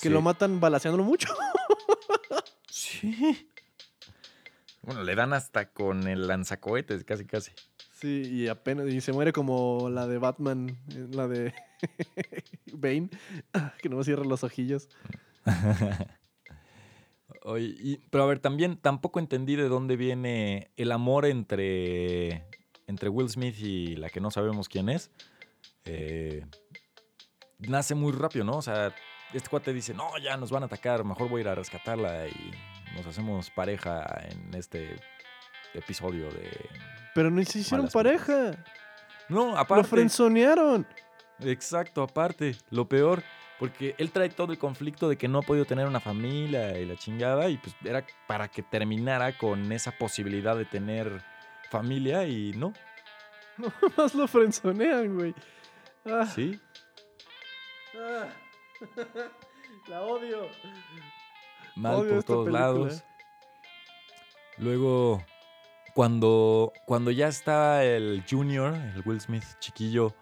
Que 0.03 0.09
Sí. 0.09 0.11
lo 0.11 0.20
matan 0.22 0.61
balaceándolo 0.61 1.05
mucho. 1.05 1.28
Sí. 2.72 3.49
Bueno, 4.91 5.05
le 5.05 5.14
dan 5.14 5.32
hasta 5.32 5.70
con 5.70 6.09
el 6.09 6.26
lanzacohetes, 6.26 7.05
casi, 7.05 7.24
casi. 7.24 7.53
Sí, 7.93 8.22
y 8.28 8.49
apenas. 8.49 8.88
Y 8.88 9.01
se 9.01 9.12
muere 9.12 9.32
como 9.32 9.88
la 9.88 10.09
de 10.09 10.18
Batman, 10.18 10.76
eh, 10.93 11.07
la 11.12 11.28
de 11.28 11.55
Bane, 12.72 13.09
que 13.80 13.88
no 13.88 14.03
cierra 14.03 14.24
los 14.24 14.43
ojillos. 14.43 14.88
Oye, 17.43 17.66
y- 17.78 17.99
pero 18.11 18.24
a 18.24 18.26
ver, 18.26 18.41
también 18.41 18.78
tampoco 18.78 19.20
entendí 19.20 19.55
de 19.55 19.68
dónde 19.68 19.95
viene 19.95 20.72
el 20.76 20.91
amor 20.91 21.24
entre, 21.24 22.45
entre 22.88 23.09
Will 23.11 23.28
Smith 23.30 23.61
y 23.61 23.95
la 23.95 24.11
que 24.11 24.20
no 24.20 24.32
sabemos 24.32 24.68
quién 24.68 24.88
es. 24.88 25.12
Eh, 25.84 26.45
nace 27.61 27.95
muy 27.95 28.11
rápido, 28.11 28.45
¿no? 28.45 28.57
O 28.57 28.62
sea, 28.62 28.93
este 29.32 29.49
cuate 29.49 29.72
dice, 29.72 29.95
no, 29.95 30.18
ya 30.18 30.36
nos 30.36 30.51
van 30.51 30.64
a 30.64 30.66
atacar, 30.66 31.05
mejor 31.05 31.28
voy 31.28 31.43
a 31.43 31.43
ir 31.43 31.49
a 31.49 31.55
rescatarla 31.55 32.26
y 32.26 32.51
nos 32.95 33.07
hacemos 33.07 33.51
pareja 33.51 34.07
en 34.28 34.55
este 34.55 34.97
episodio 35.74 36.30
de... 36.30 36.51
Pero 37.14 37.30
no 37.30 37.43
se 37.45 37.61
hicieron 37.61 37.88
pareja. 37.88 38.53
No, 39.28 39.53
Lo 39.53 39.59
aparte... 39.59 39.88
frenzonearon. 39.88 40.86
Exacto, 41.41 42.03
aparte, 42.03 42.57
lo 42.70 42.86
peor, 42.88 43.22
porque 43.59 43.95
él 43.99 44.11
trae 44.11 44.28
todo 44.28 44.53
el 44.53 44.59
conflicto 44.59 45.09
de 45.09 45.16
que 45.16 45.26
no 45.26 45.38
ha 45.38 45.43
podido 45.43 45.64
tener 45.64 45.86
una 45.86 46.01
familia 46.01 46.78
y 46.78 46.84
la 46.84 46.97
chingada, 46.97 47.49
y 47.49 47.57
pues 47.57 47.74
era 47.82 48.05
para 48.26 48.49
que 48.49 48.62
terminara 48.62 49.38
con 49.38 49.72
esa 49.72 49.93
posibilidad 49.93 50.55
de 50.57 50.66
tener 50.66 51.22
familia 51.70 52.26
y 52.26 52.53
no, 52.53 52.74
No 53.61 53.72
más 53.97 54.14
lo 54.14 54.26
frenzonean, 54.26 55.16
güey. 55.16 55.34
Ah, 56.05 56.26
sí. 56.26 56.59
ah. 57.95 58.28
La 59.88 60.03
odio. 60.03 60.49
Mal 61.80 62.06
por 62.06 62.24
todos 62.24 62.44
película. 62.46 62.60
lados. 62.60 63.04
Luego, 64.58 65.24
cuando, 65.94 66.72
cuando 66.86 67.10
ya 67.10 67.28
está 67.28 67.84
el 67.84 68.22
Junior, 68.28 68.74
el 68.74 69.02
Will 69.06 69.20
Smith 69.20 69.44
chiquillo, 69.58 70.14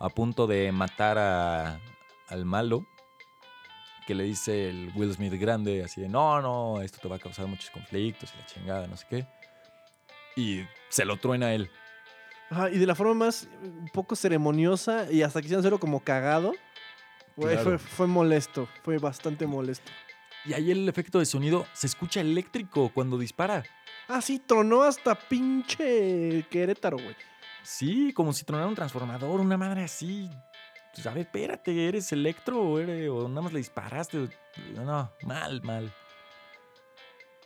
a 0.00 0.08
punto 0.08 0.46
de 0.46 0.72
matar 0.72 1.18
a- 1.18 1.78
al 2.28 2.44
malo, 2.44 2.84
que 4.06 4.14
le 4.14 4.24
dice 4.24 4.68
el 4.68 4.92
Will 4.94 5.12
Smith 5.14 5.32
grande, 5.34 5.82
así 5.84 6.00
de, 6.00 6.08
no, 6.08 6.42
no, 6.42 6.82
esto 6.82 6.98
te 7.00 7.08
va 7.08 7.16
a 7.16 7.18
causar 7.18 7.46
muchos 7.46 7.70
conflictos 7.70 8.32
y 8.34 8.38
la 8.38 8.46
chingada, 8.46 8.86
no 8.86 8.96
sé 8.96 9.06
qué. 9.08 9.26
Y 10.36 10.64
se 10.88 11.04
lo 11.04 11.16
truena 11.16 11.46
a 11.46 11.54
él. 11.54 11.70
Ajá, 12.50 12.70
y 12.70 12.78
de 12.78 12.86
la 12.86 12.94
forma 12.94 13.14
más 13.14 13.44
eh, 13.44 13.48
un 13.62 13.88
poco 13.92 14.16
ceremoniosa 14.16 15.10
y 15.10 15.22
hasta 15.22 15.40
quisieron 15.40 15.60
hacerlo 15.60 15.78
como 15.78 16.00
cagado. 16.00 16.52
Güey, 17.36 17.54
Claro. 17.54 17.62
fue, 17.62 17.78
fue 17.78 18.06
molesto. 18.06 18.68
Fue 18.82 18.98
bastante 18.98 19.46
molesto. 19.46 19.90
Y 20.44 20.52
ahí 20.52 20.70
el 20.70 20.88
efecto 20.88 21.18
de 21.18 21.26
sonido 21.26 21.66
se 21.72 21.86
escucha 21.86 22.20
eléctrico 22.20 22.90
cuando 22.92 23.16
dispara. 23.18 23.64
Ah, 24.08 24.20
sí, 24.20 24.38
tronó 24.38 24.82
hasta 24.82 25.14
pinche 25.14 26.44
Querétaro, 26.50 26.98
güey. 26.98 27.16
Sí, 27.62 28.12
como 28.12 28.32
si 28.34 28.44
tronara 28.44 28.68
un 28.68 28.74
transformador, 28.74 29.40
una 29.40 29.56
madre 29.56 29.84
así. 29.84 30.28
Pues, 30.94 31.06
a 31.06 31.10
ver, 31.14 31.22
espérate, 31.26 31.88
¿eres 31.88 32.12
electro 32.12 32.60
o, 32.60 32.78
eres- 32.78 33.08
o 33.08 33.26
nada 33.28 33.40
más 33.40 33.52
le 33.52 33.58
disparaste? 33.58 34.28
No, 34.74 35.10
mal, 35.22 35.62
mal. 35.62 35.92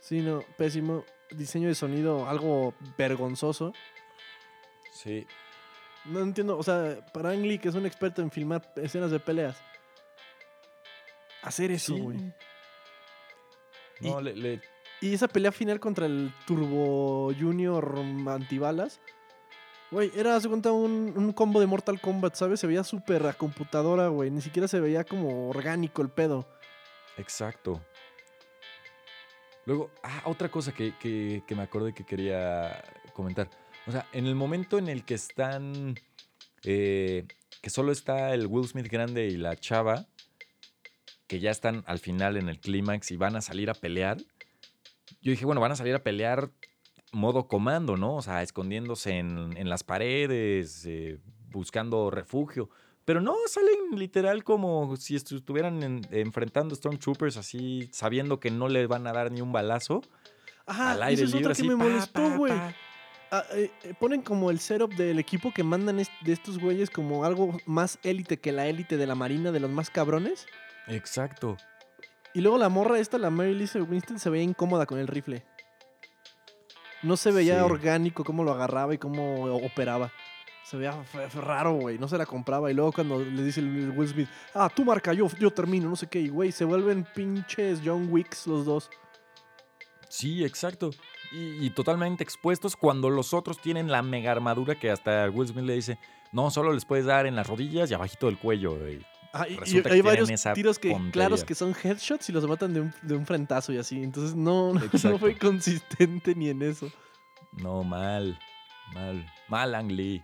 Sí, 0.01 0.21
no, 0.21 0.43
pésimo. 0.57 1.05
Diseño 1.31 1.69
de 1.69 1.75
sonido, 1.75 2.29
algo 2.29 2.75
vergonzoso. 2.97 3.73
Sí. 4.93 5.27
No 6.07 6.21
entiendo, 6.21 6.59
o 6.59 6.63
sea, 6.63 6.99
para 7.13 7.31
Ang 7.31 7.43
Lee, 7.45 7.59
que 7.59 7.69
es 7.69 7.75
un 7.75 7.87
experto 7.87 8.23
en 8.23 8.31
filmar 8.31 8.73
escenas 8.77 9.11
de 9.11 9.21
peleas. 9.21 9.57
Hacer 11.43 11.71
eso, 11.71 11.95
Sí. 11.95 12.33
No, 14.01 14.21
le, 14.21 14.35
le- 14.37 14.61
Y 15.01 15.15
esa 15.15 15.29
pelea 15.29 15.53
final 15.53 15.81
contra 15.81 16.07
el 16.07 16.33
Turbo 16.47 17.33
Junior 17.39 17.99
antibalas. 18.29 19.01
Güey, 19.91 20.11
era, 20.15 20.37
haz 20.37 20.43
de 20.43 20.51
cuenta, 20.51 20.71
un, 20.73 21.15
un 21.17 21.33
combo 21.33 21.61
de 21.61 21.67
Mortal 21.67 22.01
Kombat, 22.01 22.35
¿sabes? 22.35 22.61
Se 22.61 22.67
veía 22.67 22.85
súper 22.85 23.27
a 23.27 23.33
computadora, 23.33 24.09
güey. 24.09 24.31
Ni 24.31 24.41
siquiera 24.43 24.69
se 24.69 24.81
veía 24.81 25.05
como 25.05 25.49
orgánico 25.49 26.03
el 26.03 26.11
pedo. 26.11 26.47
Exacto. 27.17 27.81
Luego, 29.65 29.91
ah, 30.03 30.23
otra 30.27 30.51
cosa 30.51 30.73
que, 30.73 30.95
que- 30.99 31.43
que 31.47 31.55
me 31.55 31.63
acordé 31.63 31.93
que 31.95 32.05
quería 32.05 32.83
comentar. 33.15 33.49
O 33.87 33.93
sea, 33.93 34.07
en 34.13 34.27
el 34.27 34.35
momento 34.35 34.79
en 34.79 34.89
el 34.89 35.05
que 35.05 35.15
están. 35.15 35.95
eh, 36.65 37.27
que 37.63 37.71
solo 37.71 37.93
está 37.93 38.35
el 38.35 38.47
Will 38.47 38.69
Smith 38.69 38.89
grande 38.89 39.27
y 39.27 39.37
la 39.37 39.57
chava. 39.57 40.07
Que 41.29 41.39
ya 41.39 41.51
están 41.53 41.85
al 41.87 42.01
final 42.01 42.37
en 42.37 42.49
el 42.49 42.59
clímax 42.59 43.11
y 43.13 43.17
van 43.17 43.37
a 43.37 43.41
salir 43.41 43.71
a 43.71 43.75
pelear. 43.75 44.17
Yo 45.23 45.31
dije, 45.31 45.45
bueno, 45.45 45.61
van 45.61 45.73
a 45.73 45.77
salir 45.77 45.95
a 45.95 46.03
pelear 46.03 46.51
modo 47.13 47.47
comando, 47.49 47.97
¿no? 47.97 48.17
O 48.17 48.23
sea, 48.23 48.43
escondiéndose 48.43 49.13
en, 49.19 49.57
en 49.57 49.69
las 49.69 49.85
paredes, 49.85 50.85
eh, 50.87 51.19
buscando 51.51 52.11
refugio. 52.11 52.69
Pero 53.05 53.21
no, 53.23 53.35
salen 53.47 53.99
literal 53.99 54.45
como 54.45 54.95
si 54.97 55.15
estu- 55.15 55.37
estuvieran 55.39 55.83
en- 55.83 56.07
enfrentando 56.11 56.75
Stormtroopers 56.75 57.37
así, 57.39 57.89
sabiendo 57.93 58.39
que 58.41 58.51
no 58.51 58.69
le 58.69 58.87
van 58.87 59.07
a 59.07 59.13
dar 59.13 59.31
ni 59.33 59.41
un 59.41 59.53
balazo. 59.53 60.03
Ajá, 60.67 60.93
al 60.93 61.03
aire 61.05 61.23
eso 61.23 61.25
es 61.25 61.31
libre, 61.35 61.47
otra 61.47 61.55
que 61.55 61.61
así, 61.63 61.69
me 61.69 61.77
molestó, 61.77 62.37
güey. 62.37 62.53
Ah, 63.31 63.45
eh, 63.55 63.71
eh, 63.85 63.95
ponen 63.99 64.21
como 64.23 64.51
el 64.51 64.59
setup 64.59 64.95
del 64.95 65.19
equipo 65.19 65.53
que 65.55 65.63
mandan 65.63 65.99
est- 66.01 66.13
de 66.23 66.33
estos 66.33 66.59
güeyes 66.59 66.91
como 66.91 67.25
algo 67.25 67.57
más 67.67 67.99
élite 68.03 68.39
que 68.39 68.53
la 68.53 68.67
élite 68.67 68.97
de 68.99 69.07
la 69.07 69.15
marina, 69.15 69.53
de 69.53 69.61
los 69.61 69.71
más 69.71 69.89
cabrones. 69.91 70.47
Exacto. 70.89 71.57
Y 72.35 72.41
luego 72.41 72.59
la 72.59 72.69
morra 72.69 72.99
esta, 72.99 73.19
la 73.19 73.31
Mary 73.31 73.53
Elizabeth 73.53 73.89
Winston, 73.91 74.19
se 74.19 74.31
veía 74.31 74.45
incómoda 74.45 74.87
con 74.87 74.99
el 74.99 75.07
rifle. 75.07 75.45
No 77.03 77.17
se 77.17 77.31
veía 77.31 77.59
Sí. 77.59 77.65
orgánico 77.65 78.25
cómo 78.25 78.45
lo 78.45 78.53
agarraba 78.53 78.95
y 78.95 78.99
cómo 78.99 79.45
operaba. 79.55 80.13
Se 80.65 80.77
veía 80.77 80.93
raro, 81.35 81.73
güey. 81.75 81.99
No 81.99 82.09
se 82.09 82.19
la 82.19 82.27
compraba. 82.27 82.71
Y 82.71 82.75
luego 82.75 82.93
cuando 82.93 83.21
le 83.21 83.43
dice 83.43 83.61
el 83.61 83.91
Will 83.97 84.09
Smith, 84.09 84.29
ah, 84.55 84.69
tú 84.75 84.85
marca, 84.85 85.13
yo, 85.15 85.27
yo 85.39 85.51
termino, 85.51 85.89
no 85.89 85.97
sé 85.97 86.09
qué. 86.09 86.19
Y 86.21 86.29
güey, 86.29 86.53
se 86.53 86.65
vuelven 86.65 87.07
pinches 87.15 87.81
John 87.85 88.09
Wicks 88.11 88.47
los 88.47 88.65
dos. 88.67 88.91
Sí, 90.09 90.45
exacto. 90.45 90.91
Y, 91.33 91.65
y 91.67 91.71
totalmente 91.71 92.23
expuestos 92.25 92.77
cuando 92.77 93.09
los 93.11 93.33
otros 93.33 93.61
tienen 93.61 93.91
la 93.91 94.03
mega 94.03 94.33
armadura 94.33 94.75
que 94.79 94.91
hasta 94.91 95.29
Will 95.31 95.49
Smith 95.49 95.65
le 95.65 95.75
dice, 95.75 95.99
no, 96.33 96.51
solo 96.51 96.73
les 96.73 96.85
puedes 96.85 97.07
dar 97.07 97.27
en 97.27 97.37
las 97.37 97.47
rodillas 97.47 97.91
y 97.91 97.95
abajito 97.95 98.27
del 98.27 98.39
cuello. 98.39 98.77
güey". 98.79 99.01
Ah, 99.33 99.47
y- 99.49 99.83
hay 99.89 100.01
varios 100.01 100.31
tiros 100.55 100.79
que 100.79 100.97
claros 101.13 101.45
que 101.45 101.55
son 101.55 101.75
headshots 101.75 102.29
y 102.29 102.33
los 102.33 102.47
matan 102.47 102.73
de 102.73 102.81
un, 102.81 102.95
de 103.03 103.15
un 103.15 103.27
frentazo 103.27 103.73
y 103.73 103.79
así. 103.79 104.03
Entonces 104.03 104.35
no, 104.35 104.73
no, 105.05 105.19
fue 105.19 105.37
consistente 105.37 106.35
ni 106.35 106.49
en 106.49 106.63
eso. 106.63 106.91
No, 107.53 107.85
mal, 107.85 108.39
mal, 108.95 109.27
mal 109.49 109.75
Ang 109.75 109.93
Lee. 109.93 110.23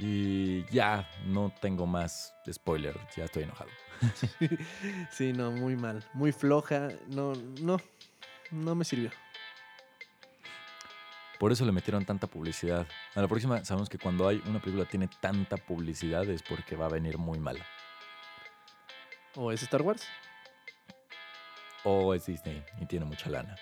Y 0.00 0.64
ya, 0.70 1.08
no 1.26 1.52
tengo 1.60 1.86
más 1.86 2.32
spoiler, 2.52 2.96
ya 3.16 3.24
estoy 3.24 3.44
enojado. 3.44 3.70
Sí, 5.10 5.32
no, 5.32 5.50
muy 5.50 5.74
mal. 5.74 6.04
Muy 6.12 6.30
floja. 6.32 6.88
No, 7.08 7.32
no, 7.60 7.78
no 8.52 8.74
me 8.74 8.84
sirvió. 8.84 9.10
Por 11.38 11.52
eso 11.52 11.64
le 11.64 11.72
metieron 11.72 12.04
tanta 12.04 12.26
publicidad. 12.26 12.86
A 13.14 13.20
la 13.20 13.28
próxima 13.28 13.64
sabemos 13.64 13.88
que 13.88 13.98
cuando 13.98 14.26
hay 14.26 14.42
una 14.46 14.60
película 14.60 14.84
tiene 14.84 15.08
tanta 15.20 15.56
publicidad 15.56 16.28
es 16.28 16.42
porque 16.42 16.74
va 16.74 16.86
a 16.86 16.90
venir 16.90 17.16
muy 17.16 17.38
mal. 17.38 17.58
¿O 19.36 19.52
es 19.52 19.62
Star 19.62 19.82
Wars? 19.82 20.04
O 21.84 22.12
es 22.12 22.26
Disney 22.26 22.64
y 22.80 22.86
tiene 22.86 23.04
mucha 23.04 23.30
lana. 23.30 23.56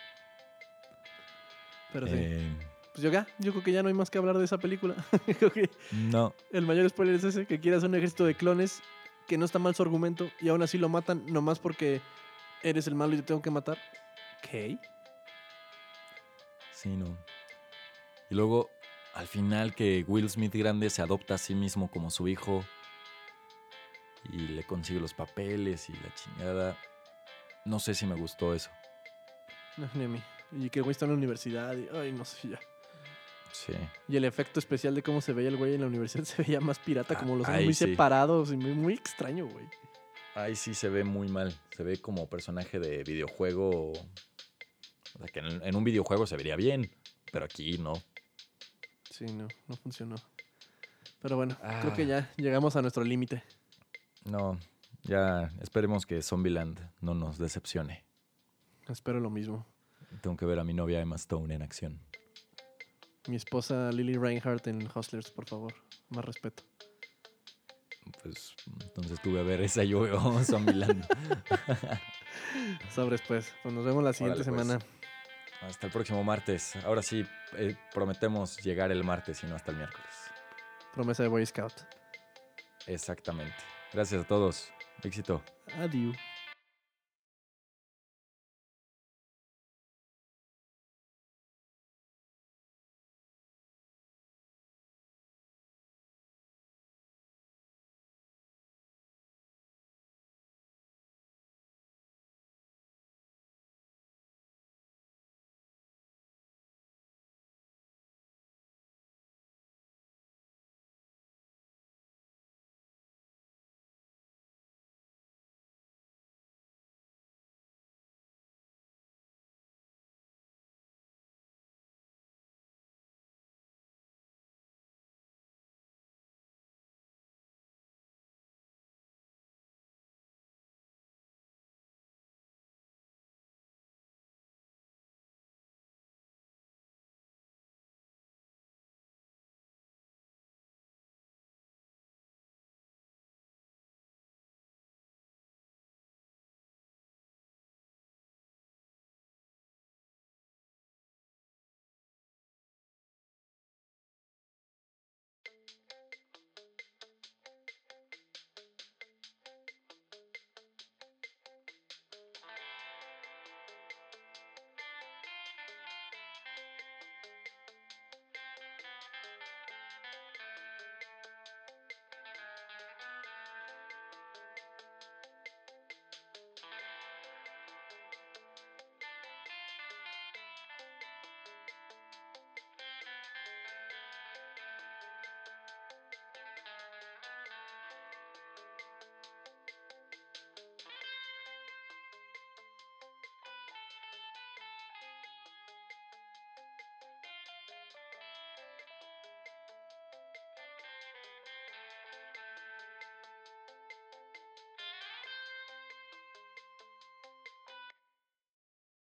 Pero 1.92 2.06
sí. 2.06 2.14
Eh, 2.16 2.56
Pues 2.92 3.02
yo 3.02 3.10
ya, 3.10 3.26
yo 3.38 3.52
creo 3.52 3.62
que 3.62 3.72
ya 3.72 3.82
no 3.82 3.88
hay 3.88 3.94
más 3.94 4.10
que 4.10 4.16
hablar 4.16 4.38
de 4.38 4.46
esa 4.46 4.56
película. 4.56 4.94
creo 5.38 5.52
que 5.52 5.70
no, 5.92 6.34
el 6.50 6.64
mayor 6.64 6.88
spoiler 6.88 7.16
es 7.16 7.24
ese, 7.24 7.44
que 7.44 7.60
quieras 7.60 7.82
un 7.82 7.94
ejército 7.94 8.24
de 8.24 8.34
clones, 8.34 8.82
que 9.28 9.36
no 9.36 9.44
está 9.44 9.58
mal 9.58 9.74
su 9.74 9.82
argumento, 9.82 10.30
y 10.40 10.48
aún 10.48 10.62
así 10.62 10.78
lo 10.78 10.88
matan 10.88 11.26
nomás 11.26 11.58
porque 11.58 12.00
eres 12.62 12.86
el 12.86 12.94
malo 12.94 13.12
y 13.14 13.18
te 13.18 13.24
tengo 13.24 13.42
que 13.42 13.50
matar. 13.50 13.76
¿Qué? 14.40 14.78
sí, 16.72 16.96
no. 16.96 17.16
Y 18.30 18.34
luego, 18.34 18.70
al 19.14 19.26
final 19.26 19.74
que 19.74 20.04
Will 20.06 20.28
Smith 20.28 20.54
grande 20.54 20.90
se 20.90 21.02
adopta 21.02 21.34
a 21.34 21.38
sí 21.38 21.54
mismo 21.54 21.90
como 21.90 22.10
su 22.10 22.28
hijo 22.28 22.64
y 24.32 24.38
le 24.38 24.64
consigue 24.64 25.00
los 25.00 25.14
papeles 25.14 25.88
y 25.88 25.92
la 25.94 26.14
chingada. 26.14 26.78
No 27.64 27.78
sé 27.78 27.94
si 27.94 28.06
me 28.06 28.14
gustó 28.16 28.54
eso. 28.54 28.70
No, 29.76 29.88
ni 29.94 30.04
a 30.04 30.08
mí. 30.08 30.22
Y 30.52 30.70
que 30.70 30.80
el 30.80 30.84
güey 30.84 30.92
está 30.92 31.04
en 31.04 31.12
la 31.12 31.16
universidad 31.16 31.76
y, 31.76 31.88
ay, 31.96 32.12
no 32.12 32.24
sé, 32.24 32.48
ya. 32.48 32.60
Sí. 33.52 33.72
Y 34.08 34.16
el 34.16 34.24
efecto 34.24 34.58
especial 34.60 34.94
de 34.94 35.02
cómo 35.02 35.20
se 35.20 35.32
veía 35.32 35.48
el 35.48 35.56
güey 35.56 35.74
en 35.74 35.80
la 35.80 35.86
universidad 35.86 36.24
se 36.24 36.42
veía 36.42 36.60
más 36.60 36.78
pirata, 36.78 37.14
Ah, 37.14 37.18
como 37.20 37.36
los 37.36 37.48
muy 37.48 37.74
sí. 37.74 37.86
separados 37.86 38.52
y 38.52 38.56
muy, 38.56 38.72
muy 38.72 38.94
extraño, 38.94 39.46
güey. 39.46 39.64
Ahí 40.34 40.54
sí 40.54 40.74
se 40.74 40.88
ve 40.90 41.02
muy 41.04 41.28
mal. 41.28 41.54
Se 41.76 41.82
ve 41.82 41.98
como 41.98 42.28
personaje 42.28 42.78
de 42.78 43.02
videojuego. 43.04 43.92
O 43.92 45.18
sea, 45.18 45.26
que 45.32 45.38
en, 45.40 45.62
en 45.62 45.76
un 45.76 45.82
videojuego 45.84 46.26
se 46.26 46.36
vería 46.36 46.56
bien, 46.56 46.90
pero 47.32 47.46
aquí 47.46 47.78
no. 47.78 47.94
Sí, 49.16 49.24
no, 49.26 49.48
no 49.68 49.76
funcionó. 49.76 50.16
Pero 51.22 51.36
bueno, 51.36 51.56
creo 51.80 51.94
que 51.94 52.02
Ah. 52.02 52.06
ya 52.06 52.30
llegamos 52.36 52.76
a 52.76 52.82
nuestro 52.82 53.02
límite. 53.04 53.42
No, 54.24 54.58
ya 55.04 55.50
esperemos 55.62 56.04
que 56.04 56.20
Zombieland 56.22 56.80
no 57.00 57.14
nos 57.14 57.38
decepcione. 57.38 58.04
Espero 58.88 59.20
lo 59.20 59.30
mismo. 59.30 59.66
Tengo 60.20 60.36
que 60.36 60.44
ver 60.46 60.58
a 60.58 60.64
mi 60.64 60.74
novia 60.74 61.00
Emma 61.00 61.16
Stone 61.16 61.54
en 61.54 61.62
acción. 61.62 62.00
Mi 63.28 63.36
esposa 63.36 63.90
Lily 63.90 64.14
Reinhardt 64.18 64.66
en 64.68 64.86
Hustlers, 64.94 65.30
por 65.30 65.46
favor. 65.46 65.74
Más 66.10 66.24
respeto. 66.24 66.62
Pues 68.22 68.54
entonces 68.82 69.20
tuve 69.22 69.40
a 69.40 69.42
ver 69.42 69.60
esa 69.62 69.82
yo 69.82 70.00
veo 70.00 70.20
Zombieland. 70.44 71.04
Sobres, 72.94 73.22
pues. 73.26 73.52
Pues 73.62 73.74
nos 73.74 73.84
vemos 73.84 74.04
la 74.04 74.12
siguiente 74.12 74.42
Órale, 74.48 74.78
pues. 74.78 74.84
Hasta 75.62 75.86
el 75.86 75.92
próximo 75.92 76.22
martes. 76.22 76.76
Ahora 76.84 77.02
sí, 77.02 77.26
eh, 77.56 77.76
prometemos 77.92 78.58
llegar 78.58 78.92
el 78.92 79.02
martes 79.04 79.42
y 79.42 79.46
no 79.46 79.56
hasta 79.56 79.70
el 79.70 79.78
miércoles. 79.78 80.06
Promesa 80.94 81.22
de 81.22 81.28
Boy 81.28 81.44
Scout. 81.44 81.74
Exactamente. 82.86 83.56
Gracias 83.92 84.24
a 84.24 84.26
todos. 84.26 84.70
Éxito. 85.02 85.42
Adiós. 85.78 86.16